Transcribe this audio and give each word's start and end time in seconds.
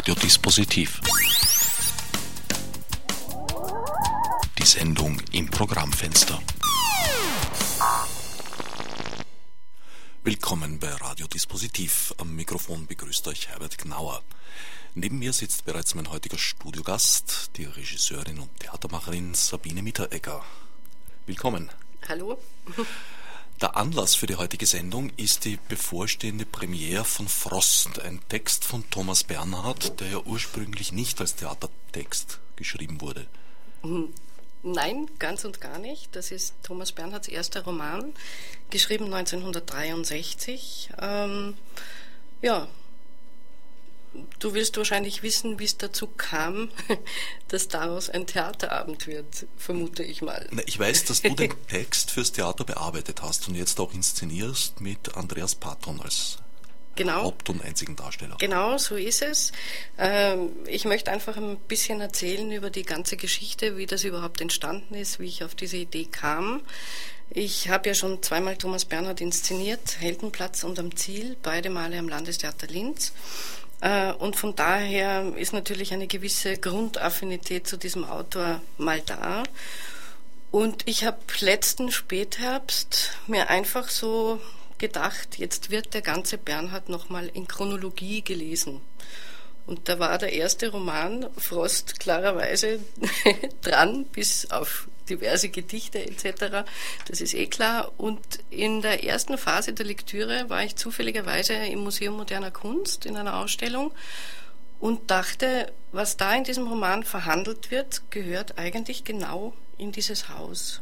Radiodispositiv. 0.00 1.02
Die 4.58 4.64
Sendung 4.64 5.20
im 5.32 5.50
Programmfenster. 5.50 6.40
Willkommen 10.24 10.78
bei 10.78 10.88
Radiodispositiv. 10.88 12.14
Am 12.16 12.34
Mikrofon 12.34 12.86
begrüßt 12.86 13.28
euch 13.28 13.48
Herbert 13.48 13.76
Gnauer. 13.76 14.22
Neben 14.94 15.18
mir 15.18 15.34
sitzt 15.34 15.66
bereits 15.66 15.94
mein 15.94 16.10
heutiger 16.10 16.38
Studiogast, 16.38 17.50
die 17.56 17.64
Regisseurin 17.64 18.38
und 18.38 18.58
Theatermacherin 18.58 19.34
Sabine 19.34 19.82
Mitteregger. 19.82 20.42
Willkommen. 21.26 21.68
Hallo. 22.08 22.40
Der 23.60 23.76
Anlass 23.76 24.14
für 24.14 24.26
die 24.26 24.36
heutige 24.36 24.64
Sendung 24.64 25.12
ist 25.18 25.44
die 25.44 25.58
bevorstehende 25.68 26.46
Premiere 26.46 27.04
von 27.04 27.28
Frost, 27.28 28.00
ein 28.00 28.20
Text 28.30 28.64
von 28.64 28.88
Thomas 28.88 29.22
Bernhard, 29.22 30.00
der 30.00 30.08
ja 30.08 30.18
ursprünglich 30.24 30.92
nicht 30.92 31.20
als 31.20 31.34
Theatertext 31.34 32.38
geschrieben 32.56 33.02
wurde. 33.02 33.26
Hm, 33.82 34.14
nein, 34.62 35.10
ganz 35.18 35.44
und 35.44 35.60
gar 35.60 35.78
nicht. 35.78 36.16
Das 36.16 36.30
ist 36.30 36.54
Thomas 36.62 36.92
Bernhards 36.92 37.28
erster 37.28 37.62
Roman, 37.62 38.14
geschrieben 38.70 39.12
1963. 39.12 40.92
Ähm, 40.98 41.54
ja, 42.40 42.66
Du 44.38 44.54
willst 44.54 44.76
wahrscheinlich 44.76 45.22
wissen, 45.22 45.58
wie 45.58 45.64
es 45.64 45.76
dazu 45.76 46.08
kam, 46.08 46.70
dass 47.48 47.68
daraus 47.68 48.10
ein 48.10 48.26
Theaterabend 48.26 49.06
wird, 49.06 49.46
vermute 49.56 50.02
ich 50.02 50.22
mal. 50.22 50.48
Na, 50.50 50.62
ich 50.66 50.78
weiß, 50.78 51.04
dass 51.04 51.22
du 51.22 51.34
den 51.34 51.54
Text 51.68 52.10
fürs 52.10 52.32
Theater 52.32 52.64
bearbeitet 52.64 53.22
hast 53.22 53.46
und 53.48 53.54
jetzt 53.54 53.78
auch 53.78 53.94
inszenierst 53.94 54.80
mit 54.80 55.16
Andreas 55.16 55.54
Patton 55.54 56.00
als 56.00 56.38
genau. 56.96 57.22
Haupt- 57.22 57.48
und 57.50 57.64
einzigen 57.64 57.96
Darsteller. 57.96 58.36
Genau, 58.38 58.78
so 58.78 58.96
ist 58.96 59.22
es. 59.22 59.52
Ähm, 59.98 60.50
ich 60.66 60.84
möchte 60.84 61.10
einfach 61.10 61.36
ein 61.36 61.56
bisschen 61.56 62.00
erzählen 62.00 62.50
über 62.50 62.70
die 62.70 62.82
ganze 62.82 63.16
Geschichte, 63.16 63.76
wie 63.76 63.86
das 63.86 64.04
überhaupt 64.04 64.40
entstanden 64.40 64.94
ist, 64.94 65.20
wie 65.20 65.26
ich 65.26 65.44
auf 65.44 65.54
diese 65.54 65.76
Idee 65.76 66.06
kam. 66.06 66.62
Ich 67.32 67.68
habe 67.68 67.88
ja 67.88 67.94
schon 67.94 68.22
zweimal 68.24 68.56
Thomas 68.56 68.84
Bernhard 68.84 69.20
inszeniert, 69.20 70.00
Heldenplatz 70.00 70.64
und 70.64 70.80
am 70.80 70.96
Ziel, 70.96 71.36
beide 71.42 71.70
Male 71.70 71.96
am 71.98 72.08
Landestheater 72.08 72.66
Linz. 72.66 73.12
Äh, 73.80 74.12
und 74.12 74.36
von 74.36 74.54
daher 74.54 75.32
ist 75.36 75.52
natürlich 75.52 75.92
eine 75.92 76.06
gewisse 76.06 76.56
Grundaffinität 76.56 77.66
zu 77.66 77.76
diesem 77.76 78.04
Autor 78.04 78.60
mal 78.78 79.00
da. 79.00 79.42
Und 80.50 80.82
ich 80.86 81.04
habe 81.04 81.18
letzten 81.40 81.92
Spätherbst 81.92 83.12
mir 83.26 83.50
einfach 83.50 83.88
so 83.88 84.40
gedacht, 84.78 85.38
jetzt 85.38 85.70
wird 85.70 85.94
der 85.94 86.02
ganze 86.02 86.38
Bernhard 86.38 86.88
nochmal 86.88 87.30
in 87.32 87.46
Chronologie 87.46 88.22
gelesen. 88.22 88.80
Und 89.66 89.88
da 89.88 89.98
war 90.00 90.18
der 90.18 90.32
erste 90.32 90.70
Roman 90.70 91.26
Frost 91.36 92.00
klarerweise 92.00 92.80
dran, 93.62 94.04
bis 94.06 94.50
auf 94.50 94.88
diverse 95.10 95.48
Gedichte 95.48 95.98
etc. 95.98 96.64
Das 97.08 97.20
ist 97.20 97.34
eh 97.34 97.46
klar. 97.46 97.92
Und 97.98 98.20
in 98.50 98.80
der 98.80 99.04
ersten 99.04 99.36
Phase 99.36 99.72
der 99.72 99.86
Lektüre 99.86 100.48
war 100.48 100.64
ich 100.64 100.76
zufälligerweise 100.76 101.54
im 101.54 101.80
Museum 101.80 102.16
moderner 102.16 102.50
Kunst 102.50 103.04
in 103.04 103.16
einer 103.16 103.36
Ausstellung 103.36 103.92
und 104.78 105.10
dachte, 105.10 105.72
was 105.92 106.16
da 106.16 106.34
in 106.34 106.44
diesem 106.44 106.66
Roman 106.66 107.04
verhandelt 107.04 107.70
wird, 107.70 108.02
gehört 108.10 108.58
eigentlich 108.58 109.04
genau 109.04 109.52
in 109.76 109.92
dieses 109.92 110.28
Haus. 110.28 110.80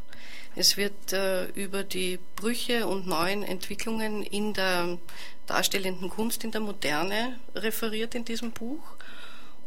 Es 0.54 0.76
wird 0.76 1.12
äh, 1.12 1.46
über 1.50 1.84
die 1.84 2.18
Brüche 2.36 2.86
und 2.86 3.06
neuen 3.06 3.42
Entwicklungen 3.42 4.22
in 4.22 4.54
der 4.54 4.98
darstellenden 5.46 6.10
Kunst 6.10 6.44
in 6.44 6.50
der 6.50 6.60
Moderne 6.60 7.38
referiert 7.54 8.14
in 8.14 8.24
diesem 8.24 8.52
Buch. 8.52 8.82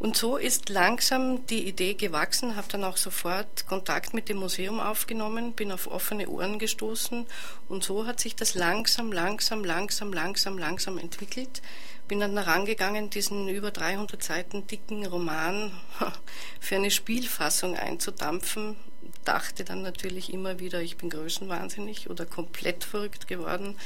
Und 0.02 0.18
so 0.18 0.36
ist 0.36 0.70
langsam 0.70 1.46
die 1.46 1.68
Idee 1.68 1.94
gewachsen, 1.94 2.56
habe 2.56 2.68
dann 2.72 2.84
auch 2.84 2.98
sofort 2.98 3.68
Kontakt 3.68 4.16
mit 4.16 4.30
dem 4.30 4.38
Museum 4.38 4.80
aufgenommen, 4.80 5.54
bin 5.54 5.72
auf 5.72 5.86
offene 5.86 6.28
Ohren 6.28 6.58
gestoßen 6.58 7.28
und 7.70 7.84
so 7.84 8.08
hat 8.08 8.20
sich 8.20 8.36
das 8.36 8.56
langsam, 8.56 9.12
langsam, 9.12 9.64
langsam, 9.64 10.12
langsam, 10.12 10.58
langsam 10.58 10.98
entwickelt. 10.98 11.62
Bin 12.08 12.20
dann 12.20 12.36
herangegangen, 12.36 13.12
diesen 13.12 13.48
über 13.48 13.70
300 13.70 14.24
Seiten 14.24 14.66
dicken 14.66 15.06
Roman 15.06 15.72
für 16.60 16.78
eine 16.78 16.90
Spielfassung 16.90 17.78
einzudampfen. 17.78 18.78
Dachte 19.24 19.64
dann 19.64 19.84
natürlich 19.84 20.34
immer 20.34 20.58
wieder, 20.58 20.82
ich 20.82 20.98
bin 20.98 21.12
größenwahnsinnig 21.12 22.10
oder 22.10 22.26
komplett 22.26 22.86
verrückt 22.86 23.28
geworden, 23.28 23.78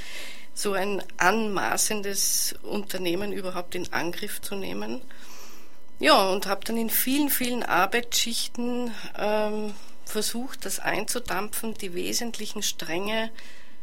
so 0.54 0.72
ein 0.72 1.04
anmaßendes 1.18 2.56
Unternehmen 2.64 3.34
überhaupt 3.34 3.76
in 3.76 3.92
Angriff 3.92 4.40
zu 4.40 4.56
nehmen. 4.56 5.02
Ja, 6.00 6.30
und 6.30 6.46
habe 6.46 6.66
dann 6.66 6.78
in 6.78 6.90
vielen, 6.90 7.30
vielen 7.30 7.64
Arbeitsschichten 7.64 8.92
ähm, 9.18 9.74
versucht, 10.06 10.66
das 10.66 10.80
einzudampfen, 10.80 11.74
die 11.74 11.94
wesentlichen 11.94 12.64
Stränge 12.64 13.32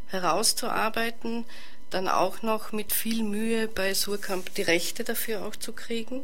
herauszuarbeiten, 0.08 1.46
dann 1.88 2.08
auch 2.08 2.42
noch 2.42 2.72
mit 2.72 2.92
viel 2.92 3.22
Mühe 3.22 3.66
bei 3.66 3.94
Surkamp 3.94 4.54
die 4.54 4.62
Rechte 4.62 5.04
dafür 5.04 5.44
auch 5.46 5.56
zu 5.56 5.72
kriegen. 5.72 6.22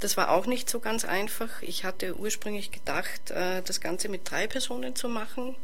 Das 0.00 0.18
war 0.18 0.30
auch 0.30 0.44
nicht 0.44 0.68
so 0.68 0.80
ganz 0.80 1.06
einfach. 1.06 1.62
Ich 1.62 1.84
hatte 1.84 2.18
ursprünglich 2.18 2.70
gedacht, 2.70 3.30
äh, 3.30 3.62
das 3.62 3.80
Ganze 3.80 4.10
mit 4.10 4.30
drei 4.30 4.46
Personen 4.46 4.94
zu 4.94 5.08
machen. 5.08 5.56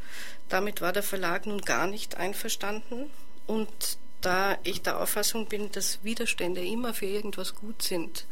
Damit 0.49 0.81
war 0.81 0.95
der 0.95 1.03
Verlag 1.03 1.45
nun 1.45 1.61
gar 1.61 1.87
nicht 1.87 2.17
einverstanden. 2.17 3.11
Und 3.47 3.99
da 4.23 4.57
ich 4.63 4.81
der 4.81 4.99
Auffassung 5.01 5.47
bin, 5.47 5.71
dass 5.73 6.03
Widerstände 6.03 6.65
immer 6.65 6.95
für 6.95 7.07
irgendwas 7.07 7.55
gut 7.55 7.83
sind, 7.83 8.27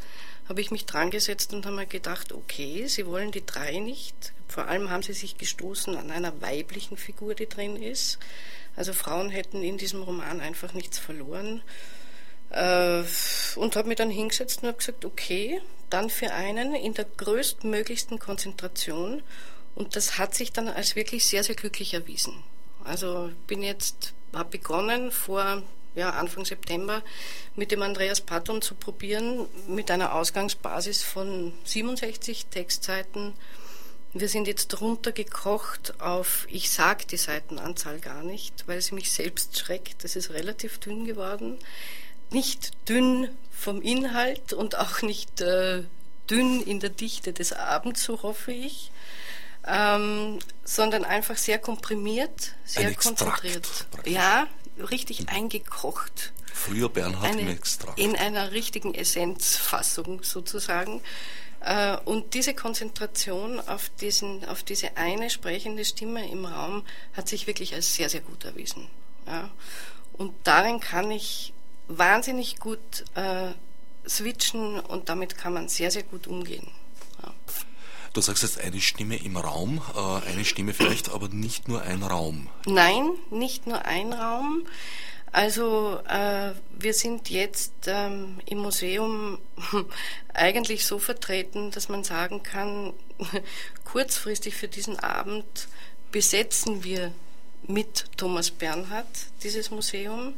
habe 0.50 0.60
ich 0.60 0.72
mich 0.72 0.84
dran 0.84 1.10
gesetzt 1.10 1.54
und 1.54 1.64
habe 1.64 1.76
mir 1.76 1.86
gedacht, 1.86 2.32
okay, 2.32 2.84
Sie 2.88 3.06
wollen 3.06 3.30
die 3.30 3.46
drei 3.46 3.78
nicht. 3.78 4.32
Vor 4.48 4.66
allem 4.66 4.90
haben 4.90 5.04
Sie 5.04 5.12
sich 5.12 5.38
gestoßen 5.38 5.96
an 5.96 6.10
einer 6.10 6.42
weiblichen 6.42 6.96
Figur, 6.96 7.36
die 7.36 7.48
drin 7.48 7.80
ist. 7.80 8.18
Also 8.74 8.92
Frauen 8.92 9.30
hätten 9.30 9.62
in 9.62 9.78
diesem 9.78 10.02
Roman 10.02 10.40
einfach 10.40 10.74
nichts 10.74 10.98
verloren. 10.98 11.62
Äh, 12.50 13.04
und 13.54 13.76
habe 13.76 13.86
mich 13.86 13.96
dann 13.96 14.10
hingesetzt 14.10 14.62
und 14.62 14.68
habe 14.70 14.78
gesagt, 14.78 15.04
okay, 15.04 15.60
dann 15.88 16.10
für 16.10 16.32
einen 16.32 16.74
in 16.74 16.94
der 16.94 17.04
größtmöglichsten 17.04 18.18
Konzentration. 18.18 19.22
Und 19.76 19.94
das 19.94 20.18
hat 20.18 20.34
sich 20.34 20.52
dann 20.52 20.66
als 20.66 20.96
wirklich 20.96 21.26
sehr, 21.26 21.44
sehr 21.44 21.54
glücklich 21.54 21.94
erwiesen. 21.94 22.42
Also 22.82 23.30
bin 23.46 23.62
jetzt, 23.62 24.14
habe 24.32 24.58
begonnen 24.58 25.12
vor 25.12 25.62
ja, 25.94 26.10
Anfang 26.10 26.44
September 26.44 27.02
mit 27.56 27.72
dem 27.72 27.82
Andreas 27.82 28.20
Patton 28.20 28.62
zu 28.62 28.74
probieren, 28.74 29.46
mit 29.68 29.90
einer 29.90 30.14
Ausgangsbasis 30.14 31.02
von 31.02 31.52
67 31.64 32.46
Textseiten. 32.46 33.34
Wir 34.12 34.28
sind 34.28 34.48
jetzt 34.48 34.80
runtergekocht 34.80 36.00
auf, 36.00 36.46
ich 36.50 36.70
sage 36.70 37.06
die 37.06 37.16
Seitenanzahl 37.16 38.00
gar 38.00 38.22
nicht, 38.22 38.66
weil 38.66 38.80
sie 38.80 38.94
mich 38.94 39.12
selbst 39.12 39.58
schreckt. 39.58 40.02
Das 40.02 40.16
ist 40.16 40.30
relativ 40.30 40.78
dünn 40.78 41.04
geworden. 41.04 41.58
Nicht 42.30 42.72
dünn 42.88 43.28
vom 43.50 43.82
Inhalt 43.82 44.52
und 44.52 44.78
auch 44.78 45.02
nicht 45.02 45.40
äh, 45.40 45.84
dünn 46.28 46.60
in 46.60 46.80
der 46.80 46.90
Dichte 46.90 47.32
des 47.32 47.52
Abends, 47.52 48.02
so 48.02 48.22
hoffe 48.22 48.52
ich. 48.52 48.90
Ähm, 49.66 50.38
sondern 50.64 51.04
einfach 51.04 51.36
sehr 51.36 51.58
komprimiert, 51.58 52.54
sehr 52.64 52.94
konzentriert. 52.94 53.68
Ja, 54.06 54.48
richtig 54.80 55.28
eingekocht. 55.28 56.32
Früher 56.52 56.88
Bernhard 56.88 57.24
eine, 57.24 57.50
Extrakt. 57.50 57.98
In 57.98 58.16
einer 58.16 58.52
richtigen 58.52 58.94
Essenzfassung 58.94 60.22
sozusagen. 60.22 61.00
Äh, 61.60 61.96
und 62.04 62.34
diese 62.34 62.54
Konzentration 62.54 63.60
auf, 63.60 63.90
diesen, 64.00 64.44
auf 64.46 64.62
diese 64.62 64.96
eine 64.96 65.30
sprechende 65.30 65.84
Stimme 65.84 66.28
im 66.30 66.44
Raum 66.44 66.84
hat 67.12 67.28
sich 67.28 67.46
wirklich 67.46 67.74
als 67.74 67.94
sehr, 67.94 68.08
sehr 68.08 68.20
gut 68.20 68.44
erwiesen. 68.44 68.88
Ja. 69.26 69.50
Und 70.14 70.34
darin 70.44 70.80
kann 70.80 71.10
ich 71.10 71.52
wahnsinnig 71.88 72.58
gut 72.58 73.04
äh, 73.14 73.52
switchen 74.08 74.80
und 74.80 75.08
damit 75.08 75.36
kann 75.36 75.52
man 75.52 75.68
sehr, 75.68 75.90
sehr 75.90 76.02
gut 76.02 76.26
umgehen. 76.26 76.68
Ja. 77.22 77.34
Du 78.12 78.20
sagst 78.20 78.42
jetzt 78.42 78.58
eine 78.58 78.80
Stimme 78.80 79.16
im 79.16 79.36
Raum, 79.36 79.80
äh, 79.94 80.28
eine 80.28 80.44
Stimme 80.44 80.74
vielleicht, 80.74 81.10
aber 81.10 81.28
nicht 81.28 81.68
nur 81.68 81.82
ein 81.82 82.02
Raum. 82.02 82.48
Nein, 82.66 83.10
nicht 83.30 83.68
nur 83.68 83.84
ein 83.84 84.12
Raum. 84.12 84.66
Also 85.32 86.00
äh, 86.08 86.52
wir 86.76 86.92
sind 86.92 87.30
jetzt 87.30 87.72
ähm, 87.86 88.40
im 88.46 88.58
Museum 88.58 89.38
eigentlich 90.34 90.86
so 90.86 90.98
vertreten, 90.98 91.70
dass 91.70 91.88
man 91.88 92.02
sagen 92.02 92.42
kann, 92.42 92.94
kurzfristig 93.84 94.56
für 94.56 94.66
diesen 94.66 94.98
Abend 94.98 95.68
besetzen 96.10 96.82
wir 96.82 97.12
mit 97.68 98.06
Thomas 98.16 98.50
Bernhard 98.50 99.06
dieses 99.44 99.70
Museum. 99.70 100.34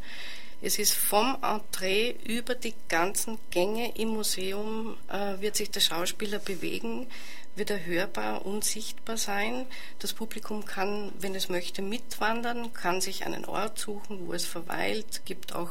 Es 0.60 0.78
ist 0.78 0.92
vom 0.92 1.38
Entree 1.42 2.14
über 2.24 2.54
die 2.54 2.74
ganzen 2.88 3.38
Gänge 3.50 3.96
im 3.96 4.10
Museum 4.10 4.96
äh, 5.08 5.40
wird 5.40 5.56
sich 5.56 5.70
der 5.70 5.80
Schauspieler 5.80 6.38
bewegen 6.38 7.06
wird 7.54 7.70
er 7.70 7.84
hörbar 7.84 8.46
und 8.46 8.64
sichtbar 8.64 9.16
sein. 9.16 9.66
Das 9.99 10.12
Publikum 10.12 10.64
kann, 10.64 11.12
wenn 11.19 11.34
es 11.34 11.49
möchte, 11.49 11.82
mitwandern, 11.82 12.72
kann 12.72 13.00
sich 13.00 13.26
einen 13.26 13.44
Ort 13.44 13.78
suchen, 13.78 14.26
wo 14.26 14.32
es 14.32 14.44
verweilt, 14.44 15.22
gibt 15.25 15.54
auch, 15.54 15.70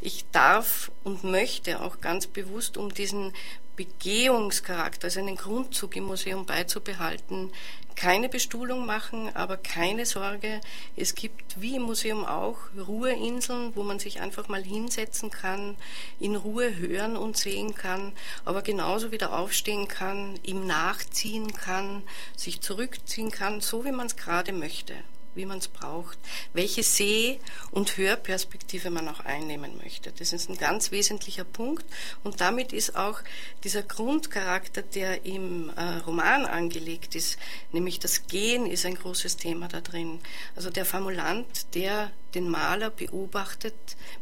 ich 0.00 0.24
darf 0.32 0.90
und 1.04 1.24
möchte 1.24 1.80
auch 1.80 2.00
ganz 2.00 2.26
bewusst, 2.26 2.76
um 2.76 2.94
diesen 2.94 3.32
Begehungscharakter, 3.76 5.06
also 5.06 5.20
einen 5.20 5.36
Grundzug 5.36 5.96
im 5.96 6.04
Museum 6.04 6.46
beizubehalten, 6.46 7.52
keine 7.96 8.28
Bestuhlung 8.28 8.86
machen, 8.86 9.34
aber 9.34 9.56
keine 9.56 10.06
Sorge, 10.06 10.60
es 10.96 11.14
gibt 11.14 11.60
wie 11.60 11.76
im 11.76 11.82
Museum 11.82 12.24
auch 12.24 12.58
Ruheinseln, 12.86 13.74
wo 13.74 13.82
man 13.82 13.98
sich 13.98 14.20
einfach 14.20 14.48
mal 14.48 14.62
hinsetzen 14.62 15.30
kann, 15.30 15.76
in 16.20 16.36
Ruhe 16.36 16.76
hören 16.76 17.16
und 17.16 17.36
sehen 17.36 17.74
kann, 17.74 18.12
aber 18.44 18.62
genauso 18.62 19.10
wieder 19.10 19.36
aufstehen 19.36 19.88
kann, 19.88 20.38
ihm 20.42 20.66
nachziehen 20.66 21.52
kann, 21.52 22.02
sich 22.36 22.60
zurückziehen 22.60 23.30
kann, 23.30 23.60
so 23.60 23.84
wie 23.84 23.92
man 23.92 24.06
es 24.06 24.16
gerade 24.16 24.52
möchte 24.52 24.94
wie 25.36 25.46
man 25.46 25.58
es 25.58 25.68
braucht, 25.68 26.18
welche 26.52 26.82
Seh- 26.82 27.38
und 27.70 27.96
Hörperspektive 27.96 28.90
man 28.90 29.08
auch 29.08 29.20
einnehmen 29.20 29.78
möchte. 29.82 30.12
Das 30.12 30.32
ist 30.32 30.48
ein 30.48 30.58
ganz 30.58 30.90
wesentlicher 30.90 31.44
Punkt 31.44 31.84
und 32.24 32.40
damit 32.40 32.72
ist 32.72 32.96
auch 32.96 33.20
dieser 33.64 33.82
Grundcharakter, 33.82 34.82
der 34.82 35.24
im 35.24 35.70
äh, 35.70 35.98
Roman 36.06 36.46
angelegt 36.46 37.14
ist, 37.14 37.38
nämlich 37.72 37.98
das 37.98 38.26
Gehen 38.26 38.66
ist 38.66 38.86
ein 38.86 38.94
großes 38.94 39.36
Thema 39.36 39.68
da 39.68 39.80
drin. 39.80 40.20
Also 40.56 40.70
der 40.70 40.84
Formulant, 40.84 41.74
der 41.74 42.10
den 42.34 42.48
Maler 42.48 42.90
beobachtet, 42.90 43.74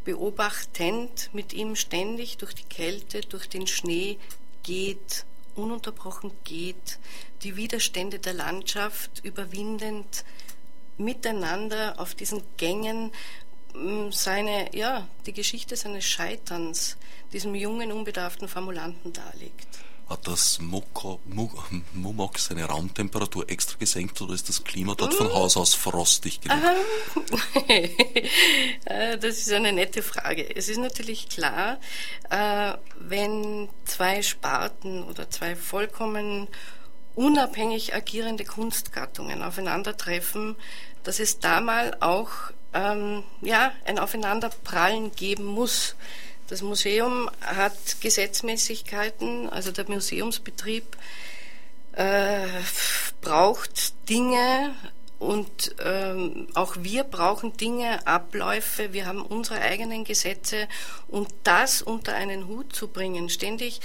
beobachtend 0.04 1.30
mit 1.32 1.52
ihm 1.52 1.76
ständig 1.76 2.36
durch 2.38 2.54
die 2.54 2.64
Kälte, 2.64 3.20
durch 3.22 3.48
den 3.48 3.66
Schnee 3.66 4.18
geht 4.62 5.24
ununterbrochen 5.54 6.32
geht, 6.44 6.98
die 7.42 7.56
Widerstände 7.56 8.18
der 8.18 8.34
Landschaft 8.34 9.24
überwindend, 9.24 10.24
miteinander 10.96 11.98
auf 11.98 12.14
diesen 12.14 12.42
Gängen 12.56 13.12
mm, 13.74 14.10
seine, 14.10 14.74
ja, 14.74 15.06
die 15.26 15.32
Geschichte 15.32 15.76
seines 15.76 16.04
Scheiterns 16.04 16.96
diesem 17.32 17.54
jungen, 17.54 17.92
unbedarften 17.92 18.48
Formulanten 18.48 19.12
darlegt. 19.12 19.68
Hat 20.08 20.26
das 20.28 20.60
Mumok 21.94 22.38
seine 22.38 22.64
Raumtemperatur 22.66 23.48
extra 23.48 23.78
gesenkt 23.78 24.20
oder 24.20 24.34
ist 24.34 24.48
das 24.48 24.62
Klima 24.62 24.94
dort 24.94 25.14
von 25.14 25.28
mm. 25.28 25.32
Haus 25.32 25.56
aus 25.56 25.74
frostig 25.74 26.40
genug? 26.40 26.58
Äh, 28.86 29.16
das 29.16 29.38
ist 29.38 29.50
eine 29.50 29.72
nette 29.72 30.02
Frage. 30.02 30.54
Es 30.54 30.68
ist 30.68 30.76
natürlich 30.76 31.28
klar, 31.30 31.80
äh, 32.28 32.74
wenn 32.98 33.70
zwei 33.86 34.20
Sparten 34.20 35.04
oder 35.04 35.30
zwei 35.30 35.56
vollkommen 35.56 36.48
unabhängig 37.14 37.94
agierende 37.94 38.44
Kunstgattungen 38.44 39.42
aufeinandertreffen, 39.42 40.56
dass 41.02 41.20
es 41.20 41.38
da 41.38 41.60
mal 41.60 41.96
auch 42.00 42.30
ähm, 42.72 43.22
ja, 43.40 43.72
ein 43.84 43.98
Aufeinanderprallen 43.98 45.12
geben 45.12 45.44
muss. 45.44 45.94
Das 46.48 46.60
Museum 46.60 47.30
hat 47.40 48.00
Gesetzmäßigkeiten, 48.00 49.48
also 49.48 49.70
der 49.70 49.88
Museumsbetrieb 49.88 50.84
äh, 51.92 52.46
braucht 53.20 53.94
Dinge 54.08 54.74
und 55.18 55.74
ähm, 55.82 56.48
auch 56.54 56.76
wir 56.80 57.04
brauchen 57.04 57.56
Dinge, 57.56 58.06
Abläufe, 58.06 58.92
wir 58.92 59.06
haben 59.06 59.22
unsere 59.22 59.60
eigenen 59.60 60.04
Gesetze 60.04 60.68
und 61.08 61.28
das 61.44 61.80
unter 61.80 62.14
einen 62.14 62.46
Hut 62.46 62.74
zu 62.74 62.88
bringen, 62.88 63.30
ständig 63.30 63.80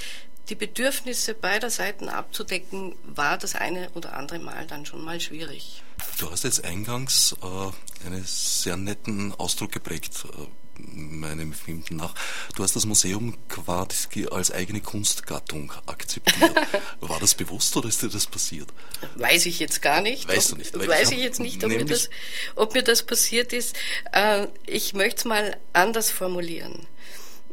die 0.50 0.56
Bedürfnisse 0.56 1.34
beider 1.34 1.69
Seiten 1.69 2.10
abzudecken, 2.10 2.96
war 3.04 3.38
das 3.38 3.56
eine 3.56 3.90
oder 3.92 4.13
andere 4.16 4.40
Mal 4.40 4.66
dann 4.68 4.86
schon 4.86 5.04
mal 5.04 5.19
schwierig. 5.19 5.84
Du 6.18 6.31
hast 6.31 6.44
jetzt 6.44 6.63
eingangs 6.66 7.36
äh, 7.42 8.06
einen 8.06 8.24
sehr 8.25 8.78
netten 8.78 9.34
Ausdruck 9.34 9.72
geprägt, 9.72 10.25
äh, 10.25 10.46
meinem 10.80 11.40
Empfinden 11.42 11.98
nach. 11.98 12.16
Du 12.56 12.63
hast 12.63 12.75
das 12.75 12.86
Museum 12.86 13.38
quasi 13.50 14.28
als 14.31 14.51
eigene 14.51 14.81
Kunstgattung 14.81 15.74
akzeptiert. 15.86 16.56
War 17.01 17.19
das 17.19 17.36
bewusst 17.36 17.75
oder 17.75 17.90
ist 17.90 18.01
dir 18.01 18.10
das 18.10 18.25
passiert? 18.25 18.69
Weiß 19.16 19.46
ich 19.46 19.60
jetzt 19.60 19.81
gar 19.81 20.01
nicht. 20.01 20.28
Weißt 20.28 20.54
du 20.54 20.56
nicht? 20.56 20.88
Weiß 20.88 21.12
ich 21.12 21.19
jetzt 21.19 21.40
nicht, 21.40 21.63
ob 21.63 21.69
mir, 21.69 21.86
das, 21.86 22.10
ob 22.56 22.74
mir 22.74 22.84
das 22.84 23.04
passiert 23.04 23.54
ist. 23.54 23.75
Äh, 24.13 24.48
ich 24.66 24.94
möchte 24.94 25.18
es 25.18 25.25
mal 25.25 25.57
anders 25.74 26.12
formulieren. 26.12 26.88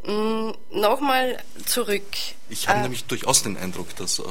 Mm, 0.06 0.53
Nochmal 0.70 1.43
zurück. 1.64 2.05
Ich 2.49 2.69
habe 2.69 2.79
äh, 2.79 2.82
nämlich 2.82 3.05
durchaus 3.05 3.43
den 3.43 3.56
Eindruck, 3.56 3.97
dass 3.97 4.20
äh, 4.20 4.23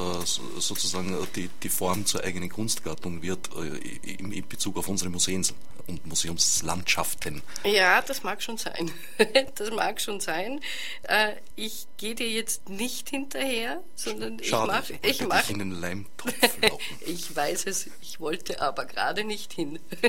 sozusagen 0.58 1.12
äh, 1.12 1.26
die, 1.34 1.50
die 1.62 1.68
Form 1.68 2.06
zur 2.06 2.24
eigenen 2.24 2.48
Kunstgattung 2.48 3.20
wird 3.20 3.50
äh, 3.54 3.76
in, 4.10 4.32
in, 4.32 4.48
Bezug 4.48 4.78
auf 4.78 4.88
unsere 4.88 5.10
Museen 5.10 5.46
und 5.86 6.06
Museumslandschaften. 6.06 7.42
Ja, 7.64 8.00
das 8.00 8.22
mag 8.22 8.42
schon 8.42 8.56
sein. 8.56 8.90
das 9.54 9.70
mag 9.70 10.00
schon 10.00 10.20
sein. 10.20 10.60
Äh, 11.02 11.32
ich 11.56 11.86
gehe 11.98 12.14
dir 12.14 12.28
jetzt 12.28 12.70
nicht 12.70 13.10
hinterher, 13.10 13.82
sondern 13.94 14.42
Schade, 14.42 14.82
ich 15.02 15.26
mache. 15.26 15.52
Ich 15.52 15.58
den 15.58 15.72
Leimtopf 15.72 16.32
ich 17.06 17.36
weiß 17.36 17.66
es, 17.66 17.90
ich 18.00 18.18
wollte 18.18 18.62
aber 18.62 18.86
gerade 18.86 19.24
nicht 19.24 19.52
hin. 19.52 19.78
Na, 19.90 20.08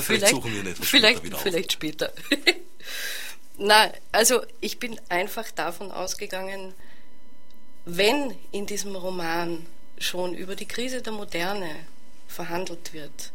vielleicht, 0.00 0.04
vielleicht 0.04 0.28
suchen 0.28 0.52
wir 0.52 0.60
ihn 0.60 0.66
etwas 0.66 0.88
vielleicht, 0.88 1.18
später 1.18 1.24
wieder 1.24 1.38
Vielleicht 1.38 1.72
später. 1.72 2.12
Na, 3.56 3.92
also 4.10 4.42
ich 4.60 4.80
bin 4.80 5.00
einfach 5.08 5.50
davon 5.52 5.92
ausgegangen, 5.92 6.74
wenn 7.84 8.34
in 8.50 8.66
diesem 8.66 8.96
Roman 8.96 9.64
schon 9.98 10.34
über 10.34 10.56
die 10.56 10.66
Krise 10.66 11.02
der 11.02 11.12
Moderne 11.12 11.70
verhandelt 12.26 12.92
wird, 12.92 13.32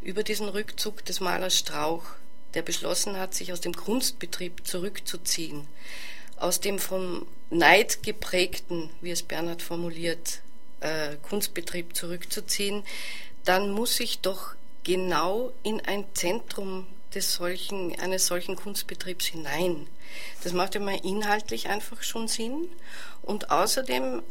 über 0.00 0.22
diesen 0.22 0.48
Rückzug 0.48 1.04
des 1.04 1.20
Malers 1.20 1.58
Strauch, 1.58 2.04
der 2.54 2.62
beschlossen 2.62 3.18
hat, 3.18 3.34
sich 3.34 3.52
aus 3.52 3.60
dem 3.60 3.74
Kunstbetrieb 3.74 4.66
zurückzuziehen, 4.66 5.66
aus 6.38 6.60
dem 6.60 6.78
vom 6.78 7.26
Neid 7.50 8.02
geprägten, 8.02 8.88
wie 9.02 9.10
es 9.10 9.22
Bernhard 9.22 9.60
formuliert, 9.60 10.40
äh, 10.80 11.16
Kunstbetrieb 11.22 11.94
zurückzuziehen, 11.94 12.84
dann 13.44 13.72
muss 13.72 14.00
ich 14.00 14.20
doch 14.20 14.54
genau 14.82 15.52
in 15.62 15.80
ein 15.82 16.06
Zentrum 16.14 16.86
des 17.14 17.34
solchen, 17.34 17.98
eines 18.00 18.26
solchen 18.26 18.56
Kunstbetriebs 18.56 19.26
hinein. 19.26 19.86
Das 20.42 20.52
macht 20.52 20.74
immer 20.74 21.04
inhaltlich 21.04 21.68
einfach 21.68 22.02
schon 22.02 22.28
Sinn. 22.28 22.68
Und 23.22 23.50
außerdem, 23.50 24.22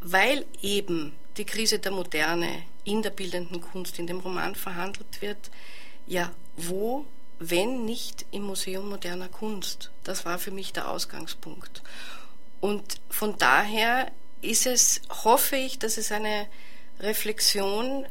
weil 0.00 0.44
eben 0.62 1.14
die 1.36 1.44
Krise 1.44 1.78
der 1.78 1.92
Moderne 1.92 2.48
in 2.84 3.02
der 3.02 3.10
bildenden 3.10 3.60
Kunst, 3.60 3.98
in 3.98 4.06
dem 4.06 4.20
Roman 4.20 4.54
verhandelt 4.54 5.20
wird, 5.20 5.50
ja, 6.06 6.32
wo, 6.56 7.04
wenn 7.38 7.84
nicht 7.84 8.24
im 8.30 8.44
Museum 8.44 8.88
moderner 8.88 9.28
Kunst? 9.28 9.90
Das 10.04 10.24
war 10.24 10.38
für 10.38 10.50
mich 10.50 10.72
der 10.72 10.90
Ausgangspunkt. 10.90 11.82
Und 12.60 13.00
von 13.10 13.36
daher 13.38 14.10
ist 14.40 14.66
es, 14.66 15.02
hoffe 15.24 15.56
ich, 15.56 15.78
dass 15.78 15.98
es 15.98 16.12
eine 16.12 16.46
Reflexion 17.00 18.06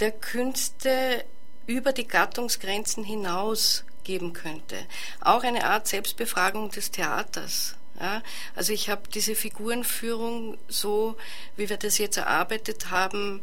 der 0.00 0.10
Künste 0.10 1.24
über 1.66 1.92
die 1.92 2.06
Gattungsgrenzen 2.06 3.04
hinaus 3.04 3.84
geben 4.04 4.32
könnte. 4.32 4.76
Auch 5.20 5.42
eine 5.42 5.64
Art 5.64 5.88
Selbstbefragung 5.88 6.70
des 6.70 6.90
Theaters. 6.90 7.74
Ja, 8.00 8.22
also 8.54 8.72
ich 8.72 8.90
habe 8.90 9.02
diese 9.12 9.34
Figurenführung 9.34 10.58
so, 10.68 11.16
wie 11.56 11.68
wir 11.68 11.78
das 11.78 11.98
jetzt 11.98 12.18
erarbeitet 12.18 12.90
haben, 12.90 13.42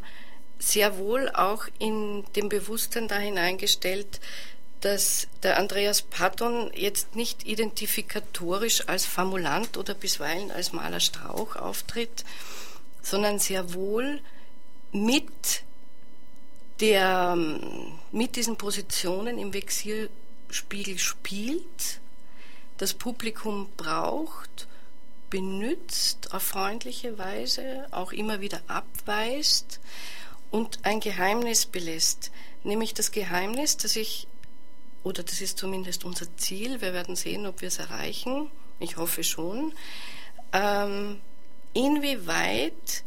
sehr 0.58 0.96
wohl 0.96 1.28
auch 1.30 1.66
in 1.78 2.24
dem 2.36 2.48
Bewusstsein 2.48 3.08
da 3.08 3.16
hineingestellt, 3.16 4.20
dass 4.80 5.26
der 5.42 5.58
Andreas 5.58 6.02
Patton 6.02 6.70
jetzt 6.74 7.16
nicht 7.16 7.46
identifikatorisch 7.46 8.88
als 8.88 9.06
Formulant 9.06 9.76
oder 9.76 9.94
bisweilen 9.94 10.50
als 10.50 10.72
Maler 10.72 11.00
Strauch 11.00 11.56
auftritt, 11.56 12.24
sondern 13.02 13.38
sehr 13.38 13.74
wohl 13.74 14.20
mit 14.92 15.62
der 16.80 17.34
ähm, 17.36 17.98
mit 18.12 18.36
diesen 18.36 18.56
Positionen 18.56 19.38
im 19.38 19.52
Vexierspiegel 19.52 20.98
spielt, 20.98 22.00
das 22.78 22.94
Publikum 22.94 23.68
braucht, 23.76 24.66
benützt 25.30 26.32
auf 26.32 26.42
freundliche 26.42 27.18
Weise, 27.18 27.86
auch 27.90 28.12
immer 28.12 28.40
wieder 28.40 28.60
abweist 28.66 29.80
und 30.50 30.78
ein 30.84 31.00
Geheimnis 31.00 31.66
belässt, 31.66 32.30
nämlich 32.62 32.94
das 32.94 33.10
Geheimnis, 33.12 33.76
dass 33.76 33.96
ich, 33.96 34.26
oder 35.02 35.22
das 35.22 35.40
ist 35.40 35.58
zumindest 35.58 36.04
unser 36.04 36.26
Ziel, 36.36 36.80
wir 36.80 36.92
werden 36.92 37.16
sehen, 37.16 37.46
ob 37.46 37.60
wir 37.60 37.68
es 37.68 37.78
erreichen, 37.78 38.50
ich 38.80 38.96
hoffe 38.96 39.24
schon, 39.24 39.72
ähm, 40.52 41.20
inwieweit 41.72 43.04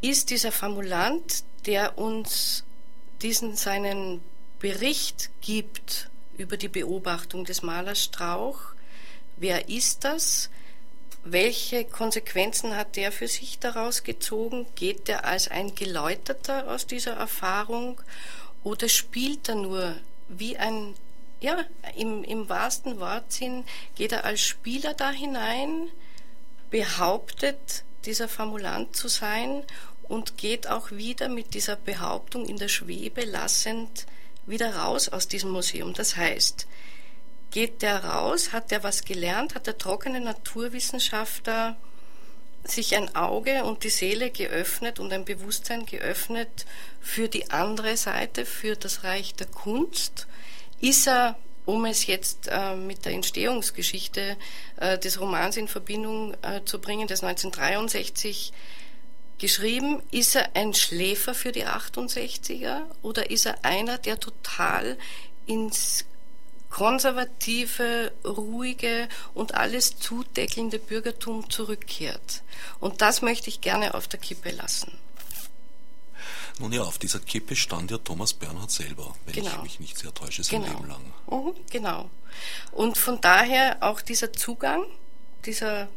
ist 0.00 0.30
dieser 0.30 0.52
Formulant, 0.52 1.44
der 1.64 1.98
uns 1.98 2.64
diesen 3.22 3.56
seinen 3.56 4.20
Bericht 4.58 5.30
gibt 5.40 6.10
über 6.36 6.56
die 6.56 6.68
Beobachtung 6.68 7.44
des 7.44 7.62
Malers 7.62 8.02
Strauch. 8.02 8.60
Wer 9.36 9.68
ist 9.68 10.04
das? 10.04 10.50
welche 11.26 11.84
Konsequenzen 11.84 12.76
hat 12.76 12.96
der 12.96 13.10
für 13.10 13.28
sich 13.28 13.58
daraus 13.58 14.04
gezogen? 14.04 14.66
Geht 14.76 15.08
er 15.08 15.24
als 15.24 15.48
ein 15.48 15.74
Geläuterter 15.74 16.70
aus 16.70 16.86
dieser 16.86 17.14
Erfahrung 17.14 18.00
oder 18.62 18.88
spielt 18.88 19.48
er 19.48 19.56
nur 19.56 19.96
wie 20.28 20.56
ein, 20.56 20.94
ja, 21.40 21.64
im, 21.96 22.22
im 22.24 22.48
wahrsten 22.48 22.98
Wortsinn, 23.00 23.64
geht 23.96 24.12
er 24.12 24.24
als 24.24 24.40
Spieler 24.40 24.94
da 24.94 25.10
hinein, 25.10 25.88
behauptet, 26.70 27.84
dieser 28.04 28.28
Formulant 28.28 28.94
zu 28.94 29.08
sein 29.08 29.64
und 30.08 30.36
geht 30.36 30.68
auch 30.68 30.90
wieder 30.90 31.28
mit 31.28 31.54
dieser 31.54 31.76
Behauptung 31.76 32.46
in 32.46 32.56
der 32.56 32.68
Schwebe 32.68 33.24
lassend 33.24 34.06
wieder 34.46 34.76
raus 34.76 35.08
aus 35.08 35.28
diesem 35.28 35.50
Museum. 35.50 35.92
Das 35.92 36.16
heißt, 36.16 36.66
geht 37.50 37.82
der 37.82 38.04
raus, 38.04 38.52
hat 38.52 38.70
der 38.70 38.82
was 38.82 39.04
gelernt, 39.04 39.54
hat 39.54 39.66
der 39.66 39.78
trockene 39.78 40.20
Naturwissenschaftler 40.20 41.76
sich 42.64 42.96
ein 42.96 43.14
Auge 43.14 43.64
und 43.64 43.84
die 43.84 43.90
Seele 43.90 44.30
geöffnet 44.30 44.98
und 44.98 45.12
ein 45.12 45.24
Bewusstsein 45.24 45.86
geöffnet 45.86 46.66
für 47.00 47.28
die 47.28 47.50
andere 47.50 47.96
Seite, 47.96 48.44
für 48.44 48.76
das 48.76 49.04
Reich 49.04 49.34
der 49.34 49.46
Kunst? 49.46 50.26
Ist 50.80 51.06
er, 51.06 51.36
um 51.64 51.84
es 51.84 52.06
jetzt 52.06 52.48
äh, 52.48 52.74
mit 52.74 53.04
der 53.04 53.12
Entstehungsgeschichte 53.12 54.36
äh, 54.76 54.98
des 54.98 55.20
Romans 55.20 55.56
in 55.56 55.68
Verbindung 55.68 56.34
äh, 56.42 56.62
zu 56.64 56.80
bringen, 56.80 57.08
des 57.08 57.22
1963 57.22 58.52
geschrieben, 59.38 60.02
ist 60.10 60.34
er 60.34 60.54
ein 60.56 60.74
Schläfer 60.74 61.34
für 61.34 61.52
die 61.52 61.66
68er 61.66 62.82
oder 63.02 63.30
ist 63.30 63.46
er 63.46 63.64
einer, 63.64 63.98
der 63.98 64.18
total 64.18 64.98
ins 65.46 66.04
konservative, 66.70 68.12
ruhige 68.24 69.08
und 69.34 69.54
alles 69.54 69.98
zudeckelnde 69.98 70.78
Bürgertum 70.78 71.48
zurückkehrt. 71.48 72.42
Und 72.80 73.00
das 73.00 73.22
möchte 73.22 73.48
ich 73.48 73.60
gerne 73.60 73.94
auf 73.94 74.08
der 74.08 74.20
Kippe 74.20 74.50
lassen. 74.50 74.92
Nun 76.58 76.72
ja, 76.72 76.82
auf 76.82 76.98
dieser 76.98 77.20
Kippe 77.20 77.54
stand 77.54 77.90
ja 77.90 77.98
Thomas 77.98 78.32
Bernhard 78.32 78.70
selber, 78.70 79.14
wenn 79.26 79.34
genau. 79.34 79.50
ich 79.56 79.62
mich 79.62 79.80
nicht 79.80 79.98
sehr 79.98 80.12
täusche, 80.12 80.42
sein 80.42 80.62
genau. 80.62 80.74
Leben 80.74 80.88
lang. 80.88 81.12
Mhm, 81.30 81.54
genau. 81.70 82.10
Und 82.72 82.96
von 82.96 83.20
daher 83.20 83.78
auch 83.80 84.00
dieser 84.00 84.32
Zugang, 84.32 84.84
dieser, 85.44 85.88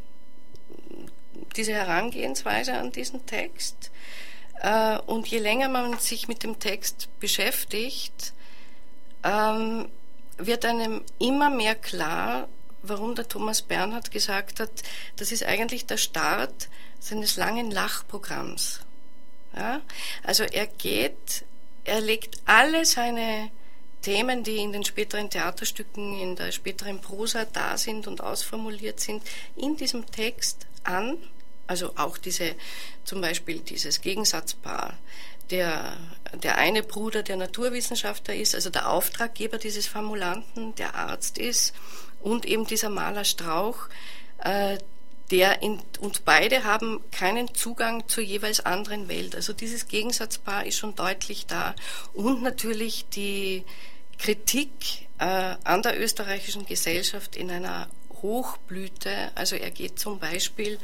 diese 1.56 1.74
Herangehensweise 1.74 2.74
an 2.74 2.92
diesen 2.92 3.26
Text. 3.26 3.92
Äh, 4.62 4.98
und 5.00 5.28
je 5.28 5.40
länger 5.40 5.70
man 5.70 5.98
sich 6.00 6.28
mit 6.28 6.44
dem 6.44 6.60
Text 6.60 7.10
beschäftigt, 7.20 8.34
ähm, 9.24 9.90
wird 10.38 10.66
einem 10.66 11.04
immer 11.20 11.50
mehr 11.50 11.76
klar, 11.76 12.48
warum 12.82 13.16
der 13.16 13.28
Thomas 13.28 13.62
Bernhard 13.62 14.12
gesagt 14.12 14.60
hat, 14.60 14.72
das 15.18 15.32
ist 15.32 15.44
eigentlich 15.44 15.86
der 15.86 15.98
Start 15.98 16.70
seines 17.00 17.36
langen 17.36 17.72
Lachprogramms. 17.72 18.82
Ja? 19.56 19.82
Also 20.24 20.44
er 20.44 20.68
geht, 20.68 21.46
er 21.84 22.02
legt 22.02 22.42
alle 22.46 22.86
seine 22.86 23.52
Themen, 24.02 24.44
die 24.44 24.58
in 24.58 24.72
den 24.72 24.86
späteren 24.86 25.30
Theaterstücken, 25.30 26.20
in 26.20 26.36
der 26.36 26.52
späteren 26.52 27.02
Prosa 27.02 27.46
da 27.46 27.78
sind 27.78 28.08
und 28.08 28.22
ausformuliert 28.22 29.00
sind, 29.00 29.24
in 29.58 29.76
diesem 29.76 30.06
Text 30.06 30.68
an. 30.84 31.18
Also 31.68 31.94
auch 31.98 32.18
diese, 32.18 32.56
zum 33.04 33.22
Beispiel 33.22 33.60
dieses 33.60 34.02
Gegensatzpaar, 34.02 34.98
der, 35.52 35.98
der 36.44 36.58
eine 36.58 36.84
Bruder 36.84 37.24
der 37.24 37.38
Naturwissenschaftler 37.38 38.36
ist, 38.36 38.56
also 38.56 38.70
der 38.70 38.90
Auftraggeber 38.90 39.58
dieses 39.58 39.88
Formulanten, 39.88 40.76
der 40.76 40.96
Arzt 40.96 41.38
ist, 41.38 41.74
und 42.22 42.46
eben 42.46 42.66
dieser 42.66 42.90
Maler 42.90 43.24
Strauch, 43.24 43.88
äh, 44.44 44.78
der 45.32 45.62
in, 45.62 45.80
und 46.00 46.26
beide 46.26 46.64
haben 46.64 47.02
keinen 47.12 47.54
Zugang 47.54 48.08
zur 48.08 48.24
jeweils 48.24 48.66
anderen 48.66 49.08
Welt. 49.08 49.36
Also 49.36 49.54
dieses 49.54 49.88
Gegensatzpaar 49.88 50.66
ist 50.66 50.78
schon 50.78 50.96
deutlich 50.96 51.46
da. 51.46 51.76
Und 52.14 52.42
natürlich 52.42 53.08
die 53.10 53.64
Kritik 54.18 55.08
äh, 55.20 55.56
an 55.64 55.82
der 55.84 56.00
österreichischen 56.00 56.66
Gesellschaft 56.66 57.36
in 57.36 57.52
einer 57.52 57.88
Hochblüte. 58.22 59.32
Also 59.36 59.56
er 59.56 59.72
geht 59.72 60.00
zum 60.00 60.20
Beispiel 60.20 60.80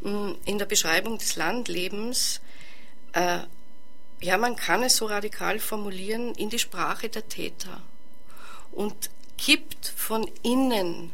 mh, 0.00 0.10
mm, 0.10 0.38
in 0.44 0.58
der 0.58 0.66
Beschreibung 0.66 1.18
des 1.18 1.36
Landlebens 1.36 2.40
äh, 3.12 3.40
ja, 4.22 4.38
man 4.38 4.56
kann 4.56 4.82
es 4.82 4.96
so 4.96 5.06
radikal 5.06 5.58
formulieren, 5.58 6.34
in 6.34 6.48
die 6.48 6.58
Sprache 6.58 7.08
der 7.08 7.28
Täter 7.28 7.82
und 8.70 9.10
kippt 9.36 9.92
von 9.96 10.30
innen 10.42 11.10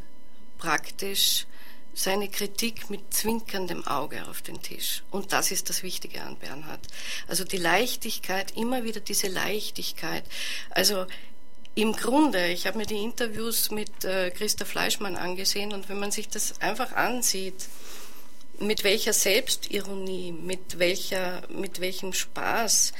praktisch 0.59 1.47
seine 1.95 2.29
Kritik 2.29 2.91
mit 2.91 3.13
zwinkerndem 3.13 3.85
Auge 3.87 4.29
auf 4.29 4.43
den 4.43 4.63
Tisch. 4.63 5.03
Und 5.11 5.33
das 5.33 5.51
ist 5.51 5.69
das 5.69 5.83
Wichtige 5.83 6.23
an 6.23 6.37
Bernhard. 6.37 6.87
Also 7.27 7.45
die 7.45 7.57
Leichtigkeit, 7.57 8.57
immer 8.57 8.85
wieder 8.85 9.01
diese 9.01 9.27
Leichtigkeit. 9.27 10.23
Also 10.71 11.07
im 11.75 11.93
Grunde, 11.93 12.49
ich 12.49 12.67
habe 12.67 12.79
mir 12.79 12.87
die 12.87 13.03
Interviews 13.03 13.71
mit 13.71 14.05
äh, 14.05 14.31
Christa 14.31 14.65
Fleischmann 14.65 15.17
angesehen 15.17 15.73
und 15.73 15.89
wenn 15.89 15.99
man 15.99 16.11
sich 16.11 16.29
das 16.29 16.61
einfach 16.61 16.93
ansieht, 16.93 17.69
mit 18.61 18.85
welcher 18.85 19.13
Selbstironie, 19.13 20.33
mit 20.33 20.79
welcher, 20.79 21.43
mit 21.49 21.81
welchem 21.81 22.13
Spaß 22.13 22.93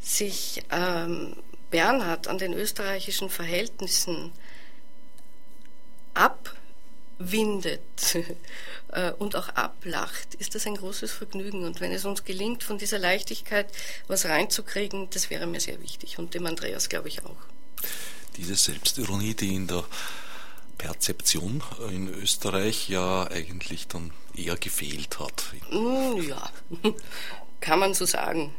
sich 0.00 0.62
ähm, 0.70 1.36
Bernhard 1.70 2.28
an 2.28 2.38
den 2.38 2.52
österreichischen 2.52 3.30
Verhältnissen 3.30 4.32
abwindet 6.14 7.80
äh, 8.92 9.12
und 9.12 9.36
auch 9.36 9.48
ablacht, 9.50 10.34
ist 10.36 10.54
das 10.54 10.66
ein 10.66 10.76
großes 10.76 11.12
Vergnügen. 11.12 11.64
Und 11.64 11.80
wenn 11.80 11.92
es 11.92 12.04
uns 12.04 12.24
gelingt, 12.24 12.62
von 12.62 12.78
dieser 12.78 12.98
Leichtigkeit 12.98 13.68
was 14.08 14.26
reinzukriegen, 14.26 15.10
das 15.10 15.30
wäre 15.30 15.46
mir 15.46 15.60
sehr 15.60 15.80
wichtig 15.82 16.18
und 16.18 16.34
dem 16.34 16.46
Andreas 16.46 16.88
glaube 16.88 17.08
ich 17.08 17.24
auch. 17.24 17.36
Diese 18.36 18.54
Selbstironie, 18.56 19.34
die 19.34 19.54
in 19.54 19.66
der 19.66 19.84
Perzeption 20.78 21.62
in 21.90 22.08
Österreich 22.08 22.88
ja 22.88 23.26
eigentlich 23.30 23.86
dann 23.88 24.12
eher 24.34 24.56
gefehlt 24.56 25.18
hat. 25.18 25.44
Mm, 25.70 26.22
ja, 26.22 26.50
kann 27.60 27.78
man 27.78 27.92
so 27.94 28.06
sagen 28.06 28.54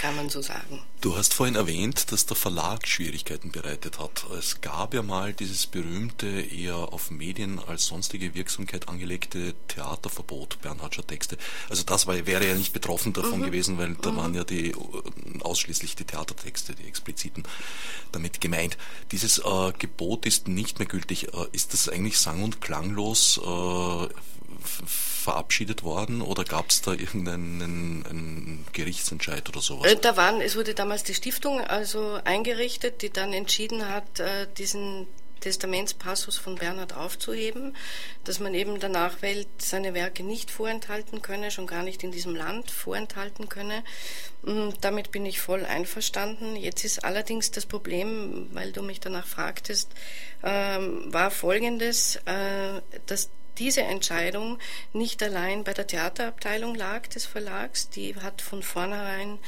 kann 0.00 0.16
man 0.16 0.28
so 0.28 0.42
sagen. 0.42 0.82
Du 1.00 1.16
hast 1.16 1.34
vorhin 1.34 1.54
erwähnt, 1.54 2.12
dass 2.12 2.26
der 2.26 2.36
Verlag 2.36 2.86
Schwierigkeiten 2.86 3.50
bereitet 3.50 3.98
hat. 3.98 4.26
Es 4.38 4.60
gab 4.60 4.92
ja 4.94 5.02
mal 5.02 5.32
dieses 5.32 5.66
berühmte, 5.66 6.26
eher 6.26 6.76
auf 6.76 7.10
Medien 7.10 7.58
als 7.58 7.86
sonstige 7.86 8.34
Wirksamkeit 8.34 8.88
angelegte 8.88 9.54
Theaterverbot 9.68 10.60
Bernhardscher 10.60 11.06
Texte. 11.06 11.38
Also 11.68 11.84
das 11.84 12.06
war, 12.06 12.26
wäre 12.26 12.46
ja 12.46 12.54
nicht 12.54 12.72
betroffen 12.72 13.12
davon 13.12 13.40
mhm. 13.40 13.44
gewesen, 13.44 13.78
weil 13.78 13.94
da 13.94 14.12
mhm. 14.12 14.16
waren 14.16 14.34
ja 14.34 14.44
die 14.44 14.74
ausschließlich 15.40 15.96
die 15.96 16.04
Theatertexte, 16.04 16.74
die 16.74 16.86
expliziten 16.86 17.44
damit 18.12 18.40
gemeint. 18.40 18.76
Dieses 19.12 19.38
äh, 19.38 19.72
Gebot 19.78 20.26
ist 20.26 20.48
nicht 20.48 20.78
mehr 20.78 20.88
gültig. 20.88 21.34
Äh, 21.34 21.46
ist 21.52 21.72
das 21.72 21.88
eigentlich 21.88 22.18
sang- 22.18 22.42
und 22.42 22.60
klanglos 22.60 23.40
äh, 23.42 24.08
verabschiedet 24.62 25.82
worden 25.82 26.22
oder 26.22 26.44
gab 26.44 26.70
es 26.70 26.82
da 26.82 26.92
irgendeinen 26.92 28.64
Gerichtsentscheid 28.72 29.39
oder 29.48 29.60
sowas? 29.60 29.90
Äh, 29.90 29.96
da 29.96 30.16
waren, 30.16 30.40
es 30.40 30.56
wurde 30.56 30.74
damals 30.74 31.04
die 31.04 31.14
Stiftung 31.14 31.60
also 31.60 32.20
eingerichtet, 32.24 33.02
die 33.02 33.10
dann 33.10 33.32
entschieden 33.32 33.88
hat, 33.88 34.20
äh, 34.20 34.46
diesen 34.58 35.06
Testamentspassus 35.40 36.38
von 36.38 36.56
Bernhard 36.56 36.94
aufzuheben, 36.94 37.74
dass 38.24 38.40
man 38.40 38.54
eben 38.54 38.78
der 38.78 38.90
Nachwelt 38.90 39.48
seine 39.58 39.94
Werke 39.94 40.22
nicht 40.22 40.50
vorenthalten 40.50 41.22
könne, 41.22 41.50
schon 41.50 41.66
gar 41.66 41.82
nicht 41.82 42.04
in 42.04 42.12
diesem 42.12 42.34
Land 42.34 42.70
vorenthalten 42.70 43.48
könne. 43.48 43.82
Und 44.42 44.76
damit 44.82 45.10
bin 45.10 45.26
ich 45.26 45.40
voll 45.40 45.64
einverstanden. 45.64 46.56
Jetzt 46.56 46.84
ist 46.84 47.04
allerdings 47.04 47.50
das 47.50 47.66
Problem, 47.66 48.48
weil 48.52 48.72
du 48.72 48.82
mich 48.82 49.00
danach 49.00 49.26
fragtest, 49.26 49.90
ähm, 50.42 51.12
war 51.12 51.30
folgendes, 51.30 52.16
äh, 52.26 52.80
dass 53.06 53.30
diese 53.60 53.82
Entscheidung 53.82 54.58
nicht 54.92 55.22
allein 55.22 55.62
bei 55.62 55.74
der 55.74 55.86
Theaterabteilung 55.86 56.74
lag 56.74 57.06
des 57.06 57.26
Verlags, 57.26 57.90
die 57.90 58.16
hat 58.16 58.42
von 58.42 58.62
vornherein 58.62 59.38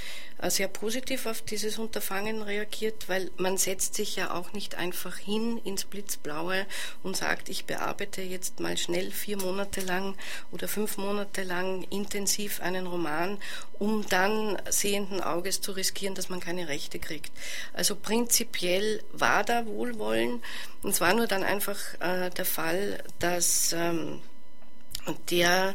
sehr 0.50 0.68
positiv 0.68 1.26
auf 1.26 1.42
dieses 1.42 1.78
Unterfangen 1.78 2.42
reagiert, 2.42 3.08
weil 3.08 3.30
man 3.36 3.58
setzt 3.58 3.94
sich 3.94 4.16
ja 4.16 4.34
auch 4.34 4.52
nicht 4.52 4.74
einfach 4.74 5.16
hin 5.16 5.58
ins 5.64 5.84
Blitzblaue 5.84 6.66
und 7.02 7.16
sagt, 7.16 7.48
ich 7.48 7.64
bearbeite 7.64 8.22
jetzt 8.22 8.60
mal 8.60 8.76
schnell 8.76 9.10
vier 9.10 9.36
Monate 9.36 9.80
lang 9.80 10.16
oder 10.50 10.68
fünf 10.68 10.96
Monate 10.96 11.42
lang 11.44 11.82
intensiv 11.90 12.60
einen 12.60 12.86
Roman, 12.86 13.38
um 13.78 14.06
dann 14.08 14.60
sehenden 14.68 15.20
Auges 15.20 15.60
zu 15.60 15.72
riskieren, 15.72 16.14
dass 16.14 16.28
man 16.28 16.40
keine 16.40 16.68
Rechte 16.68 16.98
kriegt. 16.98 17.32
Also 17.72 17.96
prinzipiell 17.96 19.02
war 19.12 19.44
da 19.44 19.66
Wohlwollen. 19.66 20.42
Es 20.82 21.00
war 21.00 21.14
nur 21.14 21.26
dann 21.26 21.44
einfach 21.44 21.78
äh, 22.00 22.30
der 22.30 22.44
Fall, 22.44 23.02
dass 23.18 23.72
ähm, 23.72 24.20
der 25.30 25.74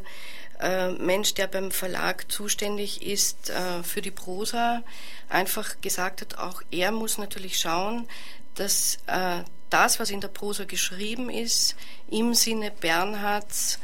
äh, 0.60 0.90
Mensch, 0.92 1.34
der 1.34 1.48
beim 1.48 1.72
Verlag 1.72 2.32
zuständig 2.32 3.02
ist 3.02 3.50
äh, 3.50 3.84
für 3.84 4.02
die 4.02 4.12
Prosa, 4.12 4.84
einfach 5.30 5.82
gesagt 5.82 6.22
hat, 6.22 6.38
auch 6.38 6.62
er 6.72 6.92
muss 6.92 7.18
natürlich 7.18 7.60
schauen, 7.60 8.08
dass 8.56 8.98
äh, 9.08 9.44
das, 9.70 10.00
was 10.00 10.10
in 10.10 10.22
der 10.22 10.30
Prosa 10.30 10.66
geschrieben 10.66 11.30
ist, 11.30 11.76
im 12.10 12.34
Sinne 12.34 12.72
Bernhards 12.72 13.80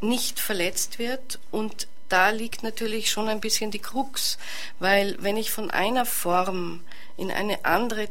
nicht 0.00 0.40
verletzt 0.40 0.98
wird. 0.98 1.38
Und 1.50 1.88
da 2.08 2.30
liegt 2.30 2.62
natürlich 2.62 3.10
schon 3.10 3.28
ein 3.28 3.40
bisschen 3.40 3.70
die 3.70 3.78
Krux, 3.78 4.38
weil 4.78 5.16
wenn 5.20 5.36
ich 5.36 5.50
von 5.50 5.70
einer 5.70 6.06
Form 6.06 6.82
in 7.16 7.30
eine 7.30 7.64
andere 7.64 8.08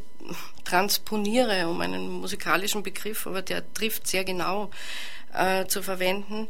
transponiere, 0.64 1.68
um 1.68 1.82
einen 1.82 2.10
musikalischen 2.10 2.84
Begriff, 2.84 3.28
aber 3.28 3.42
der 3.42 3.74
trifft 3.74 4.08
sehr 4.08 4.24
genau 4.24 4.72
äh, 5.34 5.66
zu 5.66 5.84
verwenden, 5.84 6.48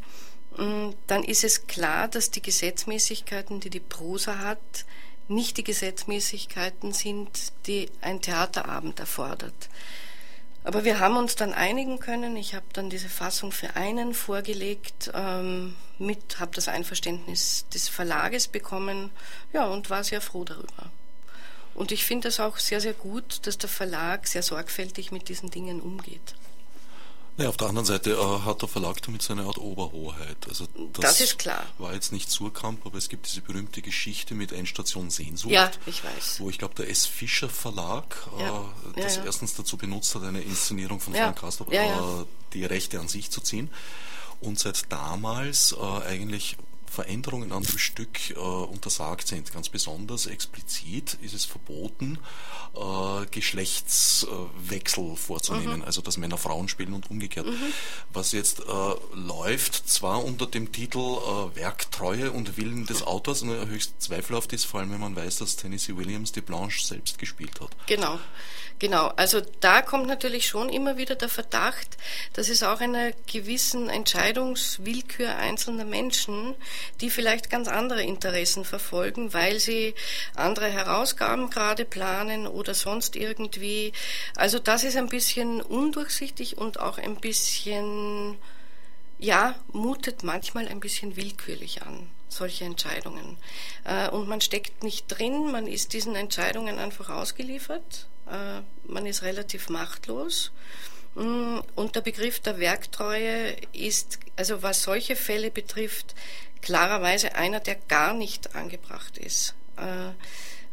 dann 1.08 1.24
ist 1.24 1.44
es 1.44 1.68
klar, 1.68 2.08
dass 2.08 2.32
die 2.32 2.42
Gesetzmäßigkeiten, 2.42 3.60
die 3.60 3.70
die 3.70 3.80
Prosa 3.80 4.40
hat, 4.40 4.86
nicht 5.28 5.58
die 5.58 5.64
Gesetzmäßigkeiten 5.64 6.94
sind, 6.94 7.54
die 7.66 7.90
ein 8.02 8.22
Theaterabend 8.22 9.00
erfordert. 9.00 9.70
Aber 10.64 10.86
wir 10.86 11.00
haben 11.00 11.18
uns 11.18 11.36
dann 11.36 11.54
einigen 11.54 12.00
können. 12.00 12.38
Ich 12.38 12.56
habe 12.56 12.66
dann 12.74 12.90
diese 12.90 13.10
Fassung 13.10 13.52
für 13.52 13.76
einen 13.76 14.14
vorgelegt, 14.14 15.12
ähm, 15.14 15.76
mit, 16.00 16.40
habe 16.40 16.56
das 16.56 16.68
Einverständnis 16.68 17.66
des 17.74 17.90
Verlages 17.90 18.48
bekommen, 18.48 19.10
ja, 19.52 19.66
und 19.66 19.90
war 19.90 20.04
sehr 20.04 20.22
froh 20.22 20.46
darüber. 20.46 20.92
Und 21.76 21.92
ich 21.92 22.06
finde 22.06 22.30
es 22.30 22.40
auch 22.40 22.58
sehr, 22.58 22.80
sehr 22.80 22.94
gut, 22.94 23.46
dass 23.46 23.58
der 23.58 23.70
Verlag 23.70 24.28
sehr 24.28 24.44
sorgfältig 24.44 25.12
mit 25.12 25.28
diesen 25.28 25.50
Dingen 25.50 25.82
umgeht. 25.82 26.36
Naja, 27.36 27.50
auf 27.50 27.58
der 27.58 27.68
anderen 27.68 27.86
Seite 27.86 28.12
äh, 28.12 28.46
hat 28.46 28.62
der 28.62 28.70
Verlag 28.70 29.02
damit 29.02 29.24
seine 29.24 29.44
Art 29.44 29.58
Oberhoheit. 29.58 30.38
Also 30.48 30.68
das, 30.94 31.02
das, 31.02 31.22
ist 31.22 31.40
klar. 31.40 31.66
War 31.80 31.94
jetzt 31.94 32.12
nicht 32.12 32.30
Surkamp, 32.30 32.86
aber 32.86 32.98
es 32.98 33.10
gibt 33.10 33.28
diese 33.28 33.42
berühmte 33.42 33.82
Geschichte 33.82 34.36
mit 34.36 34.52
Endstation 34.52 35.10
Sehnsucht. 35.10 35.52
Ja, 35.52 35.72
ich 35.88 36.04
weiß. 36.04 36.40
Wo 36.40 36.50
ich 36.52 36.60
glaube, 36.60 36.76
der 36.76 36.90
S. 36.90 37.08
Fischer 37.08 37.50
Verlag 37.50 38.16
ja. 38.38 38.62
äh, 38.96 39.02
das 39.02 39.16
ja, 39.16 39.22
ja. 39.22 39.26
erstens 39.26 39.56
dazu 39.56 39.78
benutzt 39.78 40.14
hat, 40.14 40.24
eine 40.24 40.42
Inszenierung 40.42 41.00
von 41.00 41.16
Frank 41.16 41.40
Castor, 41.40 41.72
äh, 41.72 42.26
die 42.54 42.66
Rechte 42.66 43.00
an 43.00 43.08
sich 43.08 43.32
zu 43.32 43.42
ziehen. 43.42 43.72
Und 44.40 44.60
seit 44.60 44.92
damals 44.92 45.74
äh, 45.74 46.06
eigentlich 46.06 46.58
Veränderungen 46.94 47.52
an 47.52 47.64
dem 47.64 47.78
Stück 47.78 48.30
äh, 48.30 48.36
untersagt 48.36 49.28
sind. 49.28 49.52
Ganz 49.52 49.70
besonders 49.70 50.28
explizit 50.28 51.18
ist 51.22 51.34
es 51.34 51.46
verboten, 51.46 52.20
äh, 52.76 53.26
Geschlechtswechsel 53.32 55.16
vorzunehmen, 55.16 55.78
mhm. 55.78 55.86
also 55.86 56.02
dass 56.02 56.18
Männer 56.18 56.38
Frauen 56.38 56.70
spielen 56.70 56.94
und 56.94 57.10
umgekehrt. 57.10 57.48
Mhm. 57.48 57.74
Was 58.14 58.32
jetzt 58.32 58.60
äh, 58.60 58.64
läuft, 59.16 59.90
zwar 59.90 60.24
unter 60.24 60.46
dem 60.46 60.72
Titel 60.72 61.00
äh, 61.00 61.56
Werktreue 61.56 62.32
und 62.32 62.58
Willen 62.58 62.86
des 62.86 63.02
Autors, 63.02 63.44
höchst 63.44 64.02
zweifelhaft 64.02 64.54
ist, 64.54 64.66
vor 64.66 64.80
allem 64.80 64.92
wenn 64.92 65.00
man 65.00 65.16
weiß, 65.16 65.38
dass 65.38 65.56
Tennessee 65.56 65.98
Williams 65.98 66.32
die 66.32 66.42
Blanche 66.42 66.86
selbst 66.86 67.18
gespielt 67.18 67.60
hat. 67.60 67.72
Genau. 67.88 68.20
Genau, 68.80 69.08
also 69.16 69.42
da 69.62 69.82
kommt 69.82 70.08
natürlich 70.08 70.48
schon 70.48 70.68
immer 70.68 70.98
wieder 70.98 71.16
der 71.16 71.30
Verdacht, 71.30 71.96
dass 72.34 72.50
es 72.50 72.64
auch 72.64 72.82
einer 72.82 73.12
gewissen 73.32 73.88
Entscheidungswillkür 73.88 75.36
einzelner 75.38 75.86
Menschen, 75.86 76.56
die 77.02 77.10
vielleicht 77.10 77.50
ganz 77.50 77.68
andere 77.68 78.04
Interessen 78.04 78.66
verfolgen, 78.66 79.34
weil 79.34 79.60
sie 79.60 79.96
andere 80.36 80.70
Herausgaben 80.70 81.50
gerade 81.50 81.86
planen 81.86 82.48
oder 82.48 82.74
sonst 82.74 83.16
irgendwie. 83.16 83.94
Also 84.36 84.60
das 84.60 84.84
ist 84.84 84.98
ein 84.98 85.10
bisschen 85.10 85.62
undurchsichtig 85.62 86.58
und 86.58 86.80
auch 86.80 86.98
ein 86.98 87.16
bisschen, 87.16 88.38
ja, 89.20 89.56
mutet 89.72 90.24
manchmal 90.24 90.68
ein 90.68 90.80
bisschen 90.80 91.16
willkürlich 91.16 91.82
an 91.84 92.10
solche 92.30 92.66
Entscheidungen. 92.66 93.38
Äh, 93.84 94.10
und 94.10 94.28
man 94.28 94.42
steckt 94.42 94.84
nicht 94.84 95.06
drin, 95.08 95.52
man 95.52 95.68
ist 95.68 95.94
diesen 95.94 96.16
Entscheidungen 96.16 96.80
einfach 96.80 97.10
ausgeliefert 97.10 98.08
äh, 98.28 98.62
man 98.86 99.06
ist 99.06 99.24
relativ 99.24 99.70
machtlos. 99.70 100.52
Mm, 101.16 101.60
und 101.76 101.96
der 101.96 102.02
Begriff 102.02 102.40
der 102.40 102.60
Werktreue 102.60 103.56
ist, 103.74 104.20
also 104.36 104.64
was 104.64 104.84
solche 104.84 105.16
Fälle 105.16 105.52
betrifft, 105.52 106.16
klarerweise 106.64 107.36
einer, 107.36 107.60
der 107.60 107.76
gar 107.76 108.14
nicht 108.14 108.56
angebracht 108.56 109.18
ist. 109.20 109.54
Äh, 109.78 110.14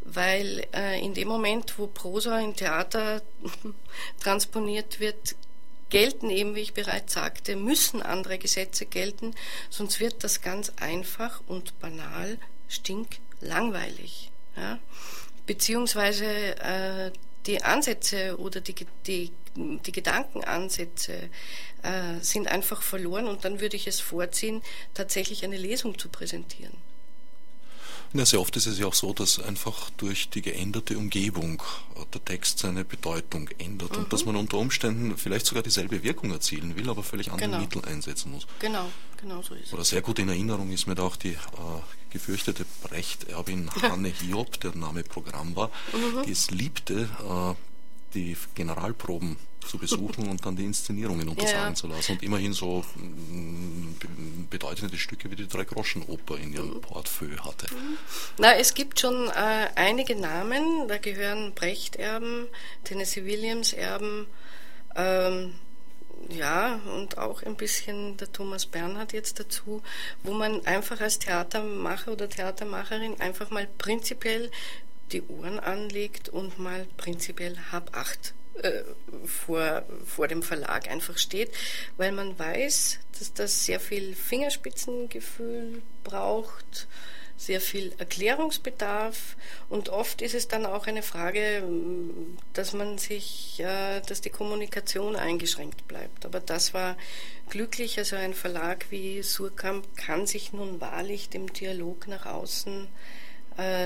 weil 0.02 0.66
äh, 0.74 1.04
in 1.04 1.12
dem 1.12 1.28
Moment, 1.28 1.78
wo 1.78 1.86
Prosa 1.86 2.38
in 2.40 2.56
Theater 2.56 3.20
transponiert 4.20 4.98
wird, 5.00 5.36
gelten 5.90 6.30
eben, 6.30 6.54
wie 6.54 6.60
ich 6.60 6.72
bereits 6.72 7.12
sagte, 7.12 7.56
müssen 7.56 8.00
andere 8.00 8.38
Gesetze 8.38 8.86
gelten, 8.86 9.34
sonst 9.68 10.00
wird 10.00 10.24
das 10.24 10.40
ganz 10.40 10.72
einfach 10.80 11.42
und 11.46 11.78
banal 11.80 12.38
stinklangweilig. 12.68 14.30
Ja? 14.56 14.78
Beziehungsweise 15.46 16.24
äh, 16.60 17.10
die 17.46 17.62
Ansätze 17.62 18.38
oder 18.38 18.60
die, 18.60 18.74
die, 19.06 19.32
die 19.56 19.92
Gedankenansätze 19.92 21.28
äh, 21.82 22.20
sind 22.20 22.48
einfach 22.48 22.82
verloren 22.82 23.26
und 23.26 23.44
dann 23.44 23.60
würde 23.60 23.76
ich 23.76 23.86
es 23.86 24.00
vorziehen, 24.00 24.62
tatsächlich 24.94 25.44
eine 25.44 25.56
Lesung 25.56 25.98
zu 25.98 26.08
präsentieren. 26.08 26.76
Ja, 28.12 28.26
sehr 28.26 28.40
oft 28.40 28.56
ist 28.56 28.66
es 28.66 28.78
ja 28.78 28.86
auch 28.86 28.94
so, 28.94 29.12
dass 29.12 29.38
einfach 29.38 29.88
durch 29.90 30.30
die 30.30 30.42
geänderte 30.42 30.98
Umgebung 30.98 31.62
der 32.12 32.24
Text 32.24 32.58
seine 32.58 32.84
Bedeutung 32.84 33.48
ändert 33.58 33.92
mhm. 33.92 33.98
und 33.98 34.12
dass 34.12 34.24
man 34.24 34.34
unter 34.34 34.58
Umständen 34.58 35.16
vielleicht 35.16 35.46
sogar 35.46 35.62
dieselbe 35.62 36.02
Wirkung 36.02 36.32
erzielen 36.32 36.74
will, 36.74 36.90
aber 36.90 37.04
völlig 37.04 37.30
andere 37.30 37.50
genau. 37.50 37.60
Mittel 37.60 37.84
einsetzen 37.84 38.32
muss. 38.32 38.48
Genau, 38.58 38.90
genau 39.20 39.42
so 39.42 39.54
ist 39.54 39.66
es. 39.66 39.72
Oder 39.72 39.84
sehr 39.84 40.02
gut 40.02 40.18
in 40.18 40.28
Erinnerung 40.28 40.72
ist 40.72 40.88
mir 40.88 40.96
da 40.96 41.04
auch 41.04 41.14
die 41.14 41.34
äh, 41.34 41.36
gefürchtete 42.10 42.66
Brecht-Erbin 42.82 43.70
Hanne 43.82 44.08
Hiob, 44.08 44.58
der 44.60 44.74
Name 44.74 45.04
Programm 45.04 45.54
war, 45.54 45.70
mhm. 45.92 46.24
die 46.26 46.32
es 46.32 46.50
liebte, 46.50 47.08
äh, 47.20 47.54
die 48.14 48.36
Generalproben 48.54 49.36
zu 49.66 49.78
besuchen 49.78 50.28
und 50.28 50.44
dann 50.44 50.56
die 50.56 50.64
Inszenierungen 50.64 51.28
untersagen 51.28 51.70
ja. 51.70 51.74
zu 51.74 51.86
lassen 51.86 52.12
und 52.12 52.22
immerhin 52.22 52.52
so 52.52 52.84
mm, 52.96 54.46
bedeutende 54.48 54.96
Stücke 54.98 55.30
wie 55.30 55.36
die 55.36 55.46
Drei-Groschen-Oper 55.46 56.38
in 56.38 56.52
ihrem 56.52 56.74
mhm. 56.74 56.80
Portfolio 56.80 57.44
hatte. 57.44 57.66
Na, 58.38 58.54
es 58.54 58.74
gibt 58.74 59.00
schon 59.00 59.28
äh, 59.28 59.68
einige 59.74 60.16
Namen, 60.16 60.88
da 60.88 60.98
gehören 60.98 61.52
Brecht-Erben, 61.54 62.46
Tennessee 62.84 63.24
Williams-Erben, 63.24 64.26
ähm, 64.96 65.54
ja, 66.28 66.80
und 66.96 67.18
auch 67.18 67.42
ein 67.42 67.56
bisschen 67.56 68.16
der 68.18 68.30
Thomas 68.30 68.66
Bernhard 68.66 69.12
jetzt 69.12 69.40
dazu, 69.40 69.82
wo 70.22 70.32
man 70.32 70.64
einfach 70.66 71.00
als 71.00 71.18
Theatermacher 71.18 72.12
oder 72.12 72.28
Theatermacherin 72.28 73.20
einfach 73.20 73.50
mal 73.50 73.66
prinzipiell 73.78 74.50
die 75.12 75.22
Ohren 75.22 75.58
anlegt 75.58 76.28
und 76.28 76.58
mal 76.58 76.86
prinzipiell 76.96 77.56
hab 77.70 77.96
acht 77.96 78.34
äh, 78.62 78.82
vor, 79.24 79.84
vor 80.04 80.28
dem 80.28 80.42
Verlag 80.42 80.90
einfach 80.90 81.18
steht, 81.18 81.50
weil 81.96 82.12
man 82.12 82.38
weiß, 82.38 82.98
dass 83.18 83.32
das 83.32 83.64
sehr 83.64 83.80
viel 83.80 84.14
Fingerspitzengefühl 84.14 85.82
braucht, 86.04 86.86
sehr 87.36 87.62
viel 87.62 87.94
Erklärungsbedarf 87.96 89.36
und 89.70 89.88
oft 89.88 90.20
ist 90.20 90.34
es 90.34 90.46
dann 90.46 90.66
auch 90.66 90.86
eine 90.86 91.02
Frage, 91.02 91.62
dass 92.52 92.74
man 92.74 92.98
sich, 92.98 93.60
äh, 93.60 94.02
dass 94.02 94.20
die 94.20 94.30
Kommunikation 94.30 95.16
eingeschränkt 95.16 95.88
bleibt. 95.88 96.26
Aber 96.26 96.40
das 96.40 96.74
war 96.74 96.98
glücklich, 97.48 97.98
also 97.98 98.16
ein 98.16 98.34
Verlag 98.34 98.86
wie 98.90 99.22
Surkamp 99.22 99.96
kann 99.96 100.26
sich 100.26 100.52
nun 100.52 100.80
wahrlich 100.82 101.30
dem 101.30 101.50
Dialog 101.50 102.08
nach 102.08 102.26
außen 102.26 102.84
äh, 102.84 102.88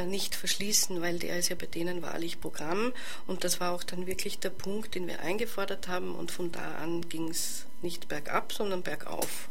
nicht 0.06 0.34
verschließen, 0.34 1.00
weil 1.00 1.18
der 1.18 1.38
ist 1.38 1.48
ja 1.48 1.56
bei 1.56 1.66
denen 1.66 2.02
wahrlich 2.02 2.40
Programm. 2.40 2.92
Und 3.26 3.44
das 3.44 3.60
war 3.60 3.72
auch 3.72 3.82
dann 3.82 4.06
wirklich 4.06 4.38
der 4.38 4.50
Punkt, 4.50 4.94
den 4.94 5.06
wir 5.06 5.20
eingefordert 5.20 5.88
haben. 5.88 6.14
Und 6.14 6.30
von 6.30 6.52
da 6.52 6.76
an 6.76 7.08
ging 7.08 7.28
es 7.28 7.66
nicht 7.82 8.08
bergab, 8.08 8.52
sondern 8.52 8.82
bergauf. 8.82 9.48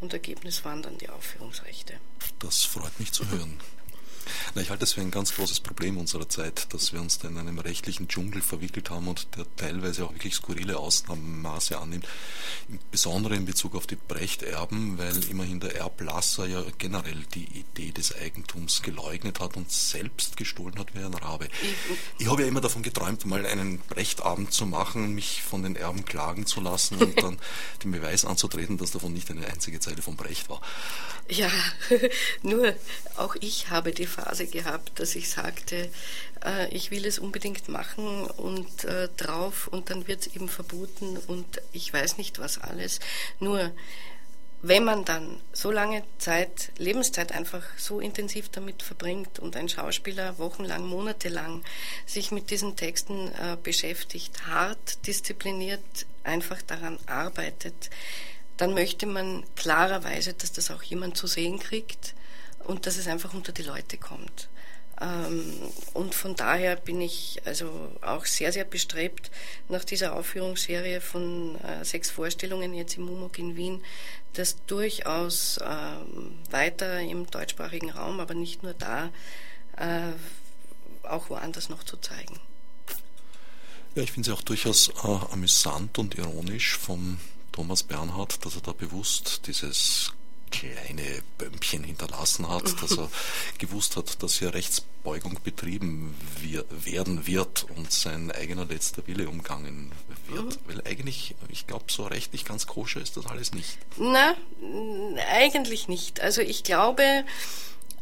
Und 0.00 0.12
Ergebnis 0.12 0.64
waren 0.64 0.82
dann 0.82 0.98
die 0.98 1.08
Aufführungsrechte. 1.08 1.94
Das 2.38 2.64
freut 2.64 2.98
mich 3.00 3.12
zu 3.12 3.28
hören. 3.30 3.58
Na, 4.54 4.62
ich 4.62 4.70
halte 4.70 4.84
es 4.84 4.92
für 4.92 5.00
ein 5.00 5.10
ganz 5.10 5.34
großes 5.34 5.60
Problem 5.60 5.96
unserer 5.98 6.28
Zeit, 6.28 6.72
dass 6.72 6.92
wir 6.92 7.00
uns 7.00 7.18
da 7.18 7.28
in 7.28 7.38
einem 7.38 7.58
rechtlichen 7.58 8.08
Dschungel 8.08 8.42
verwickelt 8.42 8.90
haben 8.90 9.08
und 9.08 9.28
der 9.36 9.46
teilweise 9.56 10.04
auch 10.04 10.12
wirklich 10.12 10.34
skurrile 10.34 10.78
Ausnahmemaße 10.78 11.78
annimmt. 11.78 12.06
Insbesondere 12.68 13.36
in 13.36 13.44
Bezug 13.44 13.74
auf 13.74 13.86
die 13.86 13.96
Brechterben, 13.96 14.98
weil 14.98 15.16
immerhin 15.30 15.60
der 15.60 15.76
Erblasser 15.76 16.46
ja 16.46 16.64
generell 16.78 17.24
die 17.34 17.44
Idee 17.44 17.92
des 17.92 18.16
Eigentums 18.16 18.82
geleugnet 18.82 19.40
hat 19.40 19.56
und 19.56 19.70
selbst 19.70 20.36
gestohlen 20.36 20.78
hat 20.78 20.94
wie 20.94 20.98
ein 20.98 21.14
Rabe. 21.14 21.48
Ich 22.18 22.28
habe 22.28 22.42
ja 22.42 22.48
immer 22.48 22.60
davon 22.60 22.82
geträumt, 22.82 23.26
mal 23.26 23.46
einen 23.46 23.78
Brechtabend 23.80 24.52
zu 24.52 24.66
machen, 24.66 25.14
mich 25.14 25.42
von 25.42 25.62
den 25.62 25.76
Erben 25.76 26.04
klagen 26.04 26.46
zu 26.46 26.60
lassen 26.60 26.96
und 26.96 27.22
dann 27.22 27.38
den 27.84 27.92
Beweis 27.92 28.24
anzutreten, 28.24 28.78
dass 28.78 28.90
davon 28.90 29.12
nicht 29.12 29.30
eine 29.30 29.46
einzige 29.46 29.80
Zeile 29.80 30.02
von 30.02 30.16
Brecht 30.16 30.48
war. 30.48 30.60
Ja, 31.28 31.50
nur 32.42 32.74
auch 33.16 33.34
ich 33.40 33.70
habe 33.70 33.92
die 33.92 34.06
Phase 34.16 34.46
gehabt, 34.46 34.98
dass 34.98 35.14
ich 35.14 35.28
sagte, 35.28 35.90
äh, 36.44 36.74
ich 36.74 36.90
will 36.90 37.04
es 37.04 37.18
unbedingt 37.18 37.68
machen 37.68 38.26
und 38.26 38.84
äh, 38.84 39.08
drauf 39.16 39.68
und 39.68 39.90
dann 39.90 40.08
wird 40.08 40.22
es 40.22 40.34
eben 40.34 40.48
verboten 40.48 41.18
und 41.26 41.46
ich 41.72 41.92
weiß 41.92 42.16
nicht 42.18 42.38
was 42.38 42.58
alles. 42.58 43.00
Nur 43.40 43.72
wenn 44.62 44.84
man 44.84 45.04
dann 45.04 45.38
so 45.52 45.70
lange 45.70 46.02
Zeit, 46.18 46.72
Lebenszeit 46.78 47.32
einfach 47.32 47.62
so 47.76 48.00
intensiv 48.00 48.48
damit 48.48 48.82
verbringt 48.82 49.38
und 49.38 49.54
ein 49.54 49.68
Schauspieler 49.68 50.38
wochenlang, 50.38 50.86
monatelang 50.86 51.62
sich 52.06 52.32
mit 52.32 52.50
diesen 52.50 52.74
Texten 52.74 53.28
äh, 53.28 53.56
beschäftigt, 53.62 54.46
hart, 54.46 55.06
diszipliniert 55.06 56.06
einfach 56.24 56.62
daran 56.62 56.98
arbeitet, 57.06 57.90
dann 58.56 58.72
möchte 58.72 59.04
man 59.04 59.44
klarerweise, 59.54 60.32
dass 60.32 60.52
das 60.52 60.70
auch 60.70 60.82
jemand 60.82 61.18
zu 61.18 61.26
sehen 61.26 61.58
kriegt 61.58 62.15
und 62.66 62.86
dass 62.86 62.96
es 62.96 63.06
einfach 63.06 63.32
unter 63.34 63.52
die 63.52 63.62
Leute 63.62 63.96
kommt. 63.96 64.48
Ähm, 65.00 65.52
und 65.92 66.14
von 66.14 66.34
daher 66.36 66.76
bin 66.76 67.00
ich 67.00 67.42
also 67.44 67.90
auch 68.00 68.24
sehr, 68.24 68.52
sehr 68.52 68.64
bestrebt, 68.64 69.30
nach 69.68 69.84
dieser 69.84 70.14
Aufführungsserie 70.14 71.00
von 71.00 71.60
äh, 71.60 71.84
sechs 71.84 72.10
Vorstellungen 72.10 72.74
jetzt 72.74 72.96
im 72.96 73.04
Mumok 73.04 73.38
in 73.38 73.56
Wien, 73.56 73.84
das 74.32 74.56
durchaus 74.66 75.58
ähm, 75.62 76.38
weiter 76.50 77.00
im 77.00 77.26
deutschsprachigen 77.26 77.90
Raum, 77.90 78.20
aber 78.20 78.34
nicht 78.34 78.62
nur 78.62 78.74
da, 78.74 79.10
äh, 79.76 80.12
auch 81.02 81.28
woanders 81.30 81.68
noch 81.68 81.84
zu 81.84 81.98
zeigen. 81.98 82.40
Ja, 83.94 84.02
ich 84.02 84.12
finde 84.12 84.30
es 84.30 84.36
auch 84.36 84.42
durchaus 84.42 84.88
äh, 84.88 85.32
amüsant 85.32 85.98
und 85.98 86.16
ironisch 86.16 86.76
vom 86.76 87.18
Thomas 87.52 87.82
Bernhard, 87.82 88.44
dass 88.44 88.54
er 88.54 88.62
da 88.62 88.72
bewusst 88.72 89.46
dieses 89.46 90.12
kleine 90.50 91.22
Bömpchen 91.38 91.84
hinterlassen 91.84 92.48
hat, 92.48 92.82
dass 92.82 92.96
er 92.96 93.10
gewusst 93.58 93.96
hat, 93.96 94.22
dass 94.22 94.38
hier 94.38 94.54
Rechtsbeugung 94.54 95.38
betrieben 95.42 96.14
werden 96.70 97.26
wird 97.26 97.66
und 97.76 97.92
sein 97.92 98.30
eigener 98.30 98.64
letzter 98.64 99.06
Wille 99.06 99.28
umgangen 99.28 99.92
wird. 100.28 100.44
Mhm. 100.44 100.58
Weil 100.66 100.82
eigentlich, 100.86 101.34
ich 101.48 101.66
glaube, 101.66 101.86
so 101.88 102.06
rechtlich 102.06 102.44
ganz 102.44 102.66
koscher 102.66 103.00
ist 103.00 103.16
das 103.16 103.26
alles 103.26 103.52
nicht. 103.52 103.78
Na, 103.96 104.34
eigentlich 105.30 105.88
nicht. 105.88 106.20
Also 106.20 106.40
ich 106.40 106.64
glaube, 106.64 107.24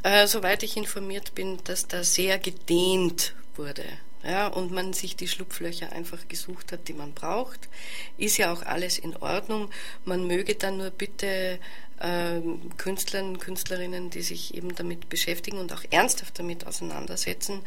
äh, 0.02 0.26
soweit 0.26 0.62
ich 0.62 0.76
informiert 0.76 1.34
bin, 1.34 1.58
dass 1.64 1.88
da 1.88 2.04
sehr 2.04 2.38
gedehnt 2.38 3.34
wurde 3.56 3.84
ja, 4.26 4.46
und 4.46 4.72
man 4.72 4.92
sich 4.92 5.16
die 5.16 5.28
Schlupflöcher 5.28 5.92
einfach 5.92 6.28
gesucht 6.28 6.72
hat, 6.72 6.88
die 6.88 6.94
man 6.94 7.12
braucht, 7.12 7.68
ist 8.16 8.38
ja 8.38 8.52
auch 8.52 8.62
alles 8.62 8.98
in 8.98 9.16
Ordnung. 9.16 9.70
Man 10.04 10.26
möge 10.26 10.54
dann 10.54 10.78
nur 10.78 10.90
bitte 10.90 11.58
ähm, 12.00 12.70
Künstlern, 12.76 13.38
Künstlerinnen, 13.38 14.10
die 14.10 14.22
sich 14.22 14.54
eben 14.54 14.74
damit 14.74 15.08
beschäftigen 15.08 15.58
und 15.58 15.72
auch 15.72 15.84
ernsthaft 15.90 16.38
damit 16.38 16.66
auseinandersetzen 16.66 17.60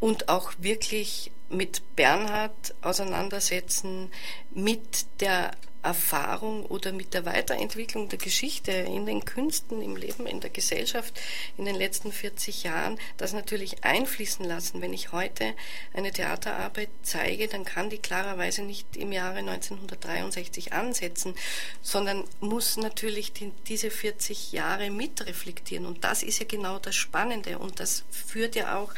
und 0.00 0.28
auch 0.28 0.52
wirklich 0.58 1.30
mit 1.50 1.82
Bernhard 1.96 2.74
auseinandersetzen, 2.82 4.10
mit 4.50 5.06
der 5.20 5.52
Erfahrung 5.88 6.66
oder 6.66 6.92
mit 6.92 7.14
der 7.14 7.24
Weiterentwicklung 7.24 8.10
der 8.10 8.18
Geschichte 8.18 8.72
in 8.72 9.06
den 9.06 9.24
Künsten, 9.24 9.80
im 9.80 9.96
Leben, 9.96 10.26
in 10.26 10.40
der 10.40 10.50
Gesellschaft 10.50 11.18
in 11.56 11.64
den 11.64 11.76
letzten 11.76 12.12
40 12.12 12.64
Jahren, 12.64 12.98
das 13.16 13.32
natürlich 13.32 13.84
einfließen 13.84 14.44
lassen. 14.44 14.82
Wenn 14.82 14.92
ich 14.92 15.12
heute 15.12 15.54
eine 15.94 16.12
Theaterarbeit 16.12 16.90
zeige, 17.02 17.48
dann 17.48 17.64
kann 17.64 17.88
die 17.88 17.96
klarerweise 17.96 18.60
nicht 18.62 18.98
im 18.98 19.12
Jahre 19.12 19.38
1963 19.38 20.74
ansetzen, 20.74 21.34
sondern 21.80 22.24
muss 22.40 22.76
natürlich 22.76 23.32
die, 23.32 23.50
diese 23.66 23.90
40 23.90 24.52
Jahre 24.52 24.90
mitreflektieren. 24.90 25.86
Und 25.86 26.04
das 26.04 26.22
ist 26.22 26.38
ja 26.38 26.44
genau 26.46 26.78
das 26.78 26.96
Spannende. 26.96 27.58
Und 27.58 27.80
das 27.80 28.04
führt 28.10 28.56
ja 28.56 28.76
auch 28.76 28.92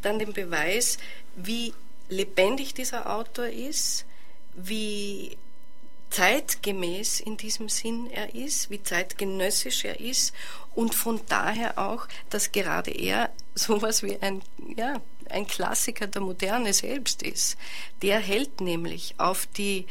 dann 0.00 0.18
den 0.18 0.32
Beweis, 0.32 0.96
wie 1.36 1.74
lebendig 2.08 2.72
dieser 2.72 3.14
Autor 3.14 3.48
ist, 3.48 4.06
wie 4.54 5.36
zeitgemäß 6.10 7.20
in 7.20 7.36
diesem 7.36 7.68
Sinn 7.68 8.10
er 8.10 8.34
ist, 8.34 8.70
wie 8.70 8.82
zeitgenössisch 8.82 9.84
er 9.84 10.00
ist 10.00 10.34
und 10.74 10.94
von 10.94 11.20
daher 11.28 11.78
auch, 11.78 12.06
dass 12.28 12.52
gerade 12.52 12.90
er 12.90 13.30
sowas 13.54 14.02
wie 14.02 14.20
ein, 14.20 14.42
ja, 14.76 15.00
ein 15.28 15.46
Klassiker 15.46 16.06
der 16.06 16.22
Moderne 16.22 16.72
selbst 16.72 17.22
ist. 17.22 17.56
Der 18.02 18.18
hält 18.18 18.60
nämlich 18.60 19.14
auf 19.18 19.46
die 19.46 19.86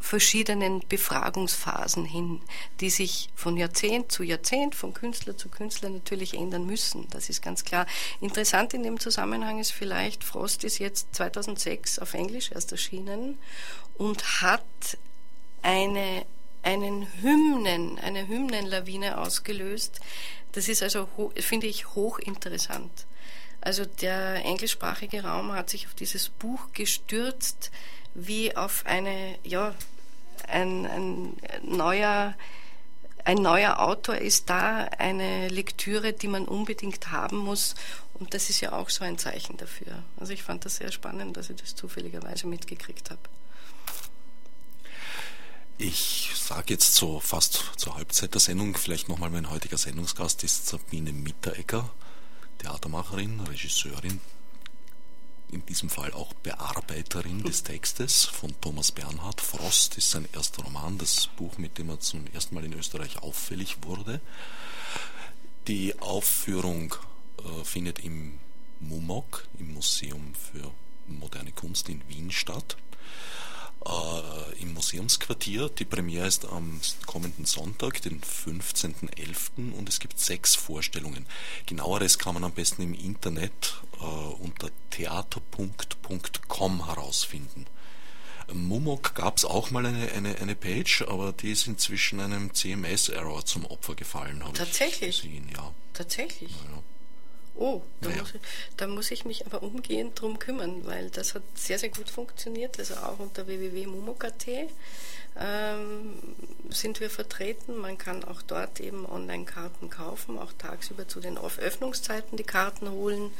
verschiedenen 0.00 0.80
Befragungsphasen 0.88 2.06
hin, 2.06 2.40
die 2.80 2.88
sich 2.88 3.28
von 3.34 3.56
Jahrzehnt 3.58 4.10
zu 4.10 4.22
Jahrzehnt, 4.22 4.74
von 4.74 4.94
Künstler 4.94 5.36
zu 5.36 5.50
Künstler 5.50 5.90
natürlich 5.90 6.34
ändern 6.34 6.64
müssen. 6.64 7.06
Das 7.10 7.28
ist 7.28 7.42
ganz 7.42 7.64
klar. 7.64 7.86
Interessant 8.20 8.72
in 8.72 8.82
dem 8.82 8.98
Zusammenhang 8.98 9.58
ist 9.58 9.72
vielleicht, 9.72 10.24
Frost 10.24 10.64
ist 10.64 10.78
jetzt 10.78 11.14
2006 11.14 11.98
auf 11.98 12.14
Englisch 12.14 12.50
erst 12.50 12.72
erschienen 12.72 13.38
und 13.98 14.40
hat 14.40 14.64
eine, 15.62 16.24
einen 16.62 17.06
Hymnen, 17.22 17.98
eine 17.98 18.26
Hymnenlawine 18.26 19.18
ausgelöst. 19.18 20.00
Das 20.52 20.68
ist 20.68 20.82
also, 20.82 21.08
finde 21.36 21.66
ich, 21.66 21.94
hochinteressant. 21.94 23.06
Also 23.60 23.84
der 23.84 24.44
englischsprachige 24.44 25.24
Raum 25.24 25.52
hat 25.52 25.70
sich 25.70 25.86
auf 25.86 25.94
dieses 25.94 26.30
Buch 26.30 26.72
gestürzt, 26.72 27.70
wie 28.14 28.56
auf 28.56 28.84
eine, 28.86 29.38
ja, 29.44 29.74
ein, 30.48 30.86
ein 30.86 31.36
neuer, 31.62 32.34
ein 33.24 33.36
neuer 33.36 33.78
Autor 33.80 34.16
ist 34.16 34.48
da, 34.48 34.88
eine 34.98 35.48
Lektüre, 35.48 36.12
die 36.12 36.28
man 36.28 36.46
unbedingt 36.46 37.12
haben 37.12 37.36
muss. 37.36 37.74
Und 38.14 38.34
das 38.34 38.50
ist 38.50 38.60
ja 38.60 38.72
auch 38.72 38.88
so 38.88 39.04
ein 39.04 39.18
Zeichen 39.18 39.56
dafür. 39.58 40.02
Also 40.18 40.32
ich 40.32 40.42
fand 40.42 40.64
das 40.64 40.76
sehr 40.76 40.90
spannend, 40.90 41.36
dass 41.36 41.50
ich 41.50 41.56
das 41.56 41.74
zufälligerweise 41.74 42.46
mitgekriegt 42.46 43.10
habe. 43.10 43.20
Ich 45.82 46.32
sage 46.34 46.74
jetzt 46.74 46.94
so 46.94 47.20
fast 47.20 47.70
zur 47.78 47.94
Halbzeit 47.96 48.34
der 48.34 48.40
Sendung 48.42 48.76
vielleicht 48.76 49.08
nochmal, 49.08 49.30
mein 49.30 49.48
heutiger 49.48 49.78
Sendungsgast 49.78 50.44
ist 50.44 50.66
Sabine 50.66 51.10
Mitteregger, 51.10 51.88
Theatermacherin, 52.58 53.40
Regisseurin, 53.40 54.20
in 55.50 55.64
diesem 55.64 55.88
Fall 55.88 56.12
auch 56.12 56.34
Bearbeiterin 56.34 57.42
des 57.44 57.62
Textes 57.62 58.26
von 58.26 58.54
Thomas 58.60 58.92
Bernhard. 58.92 59.40
Frost 59.40 59.96
ist 59.96 60.10
sein 60.10 60.28
erster 60.34 60.64
Roman, 60.64 60.98
das 60.98 61.28
Buch, 61.28 61.56
mit 61.56 61.78
dem 61.78 61.88
er 61.88 61.98
zum 61.98 62.26
ersten 62.26 62.56
Mal 62.56 62.66
in 62.66 62.74
Österreich 62.74 63.22
auffällig 63.22 63.78
wurde. 63.82 64.20
Die 65.66 65.98
Aufführung 66.00 66.94
äh, 67.38 67.64
findet 67.64 68.00
im 68.00 68.38
MUMOC, 68.80 69.48
im 69.58 69.72
Museum 69.72 70.34
für 70.34 70.70
moderne 71.06 71.52
Kunst 71.52 71.88
in 71.88 72.06
Wien 72.06 72.30
statt 72.30 72.76
äh, 73.86 74.62
im 74.62 74.74
Museumsquartier. 74.74 75.68
Die 75.70 75.84
Premiere 75.84 76.26
ist 76.26 76.44
am 76.44 76.80
kommenden 77.06 77.44
Sonntag, 77.46 78.02
den 78.02 78.20
15.11. 78.20 79.72
und 79.72 79.88
es 79.88 80.00
gibt 80.00 80.18
sechs 80.18 80.54
Vorstellungen. 80.54 81.26
Genaueres 81.66 82.18
kann 82.18 82.34
man 82.34 82.44
am 82.44 82.52
besten 82.52 82.82
im 82.82 82.94
Internet 82.94 83.82
äh, 84.00 84.04
unter 84.04 84.70
theater.com 84.90 86.86
herausfinden. 86.86 87.66
Mumok 88.52 89.14
gab 89.14 89.36
es 89.36 89.44
auch 89.44 89.70
mal 89.70 89.86
eine, 89.86 90.10
eine, 90.12 90.36
eine 90.38 90.56
Page, 90.56 91.02
aber 91.02 91.32
die 91.32 91.52
ist 91.52 91.66
inzwischen 91.66 92.20
einem 92.20 92.52
CMS-Error 92.52 93.44
zum 93.44 93.64
Opfer 93.64 93.94
gefallen. 93.94 94.42
Tatsächlich? 94.54 95.22
Gesehen, 95.22 95.48
ja. 95.54 95.72
Tatsächlich? 95.92 96.50
Ja. 96.50 96.82
Oh, 97.60 97.82
da, 98.00 98.08
naja. 98.08 98.22
muss 98.22 98.34
ich, 98.34 98.40
da 98.78 98.86
muss 98.86 99.10
ich 99.10 99.24
mich 99.26 99.44
aber 99.44 99.62
umgehend 99.62 100.18
drum 100.18 100.38
kümmern, 100.38 100.86
weil 100.86 101.10
das 101.10 101.34
hat 101.34 101.42
sehr, 101.54 101.78
sehr 101.78 101.90
gut 101.90 102.08
funktioniert. 102.08 102.78
Also 102.78 102.94
auch 102.94 103.18
unter 103.18 103.46
www.mumok.at 103.46 104.46
ähm, 105.38 106.18
sind 106.70 107.00
wir 107.00 107.10
vertreten. 107.10 107.76
Man 107.76 107.98
kann 107.98 108.24
auch 108.24 108.40
dort 108.40 108.80
eben 108.80 109.04
Online-Karten 109.04 109.90
kaufen, 109.90 110.38
auch 110.38 110.54
tagsüber 110.56 111.06
zu 111.06 111.20
den 111.20 111.36
Öffnungszeiten 111.36 112.38
die 112.38 112.44
Karten 112.44 112.90
holen, 112.90 113.30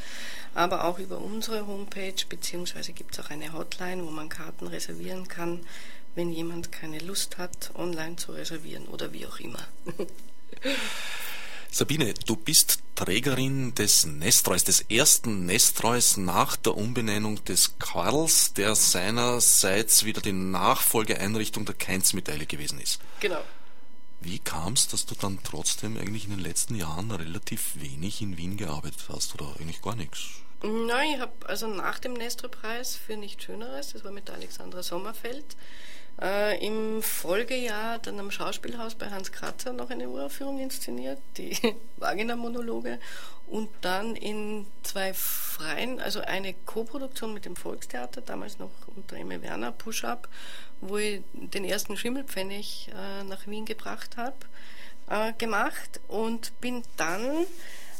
aber 0.55 0.85
auch 0.85 0.99
über 0.99 1.17
unsere 1.17 1.67
Homepage, 1.67 2.27
beziehungsweise 2.29 2.93
gibt 2.93 3.15
es 3.15 3.25
auch 3.25 3.31
eine 3.31 3.55
Hotline, 3.55 4.05
wo 4.05 4.11
man 4.11 4.29
Karten 4.29 4.67
reservieren 4.67 5.29
kann, 5.29 5.67
wenn 6.15 6.31
jemand 6.31 6.73
keine 6.73 6.99
Lust 6.99 7.39
hat, 7.39 7.71
online 7.75 8.17
zu 8.17 8.33
reservieren 8.33 8.87
oder 8.87 9.15
wie 9.15 9.27
auch 9.27 9.41
immer. 9.41 9.67
Sabine, 11.73 12.15
du 12.27 12.35
bist 12.35 12.81
Trägerin 12.97 13.75
des 13.77 14.05
Nestreus, 14.05 14.65
des 14.65 14.81
ersten 14.83 15.47
Nestreus 15.47 16.17
nach 16.17 16.57
der 16.57 16.77
Umbenennung 16.77 17.43
des 17.45 17.79
Karls, 17.79 18.53
der 18.55 18.75
seinerseits 18.75 20.05
wieder 20.05 20.21
die 20.21 20.33
Nachfolgeeinrichtung 20.33 21.65
der 21.65 21.77
Keinz-Medaille 21.77 22.47
gewesen 22.47 22.81
ist. 22.81 23.01
Genau. 23.21 23.43
Wie 24.21 24.41
kam 24.41 24.75
es, 24.75 24.89
dass 24.89 25.07
du 25.07 25.15
dann 25.15 25.39
trotzdem 25.45 25.97
eigentlich 25.97 26.25
in 26.25 26.31
den 26.31 26.41
letzten 26.41 26.75
Jahren 26.75 27.11
relativ 27.11 27.73
wenig 27.77 28.21
in 28.21 28.37
Wien 28.37 28.57
gearbeitet 28.57 29.05
hast 29.09 29.35
oder 29.35 29.55
eigentlich 29.59 29.81
gar 29.81 29.95
nichts? 29.95 30.43
Nein, 30.63 31.15
ich 31.15 31.21
habe 31.21 31.49
also 31.49 31.69
nach 31.69 32.01
dem 32.01 32.13
Nestor-Preis 32.13 32.97
für 32.97 33.17
nichts 33.17 33.45
Schöneres, 33.45 33.93
das 33.93 34.05
war 34.05 34.13
mit 34.13 34.29
der 34.29 34.35
Alexandra 34.35 34.83
Sommerfeld, 34.83 35.57
äh, 36.21 36.65
Im 36.65 37.03
Folgejahr 37.03 37.99
dann 37.99 38.19
am 38.21 38.31
Schauspielhaus 38.31 38.95
bei 38.95 39.11
Hans 39.11 39.33
Kratzer 39.33 39.73
noch 39.73 39.91
eine 39.91 40.09
Uraufführung 40.09 40.59
inszeniert, 40.59 41.19
die 41.37 41.57
Vagina-Monologe. 41.97 42.99
Und 43.47 43.69
dann 43.81 44.15
in 44.15 44.67
zwei 44.83 45.13
freien, 45.13 45.99
also 45.99 46.21
eine 46.21 46.55
Co-Produktion 46.67 47.35
mit 47.35 47.47
dem 47.47 47.57
Volkstheater, 47.57 48.21
damals 48.21 48.59
noch 48.59 48.71
unter 48.95 49.17
Emme 49.17 49.43
Werner, 49.43 49.73
Push-Up, 49.73 50.29
wo 50.81 50.99
ich 50.99 51.23
den 51.33 51.65
ersten 51.65 51.97
Schimmelpfennig 51.97 52.91
äh, 52.95 53.25
nach 53.25 53.47
Wien 53.47 53.65
gebracht 53.65 54.17
habe, 54.17 54.37
äh, 55.09 55.33
gemacht 55.33 56.01
und 56.07 56.59
bin 56.61 56.83
dann 56.97 57.47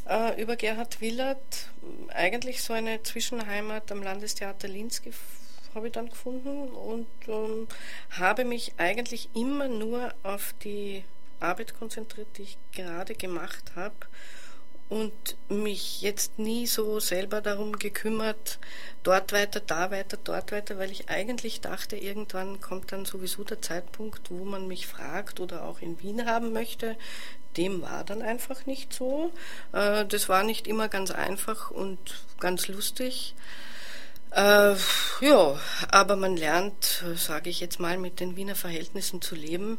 äh, 0.07 0.41
über 0.41 0.55
Gerhard 0.55 1.01
Willert 1.01 1.69
eigentlich 2.13 2.61
so 2.61 2.71
eine 2.71 3.03
Zwischenheimat 3.03 3.91
am 3.91 4.01
Landestheater 4.03 4.67
Linz 4.67 5.01
gefunden 5.01 5.41
habe 5.73 5.87
ich 5.87 5.93
dann 5.93 6.09
gefunden 6.09 6.69
und 6.69 7.07
ähm, 7.27 7.67
habe 8.11 8.45
mich 8.45 8.73
eigentlich 8.77 9.29
immer 9.33 9.67
nur 9.67 10.13
auf 10.23 10.53
die 10.63 11.03
Arbeit 11.39 11.77
konzentriert, 11.77 12.27
die 12.37 12.43
ich 12.43 12.57
gerade 12.73 13.15
gemacht 13.15 13.71
habe 13.75 13.95
und 14.91 15.37
mich 15.47 16.01
jetzt 16.01 16.37
nie 16.37 16.67
so 16.67 16.99
selber 16.99 17.39
darum 17.39 17.79
gekümmert, 17.79 18.59
dort 19.03 19.31
weiter, 19.31 19.61
da 19.61 19.89
weiter, 19.89 20.17
dort 20.21 20.51
weiter, 20.51 20.77
weil 20.77 20.91
ich 20.91 21.09
eigentlich 21.09 21.61
dachte, 21.61 21.95
irgendwann 21.95 22.59
kommt 22.59 22.91
dann 22.91 23.05
sowieso 23.05 23.45
der 23.45 23.61
Zeitpunkt, 23.61 24.29
wo 24.29 24.43
man 24.43 24.67
mich 24.67 24.87
fragt 24.87 25.39
oder 25.39 25.63
auch 25.63 25.79
in 25.79 26.01
Wien 26.01 26.25
haben 26.25 26.51
möchte. 26.51 26.97
Dem 27.55 27.81
war 27.81 28.03
dann 28.03 28.21
einfach 28.21 28.65
nicht 28.65 28.91
so. 28.91 29.31
Äh, 29.71 30.05
das 30.05 30.27
war 30.27 30.43
nicht 30.43 30.67
immer 30.67 30.89
ganz 30.89 31.09
einfach 31.09 31.71
und 31.71 32.25
ganz 32.41 32.67
lustig. 32.67 33.33
Äh, 34.31 34.75
ja, 35.19 35.59
aber 35.89 36.15
man 36.15 36.37
lernt, 36.37 37.03
sage 37.15 37.49
ich 37.49 37.59
jetzt 37.59 37.79
mal, 37.79 37.97
mit 37.97 38.19
den 38.19 38.37
Wiener 38.37 38.55
Verhältnissen 38.55 39.21
zu 39.21 39.35
leben 39.35 39.77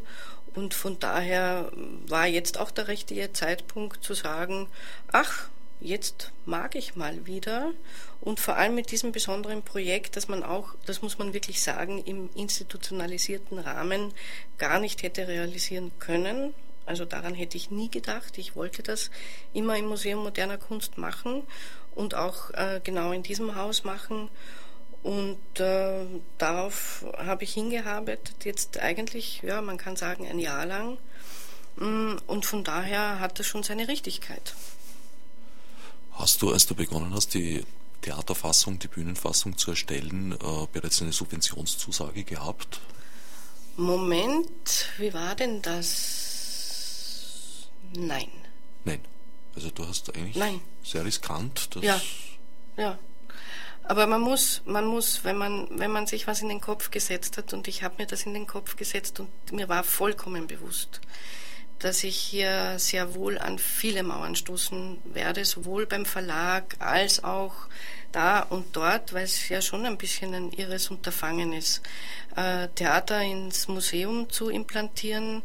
und 0.55 0.75
von 0.75 0.99
daher 0.99 1.71
war 2.07 2.27
jetzt 2.27 2.61
auch 2.61 2.71
der 2.71 2.89
richtige 2.89 3.33
Zeitpunkt 3.33 4.05
zu 4.05 4.13
sagen, 4.13 4.69
ach, 5.11 5.49
jetzt 5.81 6.33
mag 6.45 6.75
ich 6.75 6.97
mal 6.97 7.27
wieder. 7.27 7.73
Und 8.21 8.39
vor 8.39 8.57
allem 8.57 8.75
mit 8.75 8.91
diesem 8.91 9.11
besonderen 9.13 9.63
Projekt, 9.63 10.17
das 10.17 10.29
man 10.29 10.43
auch, 10.43 10.75
das 10.87 11.03
muss 11.03 11.19
man 11.19 11.33
wirklich 11.33 11.63
sagen, 11.63 12.05
im 12.05 12.29
institutionalisierten 12.35 13.59
Rahmen 13.59 14.13
gar 14.59 14.79
nicht 14.79 15.03
hätte 15.03 15.27
realisieren 15.27 15.91
können. 15.99 16.55
Also 16.85 17.05
daran 17.05 17.35
hätte 17.35 17.57
ich 17.57 17.71
nie 17.71 17.91
gedacht. 17.91 18.37
Ich 18.39 18.55
wollte 18.55 18.83
das 18.83 19.11
immer 19.55 19.77
im 19.77 19.87
Museum 19.87 20.23
moderner 20.23 20.59
Kunst 20.59 20.99
machen 20.99 21.43
und 21.95 22.15
auch 22.15 22.51
äh, 22.51 22.81
genau 22.83 23.13
in 23.13 23.23
diesem 23.23 23.55
Haus 23.57 23.85
machen. 23.85 24.29
Und 25.03 25.39
äh, 25.59 26.07
darauf 26.39 27.05
habe 27.19 27.45
ich 27.45 27.55
hingearbeitet, 27.55 28.45
jetzt 28.45 28.79
eigentlich, 28.79 29.43
ja, 29.43 29.61
man 29.61 29.77
kann 29.77 29.97
sagen, 29.97 30.27
ein 30.27 30.39
Jahr 30.39 30.65
lang. 30.65 30.99
Mm, 31.77 32.17
und 32.27 32.47
von 32.47 32.63
daher 32.63 33.19
hat 33.19 33.39
das 33.39 33.47
schon 33.47 33.63
seine 33.63 33.89
Richtigkeit. 33.89 34.55
Hast 36.13 36.43
du, 36.43 36.53
als 36.53 36.67
du 36.67 36.75
begonnen 36.75 37.13
hast, 37.15 37.35
die 37.35 37.65
Theaterfassung, 38.03 38.79
die 38.79 38.89
Bühnenfassung 38.89 39.57
zu 39.57 39.71
erstellen, 39.71 40.33
äh, 40.33 40.67
bereits 40.73 41.03
eine 41.03 41.13
Subventionszusage 41.13 42.25
gehabt? 42.25 42.81
Moment, 43.77 44.87
wie 44.99 45.15
war 45.15 45.35
denn 45.35 45.63
das? 45.63 46.29
Nein. 47.95 48.29
Nein. 48.85 49.01
Also 49.55 49.71
du 49.71 49.87
hast 49.87 50.15
eigentlich 50.15 50.37
Nein. 50.37 50.61
sehr 50.83 51.05
riskant 51.05 51.75
das. 51.77 51.83
Ja, 51.83 52.01
ja. 52.77 52.99
Aber 53.85 54.07
man 54.07 54.21
muss, 54.21 54.63
man 54.65 54.87
muss, 54.87 55.25
wenn 55.25 55.37
man, 55.37 55.69
wenn 55.71 55.91
man 55.91 56.07
sich 56.07 56.27
was 56.27 56.41
in 56.41 56.49
den 56.49 56.61
Kopf 56.61 56.91
gesetzt 56.91 57.37
hat, 57.37 57.53
und 57.53 57.67
ich 57.67 57.83
habe 57.83 57.97
mir 57.99 58.07
das 58.07 58.25
in 58.25 58.35
den 58.35 58.47
Kopf 58.47 58.77
gesetzt 58.77 59.19
und 59.21 59.31
mir 59.53 59.69
war 59.69 59.83
vollkommen 59.83 60.47
bewusst, 60.47 61.01
dass 61.81 62.05
ich 62.05 62.17
hier 62.17 62.79
sehr 62.79 63.15
wohl 63.15 63.39
an 63.39 63.59
viele 63.59 64.05
Mauern 64.05 64.37
stoßen 64.37 64.99
werde, 65.05 65.45
sowohl 65.45 65.87
beim 65.87 66.07
Verlag 66.07 66.77
als 66.79 67.25
auch 67.25 67.55
da 68.13 68.41
und 68.41 68.77
dort, 68.77 69.13
weil 69.15 69.25
es 69.25 69.49
ja 69.49 69.61
schon 69.61 69.85
ein 69.85 69.99
bisschen 69.99 70.35
ein 70.35 70.53
irres 70.53 70.91
Unterfangen 70.91 71.53
ist, 71.53 71.83
äh, 72.37 72.69
Theater 72.69 73.21
ins 73.21 73.67
Museum 73.69 74.31
zu 74.31 74.49
implantieren, 74.49 75.43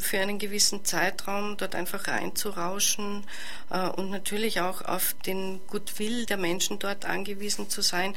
für 0.00 0.18
einen 0.18 0.38
gewissen 0.38 0.84
Zeitraum 0.84 1.56
dort 1.56 1.74
einfach 1.74 2.06
reinzurauschen 2.06 3.24
äh, 3.70 3.88
und 3.88 4.10
natürlich 4.10 4.60
auch 4.60 4.82
auf 4.82 5.14
den 5.26 5.60
Goodwill 5.68 6.26
der 6.26 6.36
Menschen 6.36 6.78
dort 6.78 7.04
angewiesen 7.04 7.68
zu 7.68 7.82
sein 7.82 8.14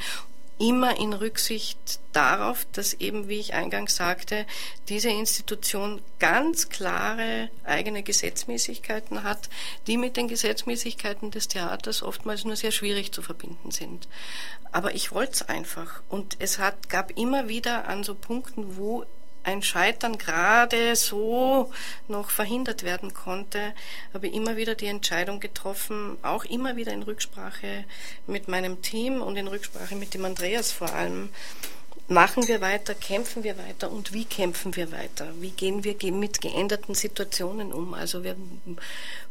immer 0.58 0.98
in 0.98 1.12
Rücksicht 1.12 2.00
darauf, 2.12 2.66
dass 2.72 2.94
eben, 2.94 3.28
wie 3.28 3.40
ich 3.40 3.52
eingangs 3.52 3.96
sagte, 3.96 4.46
diese 4.88 5.10
Institution 5.10 6.00
ganz 6.18 6.70
klare 6.70 7.50
eigene 7.64 8.02
Gesetzmäßigkeiten 8.02 9.22
hat, 9.22 9.50
die 9.86 9.98
mit 9.98 10.16
den 10.16 10.28
Gesetzmäßigkeiten 10.28 11.30
des 11.30 11.48
Theaters 11.48 12.02
oftmals 12.02 12.44
nur 12.44 12.56
sehr 12.56 12.72
schwierig 12.72 13.12
zu 13.12 13.20
verbinden 13.20 13.70
sind. 13.70 14.08
Aber 14.72 14.94
ich 14.94 15.12
wollte 15.12 15.32
es 15.32 15.42
einfach. 15.42 16.02
Und 16.08 16.36
es 16.38 16.58
hat, 16.58 16.88
gab 16.88 17.10
immer 17.18 17.48
wieder 17.48 17.86
an 17.86 18.02
so 18.02 18.14
Punkten, 18.14 18.76
wo 18.76 19.04
ein 19.46 19.62
Scheitern 19.62 20.18
gerade 20.18 20.96
so 20.96 21.70
noch 22.08 22.30
verhindert 22.30 22.82
werden 22.82 23.14
konnte, 23.14 23.72
habe 24.12 24.26
ich 24.26 24.34
immer 24.34 24.56
wieder 24.56 24.74
die 24.74 24.86
Entscheidung 24.86 25.38
getroffen, 25.38 26.18
auch 26.22 26.44
immer 26.44 26.76
wieder 26.76 26.92
in 26.92 27.04
Rücksprache 27.04 27.84
mit 28.26 28.48
meinem 28.48 28.82
Team 28.82 29.22
und 29.22 29.36
in 29.36 29.46
Rücksprache 29.46 29.94
mit 29.94 30.14
dem 30.14 30.24
Andreas 30.24 30.72
vor 30.72 30.92
allem, 30.92 31.30
machen 32.08 32.46
wir 32.46 32.60
weiter, 32.60 32.94
kämpfen 32.94 33.42
wir 33.42 33.58
weiter 33.58 33.90
und 33.90 34.12
wie 34.12 34.24
kämpfen 34.24 34.76
wir 34.76 34.92
weiter? 34.92 35.32
Wie 35.40 35.50
gehen 35.50 35.82
wir 35.82 35.96
mit 36.12 36.40
geänderten 36.40 36.94
Situationen 36.94 37.72
um? 37.72 37.94
Also 37.94 38.22
wir 38.22 38.36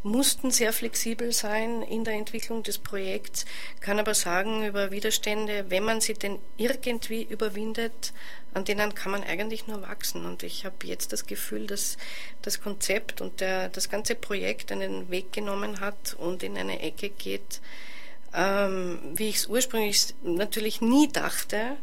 mussten 0.03 0.51
sehr 0.51 0.73
flexibel 0.73 1.31
sein 1.31 1.81
in 1.83 2.03
der 2.03 2.15
Entwicklung 2.15 2.63
des 2.63 2.77
Projekts, 2.77 3.45
kann 3.79 3.99
aber 3.99 4.13
sagen, 4.13 4.65
über 4.65 4.91
Widerstände, 4.91 5.65
wenn 5.69 5.83
man 5.83 6.01
sie 6.01 6.15
denn 6.15 6.39
irgendwie 6.57 7.23
überwindet, 7.23 8.13
an 8.55 8.63
denen 8.63 8.95
kann 8.95 9.11
man 9.11 9.23
eigentlich 9.23 9.67
nur 9.67 9.81
wachsen. 9.81 10.25
Und 10.25 10.41
ich 10.41 10.65
habe 10.65 10.87
jetzt 10.87 11.11
das 11.11 11.25
Gefühl, 11.25 11.67
dass 11.67 11.97
das 12.41 12.61
Konzept 12.61 13.19
und 13.19 13.41
der, 13.41 13.67
das 13.67 13.89
ganze 13.89 14.15
Projekt 14.15 14.71
einen 14.71 15.11
Weg 15.11 15.33
genommen 15.33 15.81
hat 15.81 16.15
und 16.17 16.41
in 16.41 16.57
eine 16.57 16.79
Ecke 16.79 17.09
geht, 17.09 17.59
ähm, 18.33 18.99
wie 19.13 19.27
ich 19.27 19.35
es 19.35 19.47
ursprünglich 19.47 20.15
natürlich 20.23 20.79
nie 20.79 21.09
dachte, 21.09 21.75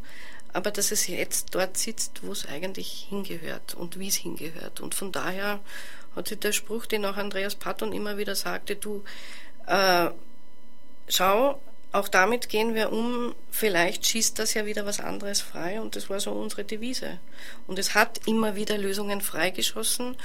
aber 0.55 0.71
dass 0.71 0.93
es 0.93 1.07
jetzt 1.09 1.55
dort 1.55 1.77
sitzt, 1.77 2.23
wo 2.25 2.33
es 2.33 2.47
eigentlich 2.47 3.07
hingehört 3.09 3.75
und 3.75 3.99
wie 3.99 4.09
es 4.09 4.17
hingehört. 4.17 4.81
Und 4.81 4.95
von 4.95 5.13
daher 5.13 5.61
hat 6.17 6.29
sich 6.29 6.39
der 6.39 6.53
Spruch, 6.53 6.87
den 6.87 7.05
auch 7.05 7.19
Andreas 7.19 7.55
Patton 7.55 7.93
immer 7.93 8.17
wieder 8.17 8.35
sagte, 8.35 8.77
du, 8.77 9.05
äh, 9.67 10.09
schau, 11.07 11.61
auch 11.93 12.09
damit 12.09 12.49
gehen 12.49 12.75
wir 12.75 12.91
um, 12.91 13.35
vielleicht 13.51 14.07
schießt 14.07 14.39
das 14.39 14.55
ja 14.55 14.65
wieder 14.65 14.87
was 14.87 14.99
anderes 14.99 15.41
frei 15.41 15.81
und 15.81 15.95
das 15.95 16.09
war 16.09 16.21
so 16.21 16.33
unsere 16.33 16.65
Devise. 16.65 17.21
Und 17.67 17.79
es 17.79 17.95
hat 17.95 18.27
immer 18.27 18.57
wieder 18.57 18.79
Lösungen 18.79 19.21
freigeschossen 19.21 20.17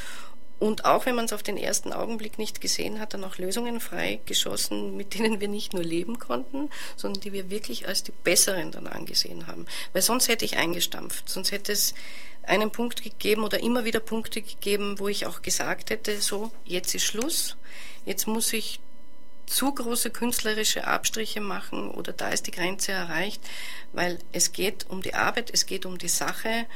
und 0.59 0.85
auch 0.85 1.05
wenn 1.05 1.15
man 1.15 1.25
es 1.25 1.33
auf 1.33 1.43
den 1.43 1.57
ersten 1.57 1.93
Augenblick 1.93 2.39
nicht 2.39 2.61
gesehen 2.61 2.99
hat, 2.99 3.13
dann 3.13 3.23
auch 3.23 3.37
Lösungen 3.37 3.79
freigeschossen, 3.79 4.97
mit 4.97 5.13
denen 5.13 5.39
wir 5.39 5.47
nicht 5.47 5.73
nur 5.73 5.83
leben 5.83 6.17
konnten, 6.17 6.69
sondern 6.95 7.21
die 7.21 7.33
wir 7.33 7.49
wirklich 7.49 7.87
als 7.87 8.03
die 8.03 8.11
besseren 8.23 8.71
dann 8.71 8.87
angesehen 8.87 9.45
haben. 9.45 9.67
Weil 9.93 10.01
sonst 10.01 10.29
hätte 10.29 10.45
ich 10.45 10.57
eingestampft, 10.57 11.29
sonst 11.29 11.51
hätte 11.51 11.71
es 11.73 11.93
einen 12.43 12.71
Punkt 12.71 13.03
gegeben 13.03 13.43
oder 13.43 13.59
immer 13.59 13.85
wieder 13.85 13.99
Punkte 13.99 14.41
gegeben, 14.41 14.99
wo 14.99 15.07
ich 15.07 15.25
auch 15.25 15.41
gesagt 15.41 15.89
hätte, 15.89 16.21
so, 16.21 16.51
jetzt 16.65 16.95
ist 16.95 17.03
Schluss, 17.03 17.57
jetzt 18.05 18.25
muss 18.25 18.53
ich 18.53 18.79
zu 19.47 19.73
große 19.73 20.11
künstlerische 20.11 20.85
Abstriche 20.85 21.41
machen 21.41 21.89
oder 21.89 22.13
da 22.13 22.29
ist 22.29 22.47
die 22.47 22.51
Grenze 22.51 22.91
erreicht, 22.91 23.41
weil 23.93 24.19
es 24.31 24.51
geht 24.51 24.87
um 24.89 25.01
die 25.01 25.15
Arbeit, 25.15 25.49
es 25.51 25.65
geht 25.65 25.85
um 25.85 25.97
die 25.97 26.09
Sache 26.09 26.67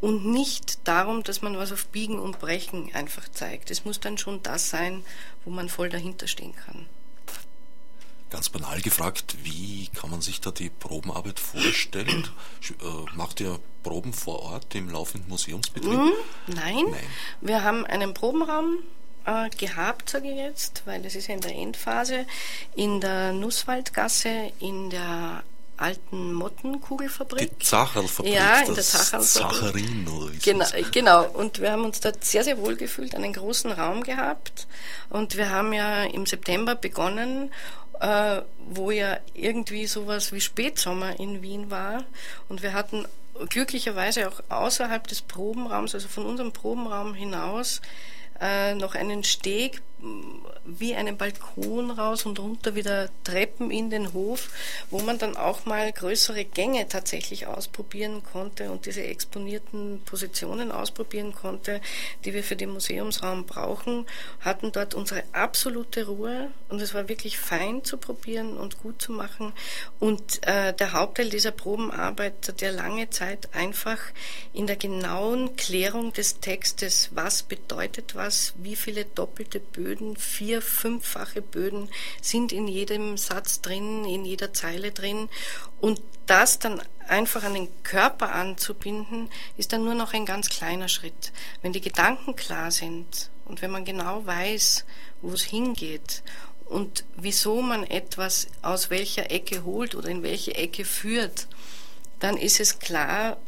und 0.00 0.26
nicht 0.26 0.86
darum, 0.86 1.24
dass 1.24 1.42
man 1.42 1.58
was 1.58 1.72
auf 1.72 1.86
Biegen 1.88 2.18
und 2.18 2.38
Brechen 2.38 2.94
einfach 2.94 3.28
zeigt. 3.28 3.70
Es 3.70 3.84
muss 3.84 3.98
dann 3.98 4.18
schon 4.18 4.42
das 4.42 4.70
sein, 4.70 5.04
wo 5.44 5.50
man 5.50 5.68
voll 5.68 5.88
dahinter 5.88 6.28
stehen 6.28 6.54
kann. 6.54 6.86
Ganz 8.30 8.50
banal 8.50 8.80
gefragt, 8.82 9.36
wie 9.42 9.88
kann 9.88 10.10
man 10.10 10.20
sich 10.20 10.42
da 10.42 10.50
die 10.50 10.68
Probenarbeit 10.68 11.40
vorstellen? 11.40 12.28
Äh, 12.68 13.16
macht 13.16 13.40
ihr 13.40 13.58
Proben 13.82 14.12
vor 14.12 14.42
Ort 14.42 14.74
im 14.74 14.90
laufenden 14.90 15.30
Museumsbetrieb? 15.30 15.98
Mm, 15.98 16.10
nein. 16.48 16.84
nein. 16.90 17.06
Wir 17.40 17.64
haben 17.64 17.86
einen 17.86 18.12
Probenraum 18.12 18.80
äh, 19.28 19.50
gehabt, 19.50 20.10
sage 20.10 20.30
ich 20.30 20.36
jetzt, 20.36 20.82
weil 20.86 21.04
es 21.04 21.14
ist 21.14 21.28
ja 21.28 21.34
in 21.34 21.40
der 21.40 21.54
Endphase, 21.54 22.26
in 22.74 23.00
der 23.00 23.32
Nusswaldgasse, 23.32 24.52
in 24.58 24.90
der 24.90 25.42
alten 25.76 26.32
Mottenkugelfabrik. 26.32 27.58
Die 27.58 27.64
Zacherlfabrik. 27.64 28.34
Ja, 28.34 28.60
in 28.60 28.74
der 28.74 28.82
Zacherlfabrik. 28.82 30.42
Genau, 30.42 30.66
genau. 30.90 31.24
Und 31.28 31.60
wir 31.60 31.72
haben 31.72 31.84
uns 31.84 32.00
dort 32.00 32.24
sehr, 32.24 32.42
sehr 32.42 32.58
wohl 32.58 32.76
gefühlt, 32.76 33.14
einen 33.14 33.32
großen 33.32 33.70
Raum 33.70 34.02
gehabt. 34.02 34.66
Und 35.10 35.36
wir 35.36 35.50
haben 35.50 35.72
ja 35.72 36.04
im 36.04 36.26
September 36.26 36.74
begonnen, 36.74 37.52
äh, 38.00 38.40
wo 38.70 38.90
ja 38.90 39.18
irgendwie 39.34 39.86
sowas 39.86 40.32
wie 40.32 40.40
Spätsommer 40.40 41.20
in 41.20 41.42
Wien 41.42 41.70
war. 41.70 42.04
Und 42.48 42.62
wir 42.62 42.72
hatten 42.72 43.06
glücklicherweise 43.50 44.28
auch 44.28 44.40
außerhalb 44.48 45.06
des 45.06 45.22
Probenraums, 45.22 45.94
also 45.94 46.08
von 46.08 46.26
unserem 46.26 46.52
Probenraum 46.52 47.14
hinaus, 47.14 47.80
äh, 48.40 48.74
noch 48.74 48.94
einen 48.94 49.24
Steg 49.24 49.82
wie 50.64 50.94
einen 50.94 51.16
Balkon 51.16 51.90
raus 51.90 52.26
und 52.26 52.38
runter 52.38 52.74
wieder 52.74 53.08
Treppen 53.24 53.70
in 53.70 53.90
den 53.90 54.12
Hof, 54.12 54.48
wo 54.90 55.00
man 55.00 55.18
dann 55.18 55.36
auch 55.36 55.64
mal 55.64 55.90
größere 55.92 56.44
Gänge 56.44 56.86
tatsächlich 56.88 57.46
ausprobieren 57.46 58.22
konnte 58.22 58.70
und 58.70 58.86
diese 58.86 59.02
exponierten 59.02 60.02
Positionen 60.04 60.70
ausprobieren 60.70 61.34
konnte, 61.34 61.80
die 62.24 62.34
wir 62.34 62.44
für 62.44 62.54
den 62.54 62.70
Museumsraum 62.70 63.44
brauchen, 63.46 64.06
hatten 64.40 64.70
dort 64.70 64.94
unsere 64.94 65.24
absolute 65.32 66.06
Ruhe 66.06 66.50
und 66.68 66.80
es 66.80 66.94
war 66.94 67.08
wirklich 67.08 67.38
fein 67.38 67.82
zu 67.82 67.96
probieren 67.96 68.56
und 68.56 68.80
gut 68.80 69.00
zu 69.00 69.12
machen. 69.12 69.52
Und 69.98 70.46
äh, 70.46 70.74
der 70.74 70.92
Hauptteil 70.92 71.30
dieser 71.30 71.50
Probenarbeit 71.50 72.54
ja 72.60 72.70
lange 72.70 73.10
Zeit 73.10 73.48
einfach 73.54 73.98
in 74.52 74.66
der 74.66 74.76
genauen 74.76 75.56
Klärung 75.56 76.12
des 76.12 76.40
Textes, 76.40 77.10
was 77.14 77.42
bedeutet 77.42 78.14
was, 78.14 78.27
wie 78.58 78.76
viele 78.76 79.04
doppelte 79.04 79.60
Böden, 79.60 80.16
vier, 80.16 80.62
fünffache 80.62 81.42
Böden 81.42 81.88
sind 82.20 82.52
in 82.52 82.68
jedem 82.68 83.16
Satz 83.16 83.60
drin, 83.60 84.04
in 84.04 84.24
jeder 84.24 84.52
Zeile 84.52 84.92
drin. 84.92 85.28
Und 85.80 86.00
das 86.26 86.58
dann 86.58 86.82
einfach 87.08 87.42
an 87.42 87.54
den 87.54 87.68
Körper 87.82 88.32
anzubinden, 88.32 89.30
ist 89.56 89.72
dann 89.72 89.84
nur 89.84 89.94
noch 89.94 90.12
ein 90.12 90.26
ganz 90.26 90.48
kleiner 90.48 90.88
Schritt. 90.88 91.32
Wenn 91.62 91.72
die 91.72 91.80
Gedanken 91.80 92.36
klar 92.36 92.70
sind 92.70 93.30
und 93.46 93.62
wenn 93.62 93.70
man 93.70 93.84
genau 93.84 94.24
weiß, 94.26 94.84
wo 95.22 95.32
es 95.32 95.42
hingeht 95.42 96.22
und 96.66 97.04
wieso 97.16 97.62
man 97.62 97.84
etwas 97.84 98.48
aus 98.62 98.90
welcher 98.90 99.30
Ecke 99.30 99.64
holt 99.64 99.94
oder 99.94 100.08
in 100.08 100.22
welche 100.22 100.54
Ecke 100.54 100.84
führt, 100.84 101.48
dann 102.20 102.36
ist 102.36 102.60
es 102.60 102.78
klar, 102.78 103.38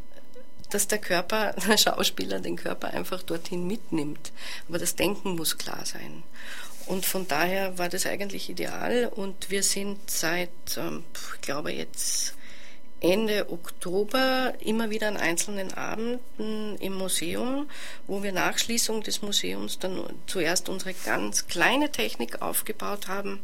dass 0.71 0.89
der 0.89 0.99
Körper, 0.99 1.55
der 1.69 1.77
Schauspieler 1.77 2.41
den 2.41 2.57
Körper 2.57 2.89
einfach 2.89 3.23
dorthin 3.23 3.67
mitnimmt. 3.67 4.33
Aber 4.69 4.79
das 4.79 4.97
Denken 4.97 5.37
muss 5.37 5.59
klar 5.59 5.85
sein. 5.85 6.23
Und 6.87 7.07
von 7.07 7.29
daher 7.29 7.79
war 7.79 7.89
das 7.89 8.07
eigentlich 8.07 8.51
ideal 8.51 9.11
und 9.15 9.51
wir 9.51 9.63
sind 9.63 10.11
seit, 10.11 10.51
ähm, 10.77 11.05
ich 11.35 11.41
glaube 11.41 11.71
jetzt 11.73 12.35
Ende 13.01 13.51
Oktober 13.51 14.53
immer 14.61 14.91
wieder 14.91 15.09
an 15.09 15.17
einzelnen 15.17 15.73
Abenden 15.73 16.77
im 16.79 16.95
Museum, 16.95 17.69
wo 18.07 18.23
wir 18.23 18.33
nach 18.33 18.59
Schließung 18.59 19.03
des 19.03 19.23
Museums 19.23 19.79
dann 19.79 20.03
zuerst 20.27 20.69
unsere 20.69 20.93
ganz 20.93 21.49
kleine 21.49 21.91
Technik 21.91 22.43
aufgebaut 22.43 23.09
haben 23.09 23.41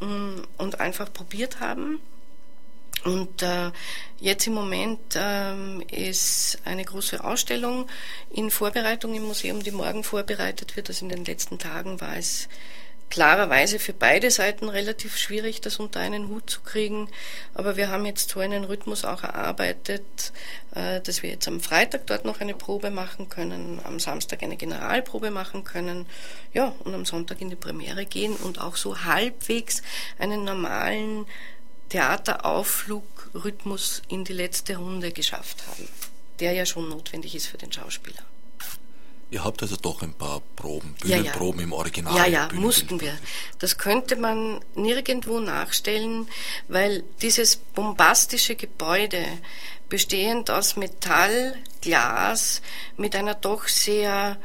mm, 0.00 0.42
und 0.58 0.80
einfach 0.80 1.12
probiert 1.12 1.58
haben. 1.60 2.00
Und 3.04 3.42
äh, 3.42 3.70
jetzt 4.18 4.46
im 4.46 4.54
Moment 4.54 5.00
ähm, 5.14 5.82
ist 5.90 6.58
eine 6.64 6.84
große 6.84 7.22
Ausstellung 7.22 7.86
in 8.30 8.50
Vorbereitung 8.50 9.14
im 9.14 9.24
Museum, 9.24 9.62
die 9.62 9.70
morgen 9.70 10.04
vorbereitet 10.04 10.76
wird. 10.76 10.88
Also 10.88 11.04
in 11.04 11.10
den 11.10 11.24
letzten 11.24 11.58
Tagen 11.58 12.00
war 12.00 12.16
es 12.16 12.48
klarerweise 13.10 13.78
für 13.78 13.92
beide 13.92 14.30
Seiten 14.30 14.68
relativ 14.68 15.16
schwierig, 15.16 15.60
das 15.60 15.78
unter 15.78 16.00
einen 16.00 16.28
Hut 16.28 16.50
zu 16.50 16.62
kriegen. 16.62 17.08
Aber 17.54 17.76
wir 17.76 17.88
haben 17.88 18.06
jetzt 18.06 18.30
so 18.30 18.40
einen 18.40 18.64
Rhythmus 18.64 19.04
auch 19.04 19.22
erarbeitet, 19.22 20.32
äh, 20.74 21.00
dass 21.00 21.22
wir 21.22 21.30
jetzt 21.30 21.46
am 21.46 21.60
Freitag 21.60 22.06
dort 22.06 22.24
noch 22.24 22.40
eine 22.40 22.54
Probe 22.54 22.90
machen 22.90 23.28
können, 23.28 23.80
am 23.84 24.00
Samstag 24.00 24.42
eine 24.42 24.56
Generalprobe 24.56 25.30
machen 25.30 25.62
können, 25.62 26.06
ja, 26.52 26.74
und 26.84 26.94
am 26.94 27.04
Sonntag 27.04 27.40
in 27.40 27.50
die 27.50 27.56
Premiere 27.56 28.06
gehen 28.06 28.34
und 28.34 28.60
auch 28.60 28.76
so 28.76 29.04
halbwegs 29.04 29.82
einen 30.18 30.44
normalen 30.44 31.26
Theaterauflugrhythmus 31.88 34.02
in 34.08 34.24
die 34.24 34.32
letzte 34.32 34.76
Runde 34.76 35.12
geschafft 35.12 35.66
haben, 35.66 35.88
der 36.40 36.52
ja 36.52 36.66
schon 36.66 36.88
notwendig 36.88 37.34
ist 37.34 37.46
für 37.46 37.58
den 37.58 37.72
Schauspieler. 37.72 38.22
Ihr 39.30 39.42
habt 39.42 39.62
also 39.62 39.76
doch 39.76 40.02
ein 40.02 40.12
paar 40.12 40.42
Proben, 40.54 40.94
Bühnenproben 41.00 41.58
ja, 41.58 41.62
ja. 41.62 41.64
im 41.64 41.72
Original. 41.72 42.16
Ja, 42.16 42.26
ja, 42.26 42.48
mussten 42.52 43.00
wir. 43.00 43.18
Das 43.58 43.78
könnte 43.78 44.14
man 44.14 44.60
nirgendwo 44.76 45.40
nachstellen, 45.40 46.28
weil 46.68 47.02
dieses 47.20 47.56
bombastische 47.56 48.54
Gebäude, 48.54 49.24
bestehend 49.88 50.50
aus 50.50 50.76
Metall, 50.76 51.56
Glas, 51.80 52.62
mit 52.96 53.16
einer 53.16 53.34
doch 53.34 53.66
sehr, 53.66 54.38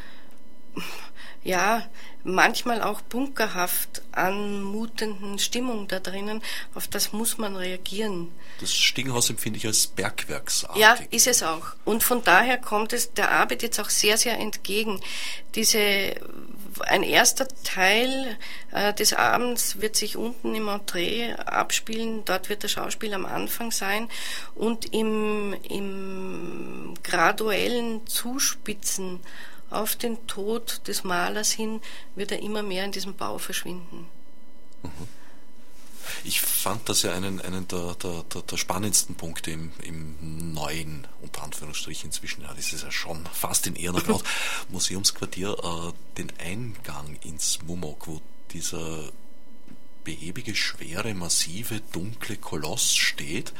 ja, 1.44 1.88
manchmal 2.24 2.82
auch 2.82 3.02
bunkerhaft 3.02 4.02
anmutenden 4.12 5.40
Stimmung 5.40 5.88
da 5.88 6.00
drinnen, 6.00 6.42
auf 6.76 6.88
das 6.88 7.14
muss 7.14 7.38
man 7.38 7.56
reagieren. 7.56 8.32
Das 8.60 8.74
Stiegenhaus 8.74 9.30
empfinde 9.30 9.58
ich 9.58 9.66
als 9.66 9.88
bergwerksartig. 9.88 10.82
Ja, 10.82 10.98
ist 11.12 11.28
es 11.28 11.44
auch. 11.44 11.76
Und 11.86 12.04
von 12.04 12.24
daher 12.24 12.58
kommt 12.58 12.94
es 12.94 13.14
der 13.14 13.32
Arbeit 13.32 13.64
jetzt 13.64 13.80
auch 13.80 13.90
sehr, 13.90 14.18
sehr 14.18 14.38
entgegen. 14.38 15.00
Diese, 15.56 16.16
ein 16.82 17.04
erster 17.04 17.48
Teil 17.64 18.38
äh, 18.72 18.94
des 18.94 19.14
Abends 19.14 19.80
wird 19.82 19.96
sich 19.96 20.18
unten 20.18 20.54
im 20.56 20.68
Entree 20.68 21.34
abspielen. 21.34 22.26
Dort 22.26 22.50
wird 22.50 22.64
der 22.64 22.68
Schauspiel 22.68 23.14
am 23.14 23.26
Anfang 23.26 23.72
sein. 23.72 24.10
Und 24.56 24.94
im, 24.94 25.56
im 25.70 26.96
graduellen 27.04 28.06
Zuspitzen 28.08 29.22
auf 29.70 29.96
den 29.96 30.26
Tod 30.28 30.82
des 30.88 31.04
Malers 31.04 31.52
hin 31.52 31.82
wird 32.16 32.32
er 32.32 32.42
immer 32.42 32.64
mehr 32.64 32.86
in 32.86 32.92
diesem 32.92 33.16
Bau 33.16 33.38
verschwinden. 33.38 34.08
Mhm. 34.84 35.08
Ich 36.24 36.42
fand 36.42 36.90
das 36.90 37.04
ja 37.04 37.14
einen, 37.14 37.40
einen 37.40 37.68
der, 37.68 37.96
der, 37.96 38.24
der, 38.24 38.42
der 38.42 38.58
spannendsten 38.58 39.16
Punkte 39.16 39.52
im, 39.52 39.72
im 39.84 40.54
neuen, 40.54 41.08
unter 41.22 41.44
Anführungsstrichen 41.44 42.10
inzwischen, 42.10 42.42
ja, 42.42 42.54
das 42.54 42.74
ist 42.74 42.84
ja 42.84 42.92
schon 42.92 43.26
fast 43.28 43.68
in 43.68 43.76
Ehrenabraut, 43.76 44.24
Museumsquartier, 44.70 45.52
äh, 45.52 45.94
den 46.18 46.32
Eingang 46.40 47.18
ins 47.24 47.62
Mumok, 47.64 48.08
wo 48.08 48.22
dieser 48.52 49.12
behäbige, 50.04 50.56
schwere, 50.56 51.14
massive, 51.14 51.82
dunkle 51.92 52.38
Koloss 52.38 52.96
steht 52.96 53.54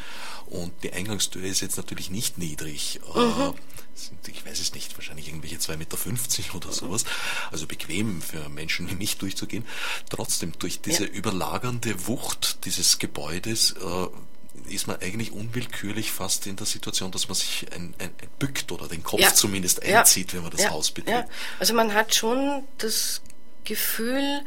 und 0.48 0.72
die 0.84 0.94
Eingangstür 0.94 1.44
ist 1.44 1.62
jetzt 1.62 1.78
natürlich 1.78 2.10
nicht 2.10 2.38
niedrig. 2.38 3.00
Äh, 3.16 3.20
mhm 3.20 3.54
sind, 4.00 4.28
ich 4.28 4.46
weiß 4.46 4.60
es 4.60 4.74
nicht, 4.74 4.98
wahrscheinlich 4.98 5.28
irgendwelche 5.28 5.58
2,50 5.58 5.78
Meter 5.78 6.56
oder 6.56 6.72
sowas, 6.72 7.06
also 7.52 7.68
bequem 7.68 8.22
für 8.22 8.50
Menschen 8.50 8.90
wie 8.90 8.96
mich 8.96 9.18
durchzugehen. 9.18 9.66
Trotzdem, 10.10 10.54
durch 10.58 10.82
diese 10.82 11.06
ja. 11.06 11.12
überlagernde 11.12 12.08
Wucht 12.08 12.66
dieses 12.66 13.00
Gebäudes 13.00 13.74
äh, 13.74 14.74
ist 14.74 14.88
man 14.88 14.98
eigentlich 14.98 15.32
unwillkürlich 15.32 16.12
fast 16.12 16.48
in 16.48 16.56
der 16.56 16.66
Situation, 16.66 17.12
dass 17.12 17.28
man 17.28 17.36
sich 17.36 17.66
ein, 17.74 17.94
ein, 18.00 18.10
ein 18.22 18.30
bückt 18.40 18.72
oder 18.72 18.88
den 18.88 19.04
Kopf 19.04 19.22
ja. 19.22 19.34
zumindest 19.34 19.84
einzieht, 19.84 20.30
ja. 20.30 20.38
wenn 20.38 20.44
man 20.44 20.52
das 20.52 20.70
Haus 20.70 20.92
betritt. 20.92 21.26
Also 21.60 21.74
man 21.74 21.94
hat 21.94 22.16
schon 22.16 22.64
das 22.78 23.22
Gefühl, 23.64 24.42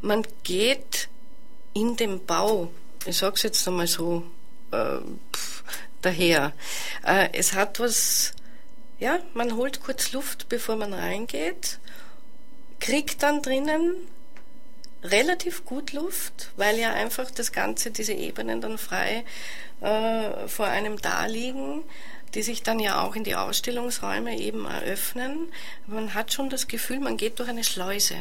man 0.00 0.26
geht 0.42 1.08
in 1.74 1.96
den 1.96 2.24
Bau, 2.24 2.70
ich 3.04 3.18
sag's 3.18 3.42
jetzt 3.42 3.66
einmal 3.68 3.86
so, 3.86 4.24
äh, 4.72 4.98
pff, 5.34 5.64
daher. 6.02 6.52
Äh, 7.04 7.28
es 7.32 7.54
hat 7.54 7.80
was 7.80 8.34
ja, 8.98 9.20
man 9.34 9.56
holt 9.56 9.80
kurz 9.80 10.12
Luft, 10.12 10.48
bevor 10.48 10.76
man 10.76 10.92
reingeht, 10.92 11.78
kriegt 12.80 13.22
dann 13.22 13.42
drinnen 13.42 13.94
relativ 15.04 15.64
gut 15.64 15.92
Luft, 15.92 16.50
weil 16.56 16.78
ja 16.78 16.92
einfach 16.92 17.30
das 17.30 17.52
Ganze, 17.52 17.92
diese 17.92 18.12
Ebenen 18.12 18.60
dann 18.60 18.78
frei 18.78 19.24
äh, 19.80 20.48
vor 20.48 20.66
einem 20.66 21.00
da 21.00 21.26
liegen, 21.26 21.84
die 22.34 22.42
sich 22.42 22.64
dann 22.64 22.80
ja 22.80 23.02
auch 23.02 23.14
in 23.14 23.22
die 23.22 23.36
Ausstellungsräume 23.36 24.36
eben 24.36 24.66
eröffnen. 24.66 25.52
Man 25.86 26.14
hat 26.14 26.32
schon 26.32 26.50
das 26.50 26.66
Gefühl, 26.66 26.98
man 26.98 27.16
geht 27.16 27.38
durch 27.38 27.48
eine 27.48 27.64
Schleuse. 27.64 28.16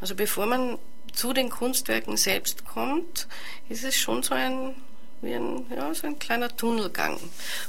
Also 0.00 0.14
bevor 0.14 0.46
man 0.46 0.78
zu 1.12 1.32
den 1.32 1.50
Kunstwerken 1.50 2.16
selbst 2.16 2.64
kommt, 2.64 3.26
ist 3.68 3.84
es 3.84 3.96
schon 3.96 4.22
so 4.22 4.34
ein 4.34 4.74
wie 5.20 5.34
ein, 5.34 5.66
ja, 5.74 5.92
so 5.94 6.06
ein 6.06 6.18
kleiner 6.18 6.54
Tunnelgang. 6.54 7.18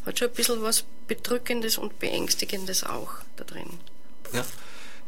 Hat 0.05 0.19
schon 0.19 0.27
ein 0.27 0.33
bisschen 0.33 0.61
was 0.61 0.85
Bedrückendes 1.07 1.77
und 1.77 1.97
Beängstigendes 1.99 2.83
auch 2.83 3.09
da 3.37 3.43
drin. 3.43 3.79
Ja, 4.33 4.45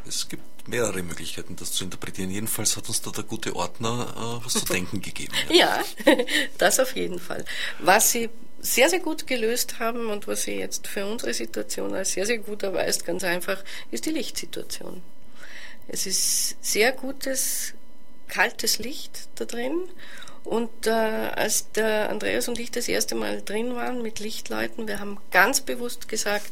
es 0.08 0.28
gibt 0.28 0.68
mehrere 0.68 1.04
Möglichkeiten, 1.04 1.56
das 1.56 1.72
zu 1.72 1.84
interpretieren. 1.84 2.32
Jedenfalls 2.32 2.78
hat 2.78 2.88
uns 2.88 3.02
da 3.02 3.12
der 3.12 3.24
gute 3.24 3.56
Ordner 3.56 4.40
äh, 4.42 4.46
was 4.46 4.54
zu 4.54 4.66
denken 4.74 5.02
gegeben. 5.02 5.34
Ja. 5.50 5.84
ja, 6.06 6.16
das 6.58 6.80
auf 6.80 6.96
jeden 6.96 7.20
Fall. 7.20 7.46
Was 7.80 8.12
Sie 8.12 8.30
sehr, 8.60 8.90
sehr 8.90 9.00
gut 9.00 9.26
gelöst 9.26 9.80
haben 9.80 10.08
und 10.10 10.28
was 10.28 10.44
Sie 10.44 10.54
jetzt 10.54 10.88
für 10.88 11.06
unsere 11.06 11.34
Situation 11.34 11.94
als 11.94 12.14
sehr, 12.14 12.26
sehr 12.26 12.38
gut 12.38 12.64
erweist, 12.64 13.06
ganz 13.06 13.24
einfach, 13.24 13.64
ist 13.90 14.06
die 14.06 14.12
Lichtsituation. 14.12 15.02
Es 15.88 16.06
ist 16.06 16.56
sehr 16.62 16.92
gutes, 16.92 17.74
kaltes 18.28 18.80
Licht 18.80 19.28
da 19.36 19.46
drin. 19.46 19.82
Und 20.44 20.88
äh, 20.88 20.90
als 20.90 21.72
der 21.72 22.10
Andreas 22.10 22.48
und 22.48 22.60
ich 22.60 22.72
das 22.72 22.88
erste 22.88 23.16
Mal 23.16 23.42
drin 23.42 23.76
waren 23.76 24.02
mit 24.02 24.20
Lichtleuten, 24.20 24.88
wir 24.88 25.00
haben 25.00 25.18
ganz 25.32 25.62
bewusst 25.62 26.08
gesagt, 26.08 26.52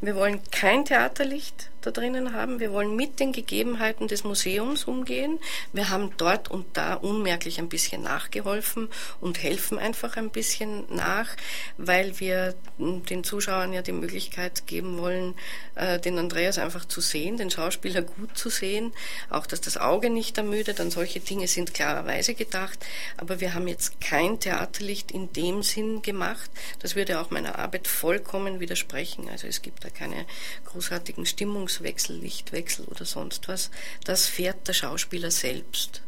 wir 0.00 0.16
wollen 0.16 0.40
kein 0.50 0.84
Theaterlicht, 0.84 1.70
da 1.82 1.90
drinnen 1.90 2.32
haben. 2.32 2.60
Wir 2.60 2.72
wollen 2.72 2.96
mit 2.96 3.20
den 3.20 3.32
Gegebenheiten 3.32 4.08
des 4.08 4.24
Museums 4.24 4.84
umgehen. 4.84 5.38
Wir 5.72 5.90
haben 5.90 6.12
dort 6.16 6.50
und 6.50 6.66
da 6.76 6.94
unmerklich 6.94 7.58
ein 7.58 7.68
bisschen 7.68 8.02
nachgeholfen 8.02 8.88
und 9.20 9.42
helfen 9.42 9.78
einfach 9.78 10.16
ein 10.16 10.30
bisschen 10.30 10.84
nach, 10.88 11.28
weil 11.76 12.18
wir 12.20 12.54
den 12.78 13.24
Zuschauern 13.24 13.72
ja 13.72 13.82
die 13.82 13.92
Möglichkeit 13.92 14.66
geben 14.66 14.98
wollen, 14.98 15.34
äh, 15.74 15.98
den 15.98 16.18
Andreas 16.18 16.58
einfach 16.58 16.84
zu 16.84 17.00
sehen, 17.00 17.36
den 17.36 17.50
Schauspieler 17.50 18.02
gut 18.02 18.36
zu 18.36 18.48
sehen, 18.48 18.92
auch 19.30 19.46
dass 19.46 19.60
das 19.60 19.76
Auge 19.76 20.10
nicht 20.10 20.38
ermüdet. 20.38 20.80
An 20.80 20.90
solche 20.90 21.20
Dinge 21.20 21.48
sind 21.48 21.74
klarerweise 21.74 22.34
gedacht. 22.34 22.78
Aber 23.16 23.40
wir 23.40 23.54
haben 23.54 23.68
jetzt 23.68 24.00
kein 24.00 24.40
Theaterlicht 24.40 25.10
in 25.10 25.32
dem 25.32 25.62
Sinn 25.62 26.02
gemacht. 26.02 26.50
Das 26.80 26.96
würde 26.96 27.20
auch 27.20 27.30
meiner 27.30 27.58
Arbeit 27.58 27.88
vollkommen 27.88 28.60
widersprechen. 28.60 29.28
Also 29.28 29.46
es 29.46 29.62
gibt 29.62 29.84
da 29.84 29.90
keine 29.90 30.26
großartigen 30.64 31.26
Stimmungswechsel, 31.72 32.16
Lichtwechsel 32.18 32.84
oder 32.86 33.04
sonst 33.04 33.48
was. 33.48 33.70
Das 34.04 34.26
fährt 34.26 34.68
der 34.68 34.74
Schauspieler 34.74 35.30
selbst 35.30 36.02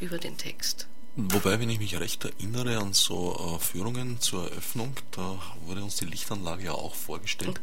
über 0.00 0.18
den 0.18 0.36
Text. 0.36 0.86
Wobei, 1.20 1.58
wenn 1.58 1.68
ich 1.68 1.80
mich 1.80 1.98
recht 1.98 2.24
erinnere 2.24 2.78
an 2.78 2.92
so 2.92 3.56
äh, 3.56 3.58
Führungen 3.58 4.20
zur 4.20 4.44
Eröffnung, 4.52 4.92
da 5.10 5.36
wurde 5.66 5.82
uns 5.82 5.96
die 5.96 6.04
Lichtanlage 6.04 6.66
ja 6.66 6.72
auch 6.72 6.94
vorgestellt. 6.94 7.60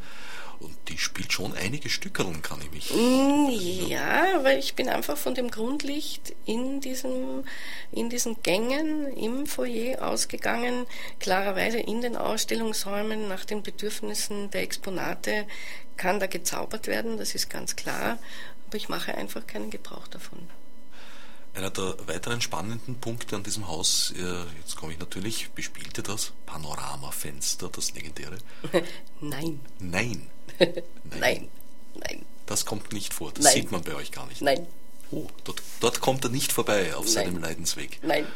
Und 0.60 0.76
die 0.90 0.98
spielt 0.98 1.32
schon 1.32 1.54
einige 1.54 1.90
Stückerln, 1.90 2.42
kann 2.42 2.60
ich 2.62 2.72
mich. 2.72 2.94
Mm, 2.94 3.50
ja, 3.88 4.44
weil 4.44 4.60
ich 4.60 4.76
bin 4.76 4.90
einfach 4.90 5.16
von 5.16 5.36
dem 5.36 5.50
Grundlicht 5.50 6.36
in, 6.46 6.82
diesem, 6.82 7.46
in 7.94 8.10
diesen 8.10 8.44
Gängen 8.44 9.08
im 9.16 9.46
Foyer 9.46 10.06
ausgegangen, 10.06 10.86
klarerweise 11.22 11.80
in 11.80 12.02
den 12.02 12.18
Ausstellungsräumen 12.18 13.30
nach 13.30 13.46
den 13.46 13.64
Bedürfnissen 13.64 14.52
der 14.52 14.64
Exponate 14.64 15.48
kann 15.96 16.20
da 16.20 16.28
gezaubert 16.28 16.88
werden, 16.88 17.18
das 17.18 17.36
ist 17.36 17.50
ganz 17.50 17.78
klar, 17.78 18.20
aber 18.68 18.76
ich 18.76 18.90
mache 18.90 19.16
einfach 19.16 19.48
keinen 19.48 19.70
Gebrauch 19.70 20.10
davon. 20.10 20.40
Einer 21.56 21.70
der 21.70 21.96
weiteren 22.08 22.42
spannenden 22.42 22.96
Punkte 22.96 23.36
an 23.38 23.44
diesem 23.44 23.68
Haus, 23.68 24.14
äh, 24.18 24.44
jetzt 24.60 24.76
komme 24.76 24.92
ich 24.92 25.00
natürlich, 25.00 25.50
bespielte 25.52 26.04
das 26.04 26.34
Panoramafenster, 26.46 27.70
das 27.70 27.94
legendäre? 27.94 28.38
Nein. 29.22 29.62
Nein. 29.80 30.28
Nein. 30.60 30.84
Nein. 31.20 31.48
Nein. 31.96 32.26
Das 32.46 32.66
kommt 32.66 32.92
nicht 32.92 33.14
vor, 33.14 33.32
das 33.32 33.46
Nein. 33.46 33.54
sieht 33.54 33.72
man 33.72 33.82
bei 33.84 33.96
euch 33.96 34.12
gar 34.12 34.28
nicht. 34.28 34.42
Nein. 34.42 34.68
Oh, 35.12 35.28
dort, 35.46 35.62
dort 35.80 36.02
kommt 36.02 36.26
er 36.26 36.30
nicht 36.30 36.52
vorbei 36.52 36.94
auf 36.94 37.06
Nein. 37.06 37.14
seinem 37.14 37.38
Leidensweg. 37.38 38.00
Nein. 38.04 38.28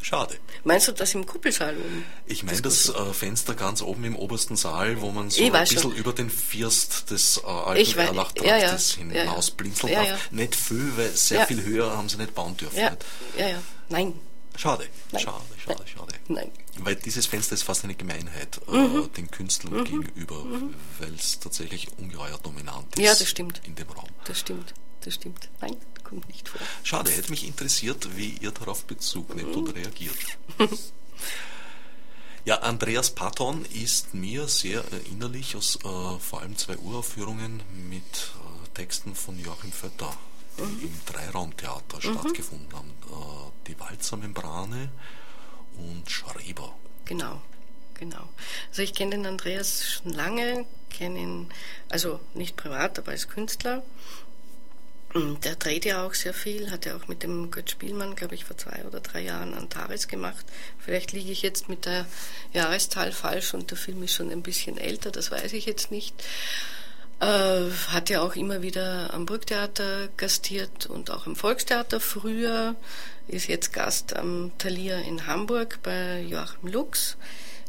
Schade. 0.00 0.36
Meinst 0.64 0.88
du 0.88 0.92
das 0.92 1.14
im 1.14 1.24
Kuppelsaal 1.24 1.74
oben? 1.76 2.04
Ich 2.26 2.42
meine 2.42 2.60
das, 2.60 2.84
das 2.84 2.94
äh, 2.94 3.14
Fenster 3.14 3.54
ganz 3.54 3.80
oben 3.80 4.04
im 4.04 4.16
obersten 4.16 4.54
Saal, 4.56 5.00
wo 5.00 5.10
man 5.10 5.30
so 5.30 5.42
ein 5.42 5.52
bisschen 5.52 5.80
schon. 5.80 5.92
über 5.92 6.12
den 6.12 6.28
First 6.28 7.10
des 7.10 7.38
äh, 7.38 7.46
alten 7.46 7.98
Erlachtraktes 7.98 8.96
ja, 8.96 9.04
ja. 9.06 9.22
hinaus 9.22 9.48
ja, 9.48 9.54
blinzeln 9.56 9.92
darf. 9.94 10.06
Ja, 10.06 10.18
nicht 10.30 10.56
viel, 10.56 10.92
weil 10.96 11.10
sehr 11.10 11.46
viel 11.46 11.62
höher 11.64 11.96
haben 11.96 12.08
sie 12.08 12.18
nicht 12.18 12.34
bauen 12.34 12.54
dürfen. 12.56 12.78
Ja, 12.78 12.96
ja, 13.38 13.48
ja. 13.48 13.62
Nein. 13.88 14.12
Schade, 14.56 14.86
Nein. 15.10 15.22
schade, 15.22 15.42
schade, 15.58 15.78
Nein. 15.78 15.88
schade. 15.88 16.14
Nein. 16.28 16.50
Weil 16.78 16.96
dieses 16.96 17.26
Fenster 17.26 17.54
ist 17.54 17.62
fast 17.62 17.84
eine 17.84 17.94
Gemeinheit 17.94 18.60
äh, 18.68 18.76
mhm. 18.76 19.12
den 19.16 19.30
Künstlern 19.30 19.74
mhm. 19.74 19.84
gegenüber, 19.84 20.44
mhm. 20.44 20.74
weil 21.00 21.14
es 21.14 21.40
tatsächlich 21.40 21.88
ungeheuer 21.98 22.38
dominant 22.42 22.94
ist 22.96 23.04
ja, 23.04 23.14
das 23.14 23.28
stimmt. 23.28 23.60
in 23.64 23.74
dem 23.74 23.88
Raum. 23.88 24.08
Das 24.26 24.38
stimmt, 24.38 24.74
das 25.00 25.14
stimmt. 25.14 25.48
Nein, 25.60 25.76
kommt 26.04 26.28
nicht 26.28 26.48
vor. 26.48 26.60
Schade, 26.82 27.10
hätte 27.10 27.30
mich 27.30 27.46
interessiert, 27.46 28.16
wie 28.16 28.36
ihr 28.40 28.50
darauf 28.52 28.84
Bezug 28.84 29.34
nehmt 29.34 29.56
und 29.56 29.74
reagiert. 29.74 30.16
ja, 32.44 32.58
Andreas 32.58 33.10
Patton 33.10 33.64
ist 33.66 34.14
mir 34.14 34.46
sehr 34.48 34.84
erinnerlich 34.92 35.56
aus 35.56 35.76
äh, 35.76 36.18
vor 36.18 36.40
allem 36.40 36.56
zwei 36.56 36.76
Uraufführungen 36.76 37.62
mit 37.88 38.02
äh, 38.02 38.68
Texten 38.74 39.14
von 39.14 39.38
Joachim 39.38 39.72
Vötter, 39.72 40.14
die 40.58 40.62
Mhm. 40.62 40.80
im 40.82 41.00
Dreiraumtheater 41.06 42.00
stattgefunden 42.00 42.72
haben. 42.72 42.90
Äh, 43.10 43.50
die 43.66 43.80
Walzermembrane 43.80 44.88
und 45.78 46.08
Schreber. 46.08 46.74
Genau, 47.06 47.40
genau. 47.94 48.28
Also 48.68 48.82
ich 48.82 48.94
kenne 48.94 49.12
den 49.12 49.26
Andreas 49.26 49.84
schon 49.84 50.12
lange, 50.12 50.64
kenne 50.90 51.18
ihn, 51.18 51.48
also 51.88 52.20
nicht 52.34 52.56
privat, 52.56 52.98
aber 53.00 53.10
als 53.12 53.28
Künstler. 53.28 53.82
Der 55.14 55.54
dreht 55.54 55.84
ja 55.84 56.04
auch 56.04 56.12
sehr 56.12 56.34
viel, 56.34 56.72
hat 56.72 56.86
ja 56.86 56.96
auch 56.96 57.06
mit 57.06 57.22
dem 57.22 57.52
Götz 57.52 57.70
Spielmann, 57.70 58.16
glaube 58.16 58.34
ich, 58.34 58.44
vor 58.44 58.58
zwei 58.58 58.84
oder 58.84 58.98
drei 58.98 59.20
Jahren 59.20 59.54
Antares 59.54 60.08
gemacht. 60.08 60.44
Vielleicht 60.80 61.12
liege 61.12 61.30
ich 61.30 61.42
jetzt 61.42 61.68
mit 61.68 61.86
der 61.86 62.06
Jahreszahl 62.52 63.12
falsch 63.12 63.54
und 63.54 63.70
der 63.70 63.78
Film 63.78 64.02
ist 64.02 64.14
schon 64.14 64.32
ein 64.32 64.42
bisschen 64.42 64.76
älter, 64.76 65.12
das 65.12 65.30
weiß 65.30 65.52
ich 65.52 65.66
jetzt 65.66 65.92
nicht. 65.92 66.14
Äh, 67.20 67.70
hat 67.90 68.10
ja 68.10 68.22
auch 68.22 68.34
immer 68.34 68.60
wieder 68.62 69.14
am 69.14 69.24
Burgtheater 69.24 70.08
gastiert 70.16 70.86
und 70.86 71.12
auch 71.12 71.26
am 71.26 71.36
Volkstheater 71.36 72.00
früher, 72.00 72.74
ist 73.28 73.46
jetzt 73.46 73.72
Gast 73.72 74.16
am 74.16 74.50
Thalia 74.58 74.98
in 74.98 75.28
Hamburg 75.28 75.78
bei 75.84 76.22
Joachim 76.22 76.70
Lux. 76.72 77.16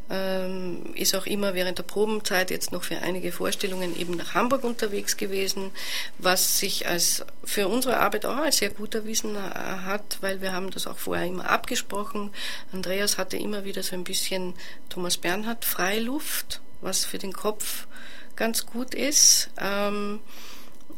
Ähm, 0.07 0.93
ist 0.93 1.15
auch 1.15 1.25
immer 1.25 1.55
während 1.55 1.79
der 1.79 1.83
Probenzeit 1.83 2.51
jetzt 2.51 2.71
noch 2.71 2.83
für 2.83 2.99
einige 2.99 3.31
Vorstellungen 3.31 3.99
eben 3.99 4.15
nach 4.15 4.35
Hamburg 4.35 4.63
unterwegs 4.63 5.17
gewesen, 5.17 5.71
was 6.19 6.59
sich 6.59 6.87
als 6.87 7.25
für 7.43 7.67
unsere 7.67 7.97
Arbeit 7.97 8.27
auch 8.27 8.37
als 8.37 8.57
sehr 8.57 8.69
gut 8.69 8.93
erwiesen 8.93 9.35
äh, 9.35 9.39
hat, 9.39 10.19
weil 10.21 10.41
wir 10.41 10.53
haben 10.53 10.69
das 10.69 10.85
auch 10.85 10.97
vorher 10.97 11.25
immer 11.25 11.49
abgesprochen. 11.49 12.29
Andreas 12.71 13.17
hatte 13.17 13.37
immer 13.37 13.63
wieder 13.63 13.81
so 13.81 13.95
ein 13.95 14.03
bisschen 14.03 14.53
Thomas 14.89 15.17
Bernhard 15.17 15.65
Freiluft, 15.65 16.61
was 16.81 17.05
für 17.05 17.17
den 17.17 17.33
Kopf 17.33 17.87
ganz 18.35 18.67
gut 18.67 18.93
ist. 18.93 19.49
Ähm, 19.59 20.19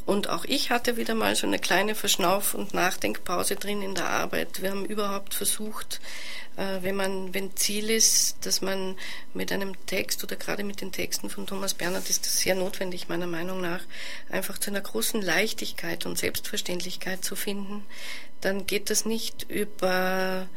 und 0.05 0.29
auch 0.29 0.45
ich 0.45 0.69
hatte 0.71 0.95
wieder 0.95 1.15
mal 1.15 1.35
so 1.35 1.45
eine 1.47 1.59
kleine 1.59 1.93
Verschnauf- 1.93 2.53
und 2.53 2.73
Nachdenkpause 2.73 3.57
drin 3.57 3.81
in 3.81 3.93
der 3.93 4.09
Arbeit. 4.09 4.61
Wir 4.61 4.71
haben 4.71 4.85
überhaupt 4.85 5.33
versucht, 5.33 5.99
wenn 6.57 6.95
man, 6.95 7.33
wenn 7.33 7.55
Ziel 7.55 7.89
ist, 7.89 8.45
dass 8.45 8.61
man 8.61 8.97
mit 9.33 9.51
einem 9.51 9.73
Text 9.85 10.23
oder 10.23 10.35
gerade 10.35 10.63
mit 10.63 10.81
den 10.81 10.91
Texten 10.91 11.29
von 11.29 11.45
Thomas 11.45 11.75
Bernhard 11.75 12.09
ist 12.09 12.25
das 12.25 12.39
sehr 12.39 12.55
notwendig, 12.55 13.09
meiner 13.09 13.27
Meinung 13.27 13.61
nach, 13.61 13.81
einfach 14.29 14.57
zu 14.57 14.71
einer 14.71 14.81
großen 14.81 15.21
Leichtigkeit 15.21 16.05
und 16.05 16.17
Selbstverständlichkeit 16.17 17.23
zu 17.23 17.35
finden, 17.35 17.85
dann 18.41 18.65
geht 18.65 18.89
das 18.89 19.05
nicht 19.05 19.49
über 19.49 20.47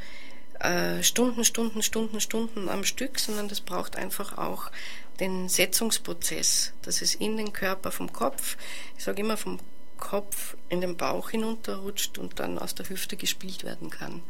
äh, 0.61 1.03
Stunden, 1.03 1.45
Stunden, 1.45 1.83
Stunden, 1.83 2.21
Stunden 2.21 2.69
am 2.69 2.85
Stück, 2.85 3.19
sondern 3.19 3.49
das 3.49 3.61
braucht 3.61 3.97
einfach 3.97 4.39
auch 4.39 4.71
den 5.19 5.49
Setzungsprozess, 5.49 6.73
dass 6.83 7.03
es 7.03 7.15
in 7.15 7.37
den 7.37 7.53
Körper 7.53 7.93
vom 7.93 8.13
Kopf, 8.13 8.57
ich 8.97 9.05
sage 9.05 9.21
immer 9.21 9.37
vom 9.37 9.59
Kopf 9.99 10.57
in 10.71 10.81
den 10.81 10.97
Bauch 10.97 11.31
hinunterrutscht 11.31 12.19
und 12.19 12.41
dann 12.41 12.59
aus 12.59 12.75
der 12.75 12.89
Hüfte 12.89 13.17
gespielt 13.17 13.65
werden 13.65 13.91
kann. 13.91 14.23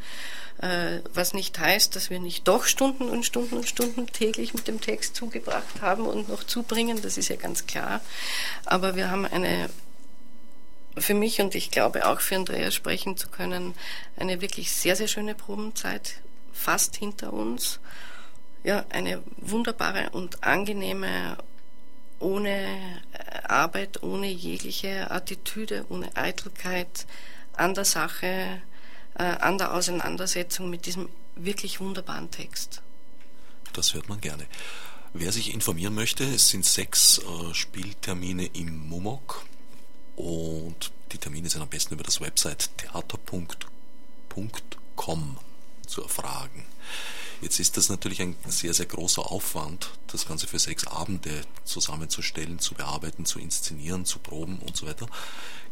Äh, 0.60 1.00
was 1.14 1.32
nicht 1.32 1.58
heißt, 1.58 1.96
dass 1.96 2.10
wir 2.10 2.20
nicht 2.20 2.46
doch 2.46 2.64
Stunden 2.64 3.08
und 3.08 3.24
Stunden 3.24 3.56
und 3.56 3.68
Stunden 3.68 4.06
täglich 4.06 4.52
mit 4.52 4.68
dem 4.68 4.80
Text 4.80 5.16
zugebracht 5.16 5.80
haben 5.80 6.06
und 6.06 6.28
noch 6.28 6.44
zubringen, 6.44 7.00
das 7.00 7.16
ist 7.16 7.28
ja 7.28 7.36
ganz 7.36 7.66
klar. 7.66 8.02
Aber 8.66 8.94
wir 8.94 9.10
haben 9.10 9.24
eine, 9.24 9.70
für 10.98 11.14
mich 11.14 11.40
und 11.40 11.54
ich 11.54 11.70
glaube 11.70 12.06
auch 12.06 12.20
für 12.20 12.36
Andreas 12.36 12.74
sprechen 12.74 13.16
zu 13.16 13.28
können, 13.28 13.74
eine 14.18 14.42
wirklich 14.42 14.70
sehr, 14.70 14.96
sehr 14.96 15.08
schöne 15.08 15.34
Probenzeit 15.34 16.16
fast 16.52 16.96
hinter 16.96 17.32
uns. 17.32 17.80
Ja, 18.62 18.84
eine 18.90 19.22
wunderbare 19.38 20.10
und 20.10 20.44
angenehme 20.44 21.38
ohne 22.18 22.66
Arbeit, 23.44 24.02
ohne 24.02 24.26
jegliche 24.26 25.10
Attitüde, 25.10 25.86
ohne 25.88 26.14
Eitelkeit 26.18 27.06
an 27.54 27.72
der 27.72 27.86
Sache, 27.86 28.26
äh, 28.26 28.69
an 29.22 29.58
der 29.58 29.74
Auseinandersetzung 29.74 30.70
mit 30.70 30.86
diesem 30.86 31.08
wirklich 31.36 31.80
wunderbaren 31.80 32.30
Text. 32.30 32.82
Das 33.72 33.94
hört 33.94 34.08
man 34.08 34.20
gerne. 34.20 34.46
Wer 35.12 35.32
sich 35.32 35.52
informieren 35.52 35.94
möchte, 35.94 36.24
es 36.24 36.48
sind 36.48 36.64
sechs 36.64 37.18
äh, 37.18 37.54
Spieltermine 37.54 38.46
im 38.46 38.88
Mumok 38.88 39.44
und 40.16 40.92
die 41.12 41.18
Termine 41.18 41.48
sind 41.50 41.62
am 41.62 41.68
besten 41.68 41.94
über 41.94 42.04
das 42.04 42.20
Website 42.20 42.70
theater.com 42.76 43.48
zu 45.86 46.02
erfragen. 46.02 46.64
Jetzt 47.40 47.58
ist 47.58 47.76
das 47.76 47.88
natürlich 47.88 48.20
ein 48.20 48.36
sehr, 48.46 48.74
sehr 48.74 48.86
großer 48.86 49.32
Aufwand, 49.32 49.90
das 50.08 50.26
Ganze 50.26 50.46
für 50.46 50.58
sechs 50.58 50.86
Abende 50.86 51.40
zusammenzustellen, 51.64 52.58
zu 52.58 52.74
bearbeiten, 52.74 53.24
zu 53.24 53.38
inszenieren, 53.38 54.04
zu 54.04 54.18
proben 54.18 54.58
und 54.58 54.76
so 54.76 54.86
weiter. 54.86 55.06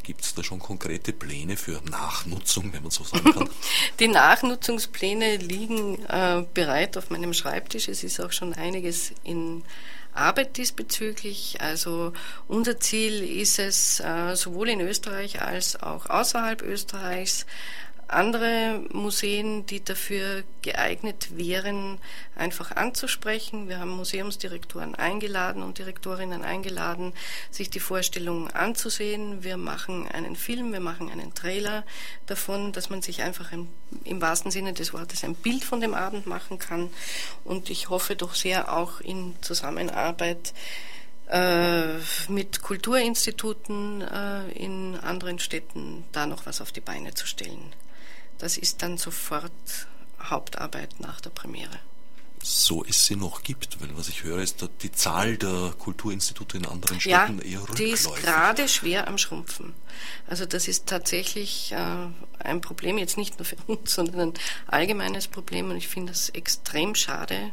Gibt 0.03 0.22
es 0.24 0.34
da 0.34 0.42
schon 0.42 0.59
konkrete 0.59 1.12
Pläne 1.12 1.57
für 1.57 1.80
Nachnutzung, 1.90 2.72
wenn 2.72 2.82
man 2.82 2.90
so 2.90 3.05
sagen 3.05 3.32
kann? 3.32 3.49
Die 4.01 4.09
Nachnutzungspläne 4.09 5.36
liegen 5.36 6.03
äh, 6.07 6.44
bereit 6.55 6.96
auf 6.96 7.11
meinem 7.11 7.34
Schreibtisch. 7.34 7.88
Es 7.88 8.03
ist 8.05 8.20
auch 8.20 8.32
schon 8.32 8.55
einiges 8.55 9.12
in 9.22 9.64
Arbeit 10.14 10.57
diesbezüglich. 10.57 11.61
Also 11.61 12.12
unser 12.46 12.80
Ziel 12.80 13.22
ist 13.22 13.59
es, 13.59 14.01
äh, 14.01 14.34
sowohl 14.34 14.70
in 14.70 14.80
Österreich 14.80 15.42
als 15.42 15.80
auch 15.82 16.07
außerhalb 16.07 16.62
Österreichs 16.62 17.46
andere 18.09 18.82
Museen, 18.90 19.66
die 19.66 19.84
dafür 19.84 20.42
geeignet 20.62 21.36
wären, 21.36 21.98
einfach 22.34 22.72
anzusprechen. 22.72 23.68
Wir 23.68 23.78
haben 23.78 23.90
Museumsdirektoren 23.90 24.94
eingeladen 24.94 25.62
und 25.62 25.78
Direktorinnen 25.78 26.42
eingeladen, 26.42 27.12
sich 27.50 27.68
die 27.68 27.80
Vorstellung 27.80 28.50
anzusehen. 28.50 29.44
Wir 29.44 29.59
machen 29.59 30.09
einen 30.09 30.36
Film, 30.36 30.72
wir 30.72 30.80
machen 30.80 31.11
einen 31.11 31.34
Trailer 31.34 31.84
davon, 32.26 32.72
dass 32.72 32.88
man 32.88 33.02
sich 33.02 33.22
einfach 33.22 33.52
im, 33.52 33.68
im 34.04 34.22
wahrsten 34.22 34.50
Sinne 34.50 34.72
des 34.72 34.94
Wortes 34.94 35.22
ein 35.22 35.34
Bild 35.34 35.62
von 35.62 35.80
dem 35.80 35.94
Abend 35.94 36.26
machen 36.26 36.59
kann. 36.59 36.90
Und 37.44 37.68
ich 37.68 37.90
hoffe 37.90 38.16
doch 38.16 38.34
sehr 38.34 38.72
auch 38.72 39.00
in 39.00 39.36
Zusammenarbeit 39.42 40.54
äh, 41.30 41.98
mit 42.28 42.62
Kulturinstituten 42.62 44.00
äh, 44.00 44.50
in 44.52 44.96
anderen 44.96 45.38
Städten 45.38 46.04
da 46.12 46.26
noch 46.26 46.46
was 46.46 46.62
auf 46.62 46.72
die 46.72 46.80
Beine 46.80 47.12
zu 47.12 47.26
stellen. 47.26 47.74
Das 48.39 48.57
ist 48.57 48.82
dann 48.82 48.99
sofort 48.99 49.53
Hauptarbeit 50.20 51.01
nach 51.01 51.20
der 51.20 51.30
Premiere. 51.30 51.78
So 52.41 52.84
es 52.84 53.07
sie 53.07 53.16
noch 53.16 53.43
gibt, 53.43 53.80
weil 53.80 53.97
was 53.97 54.09
ich 54.09 54.22
höre, 54.22 54.39
ist, 54.39 54.62
dass 54.62 54.70
die 54.80 54.93
Zahl 54.93 55.36
der 55.36 55.74
Kulturinstitute 55.78 56.57
in 56.57 56.66
anderen 56.66 57.01
Städten 57.01 57.39
ja, 57.39 57.45
eher 57.45 57.61
rückläufig. 57.62 57.84
Die 57.84 57.91
ist 57.91 58.14
gerade 58.14 58.68
schwer 58.68 59.09
am 59.09 59.18
Schrumpfen. 59.18 59.74
Also 60.28 60.47
das 60.47 60.68
ist 60.68 60.86
tatsächlich 60.86 61.72
äh, 61.72 62.07
ein 62.39 62.61
Problem, 62.61 62.97
jetzt 62.97 63.16
nicht 63.16 63.39
nur 63.39 63.45
für 63.45 63.57
uns, 63.66 63.93
sondern 63.93 64.30
ein 64.30 64.34
allgemeines 64.68 65.26
Problem 65.26 65.70
und 65.70 65.76
ich 65.76 65.89
finde 65.89 66.12
es 66.12 66.28
extrem 66.28 66.95
schade, 66.95 67.53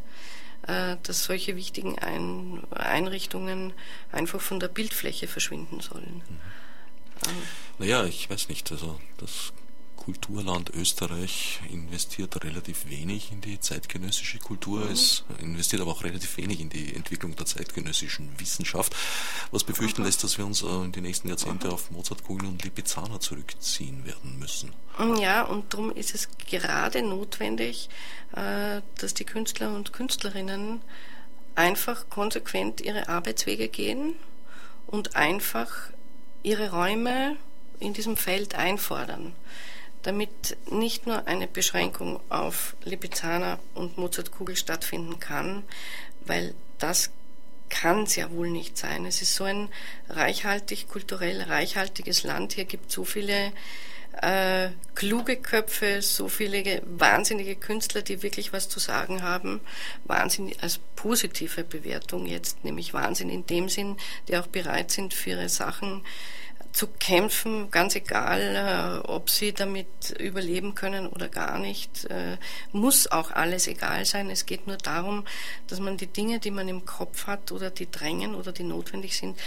äh, 0.68 0.98
dass 1.02 1.24
solche 1.24 1.56
wichtigen 1.56 1.98
Ein 1.98 2.62
Einrichtungen 2.72 3.74
einfach 4.12 4.42
von 4.42 4.60
der 4.60 4.68
Bildfläche 4.68 5.28
verschwinden 5.28 5.80
sollen. 5.80 6.22
Mhm. 6.28 7.28
Ähm. 7.28 7.36
Naja, 7.80 8.06
ich 8.06 8.30
weiß 8.30 8.50
nicht, 8.50 8.72
also 8.72 9.00
das 9.18 9.52
Kulturland 10.06 10.70
Österreich 10.70 11.62
investiert 11.72 12.44
relativ 12.44 12.88
wenig 12.88 13.32
in 13.32 13.42
die 13.42 13.60
zeitgenössische 13.60 14.38
Kultur. 14.38 14.86
Mhm. 14.86 14.92
Es 14.92 15.24
investiert 15.40 15.82
aber 15.82 15.94
auch 15.94 16.04
relativ 16.04 16.38
wenig 16.38 16.62
in 16.62 16.70
die 16.70 16.96
Entwicklung 16.96 17.36
der 17.36 17.48
zeitgenössischen 17.48 18.30
Wissenschaft, 18.40 18.96
was 19.50 19.64
befürchten 19.64 20.02
mhm. 20.02 20.06
lässt, 20.06 20.24
dass 20.24 20.38
wir 20.38 20.46
uns 20.46 20.62
äh, 20.62 20.68
in 20.68 20.92
den 20.92 21.02
nächsten 21.02 21.28
Jahrzehnten 21.28 21.70
auf 21.70 21.90
Mozart, 21.90 22.24
Kugel 22.24 22.48
und 22.48 22.64
Lipizzaner 22.64 23.20
zurückziehen 23.20 24.06
werden 24.06 24.38
müssen. 24.38 24.74
Ja, 25.20 25.42
und 25.42 25.74
darum 25.74 25.92
ist 25.92 26.14
es 26.14 26.30
gerade 26.38 27.02
notwendig, 27.02 27.90
äh, 28.36 28.82
dass 29.00 29.16
die 29.16 29.26
Künstler 29.26 29.74
und 29.74 29.92
Künstlerinnen 29.92 30.82
einfach 31.56 32.10
konsequent 32.12 32.80
ihre 32.80 33.10
Arbeitswege 33.10 33.70
gehen 33.70 34.14
und 34.86 35.16
einfach 35.16 35.72
ihre 36.44 36.70
Räume 36.70 37.38
in 37.80 37.94
diesem 37.94 38.18
Feld 38.18 38.54
einfordern 38.54 39.34
damit 40.06 40.58
nicht 40.70 41.08
nur 41.08 41.28
eine 41.28 41.48
Beschränkung 41.48 42.20
auf 42.30 42.76
Lipizzaner 42.84 43.60
und 43.74 43.98
Mozartkugel 43.98 44.56
stattfinden 44.56 45.20
kann, 45.20 45.64
weil 46.26 46.54
das 46.78 47.10
kann 47.70 48.06
ja 48.06 48.30
wohl 48.32 48.52
nicht 48.52 48.78
sein. 48.78 49.06
Es 49.06 49.24
ist 49.24 49.36
so 49.36 49.46
ein 49.46 49.70
reichhaltig, 50.10 50.88
kulturell 50.88 51.42
reichhaltiges 51.42 52.24
Land. 52.24 52.54
Hier 52.54 52.66
gibt 52.66 52.90
es 52.90 52.96
so 52.96 53.04
viele 53.04 53.52
äh, 54.22 54.70
kluge 54.94 55.38
Köpfe, 55.38 56.02
so 56.02 56.28
viele 56.28 56.82
wahnsinnige 56.86 57.56
Künstler, 57.56 58.04
die 58.04 58.22
wirklich 58.22 58.54
was 58.54 58.70
zu 58.70 58.80
sagen 58.80 59.24
haben. 59.24 59.62
Wahnsinn 60.06 60.54
als 60.62 60.80
positive 60.96 61.64
Bewertung 61.64 62.28
jetzt, 62.28 62.64
nämlich 62.64 62.94
Wahnsinn 62.94 63.30
in 63.30 63.46
dem 63.48 63.70
Sinn, 63.70 63.98
die 64.28 64.38
auch 64.38 64.48
bereit 64.48 64.92
sind, 64.92 65.14
für 65.14 65.32
ihre 65.32 65.50
Sachen 65.50 66.04
zu 66.76 66.88
kämpfen, 66.88 67.72
ganz 67.72 67.96
egal, 67.96 69.02
äh, 69.02 69.08
ob 69.08 69.30
sie 69.30 69.54
damit 69.54 69.88
überleben 70.20 70.76
können 70.76 71.08
oder 71.08 71.30
gar 71.30 71.58
nicht, 71.58 72.04
äh, 72.06 72.38
muss 72.74 73.08
auch 73.08 73.32
alles 73.32 73.68
egal 73.68 74.04
sein. 74.04 74.30
Es 74.30 74.46
geht 74.46 74.68
nur 74.68 74.76
darum, 74.76 75.24
dass 75.68 75.80
man 75.80 75.96
die 75.96 76.08
Dinge, 76.08 76.40
die 76.40 76.52
man 76.52 76.68
im 76.68 76.84
Kopf 76.84 77.28
hat 77.28 77.54
oder 77.54 77.70
die 77.70 77.90
drängen 77.90 78.36
oder 78.36 78.52
die 78.52 78.64
notwendig 78.64 79.16
sind, 79.16 79.40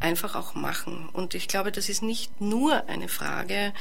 einfach 0.00 0.34
auch 0.34 0.54
machen. 0.54 1.08
Und 1.12 1.34
ich 1.34 1.46
glaube, 1.46 1.70
das 1.70 1.88
ist 1.88 2.02
nicht 2.02 2.40
nur 2.40 2.88
eine 2.88 3.08
Frage 3.08 3.72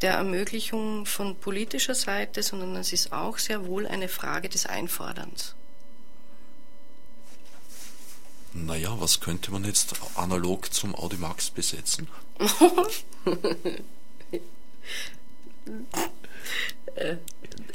der 0.00 0.12
Ermöglichung 0.12 1.04
von 1.04 1.34
politischer 1.34 1.96
Seite, 1.96 2.44
sondern 2.44 2.76
es 2.76 2.92
ist 2.92 3.12
auch 3.12 3.38
sehr 3.38 3.66
wohl 3.66 3.88
eine 3.88 4.08
Frage 4.08 4.48
des 4.48 4.66
Einforderns. 4.66 5.55
Naja, 8.64 8.98
was 9.00 9.20
könnte 9.20 9.50
man 9.50 9.64
jetzt 9.64 9.94
analog 10.14 10.72
zum 10.72 10.94
Audimax 10.94 11.50
besetzen? 11.50 12.08
Äh, 16.94 17.16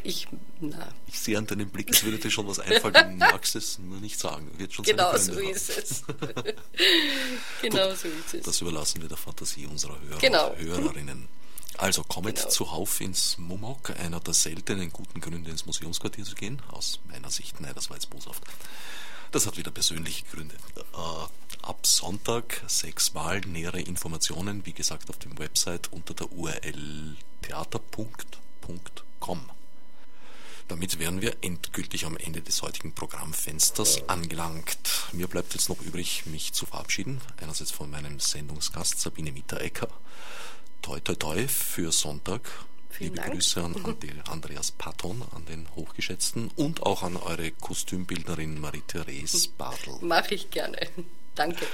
ich, 0.04 0.28
na. 0.60 0.92
ich 1.06 1.20
sehe 1.20 1.38
an 1.38 1.46
deinem 1.46 1.70
Blick, 1.70 1.92
es 1.92 2.04
würde 2.04 2.18
dir 2.18 2.32
schon 2.32 2.48
was 2.48 2.60
einfallen, 2.60 2.94
du 2.94 3.16
magst 3.18 3.56
es 3.56 3.78
nur 3.78 4.00
nicht 4.00 4.20
sagen. 4.20 4.50
Wird 4.58 4.74
schon 4.74 4.86
genau 4.86 5.16
so 5.18 5.36
haben. 5.36 5.50
ist 5.50 5.70
es. 5.70 6.04
genau 7.62 7.94
so 7.94 8.08
ist 8.08 8.34
es. 8.34 8.44
Das 8.44 8.62
überlassen 8.62 9.02
wir 9.02 9.10
der 9.10 9.18
Fantasie 9.18 9.68
unserer 9.68 10.00
Hörer 10.02 10.20
genau. 10.20 10.50
und 10.52 10.60
Hörerinnen. 10.60 11.28
Also 11.78 12.04
kommet 12.04 12.38
genau. 12.38 12.50
zuhauf 12.50 13.00
ins 13.02 13.38
Mumok, 13.38 13.92
einer 14.00 14.20
der 14.20 14.34
seltenen 14.34 14.92
guten 14.92 15.22
Gründe 15.22 15.52
ins 15.52 15.66
Museumsquartier 15.66 16.26
zu 16.26 16.36
gehen. 16.36 16.62
Aus 16.72 17.00
meiner 17.10 17.30
Sicht, 17.30 17.60
nein, 17.62 17.74
das 17.76 17.90
war 17.90 17.98
jetzt 17.98 18.10
boshaft. 18.10 18.44
Das 19.32 19.48
hat 19.48 19.56
wieder 19.56 19.72
persönliche 19.72 20.26
Gründe. 20.26 20.56
Äh, 20.76 21.66
ab 21.66 21.86
Sonntag 21.88 22.62
sechsmal 22.68 23.40
nähere 23.42 23.80
Informationen, 23.80 24.66
wie 24.66 24.74
gesagt, 24.74 25.10
auf 25.10 25.20
dem 25.20 25.40
Website 25.40 25.92
unter 25.94 26.14
der 26.14 26.30
URL 26.34 27.16
theater.com. 27.42 29.40
Damit 30.68 31.00
wären 31.00 31.22
wir 31.22 31.38
endgültig 31.42 32.06
am 32.06 32.18
Ende 32.18 32.42
des 32.42 32.62
heutigen 32.62 32.94
Programmfensters 32.94 34.10
angelangt. 34.10 35.08
Mir 35.14 35.28
bleibt 35.28 35.54
jetzt 35.54 35.70
noch 35.70 35.82
übrig, 35.82 36.26
mich 36.26 36.52
zu 36.52 36.66
verabschieden. 36.66 37.22
Einerseits 37.38 37.72
von 37.72 37.90
meinem 37.90 38.20
Sendungsgast 38.20 39.00
Sabine 39.00 39.32
Mitterecker. 39.32 39.88
Toi, 40.82 41.00
toi, 41.00 41.16
toi 41.16 41.48
für 41.48 41.92
Sonntag 41.94 42.42
Vielen 42.92 43.14
Liebe 43.14 43.22
Dank. 43.22 43.34
Grüße 43.34 43.64
an, 43.64 43.76
an 43.86 43.98
Andreas 44.30 44.72
Patton, 44.72 45.24
an 45.34 45.46
den 45.46 45.68
Hochgeschätzten 45.76 46.52
und 46.56 46.84
auch 46.84 47.04
an 47.04 47.16
eure 47.18 47.52
Kostümbildnerin 47.52 48.60
Marie-Therese 48.60 49.50
Bartel. 49.58 49.96
Mache 50.02 50.36
ich 50.36 50.50
gerne. 50.52 50.78
Danke. 51.36 51.66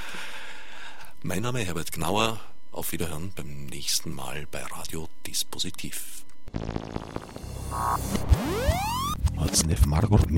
Mein 1.24 1.42
Name 1.42 1.62
ist 1.62 1.68
Herbert 1.68 1.92
Gnauer. 1.92 2.40
Auf 2.72 2.92
Wiederhören 2.92 3.32
beim 3.36 3.66
nächsten 3.66 4.14
Mal 4.14 4.48
bei 4.52 4.62
Radio 4.64 5.10
Dispositiv. 5.26 6.24
Odsnev 9.38 9.86
Margot 9.88 10.30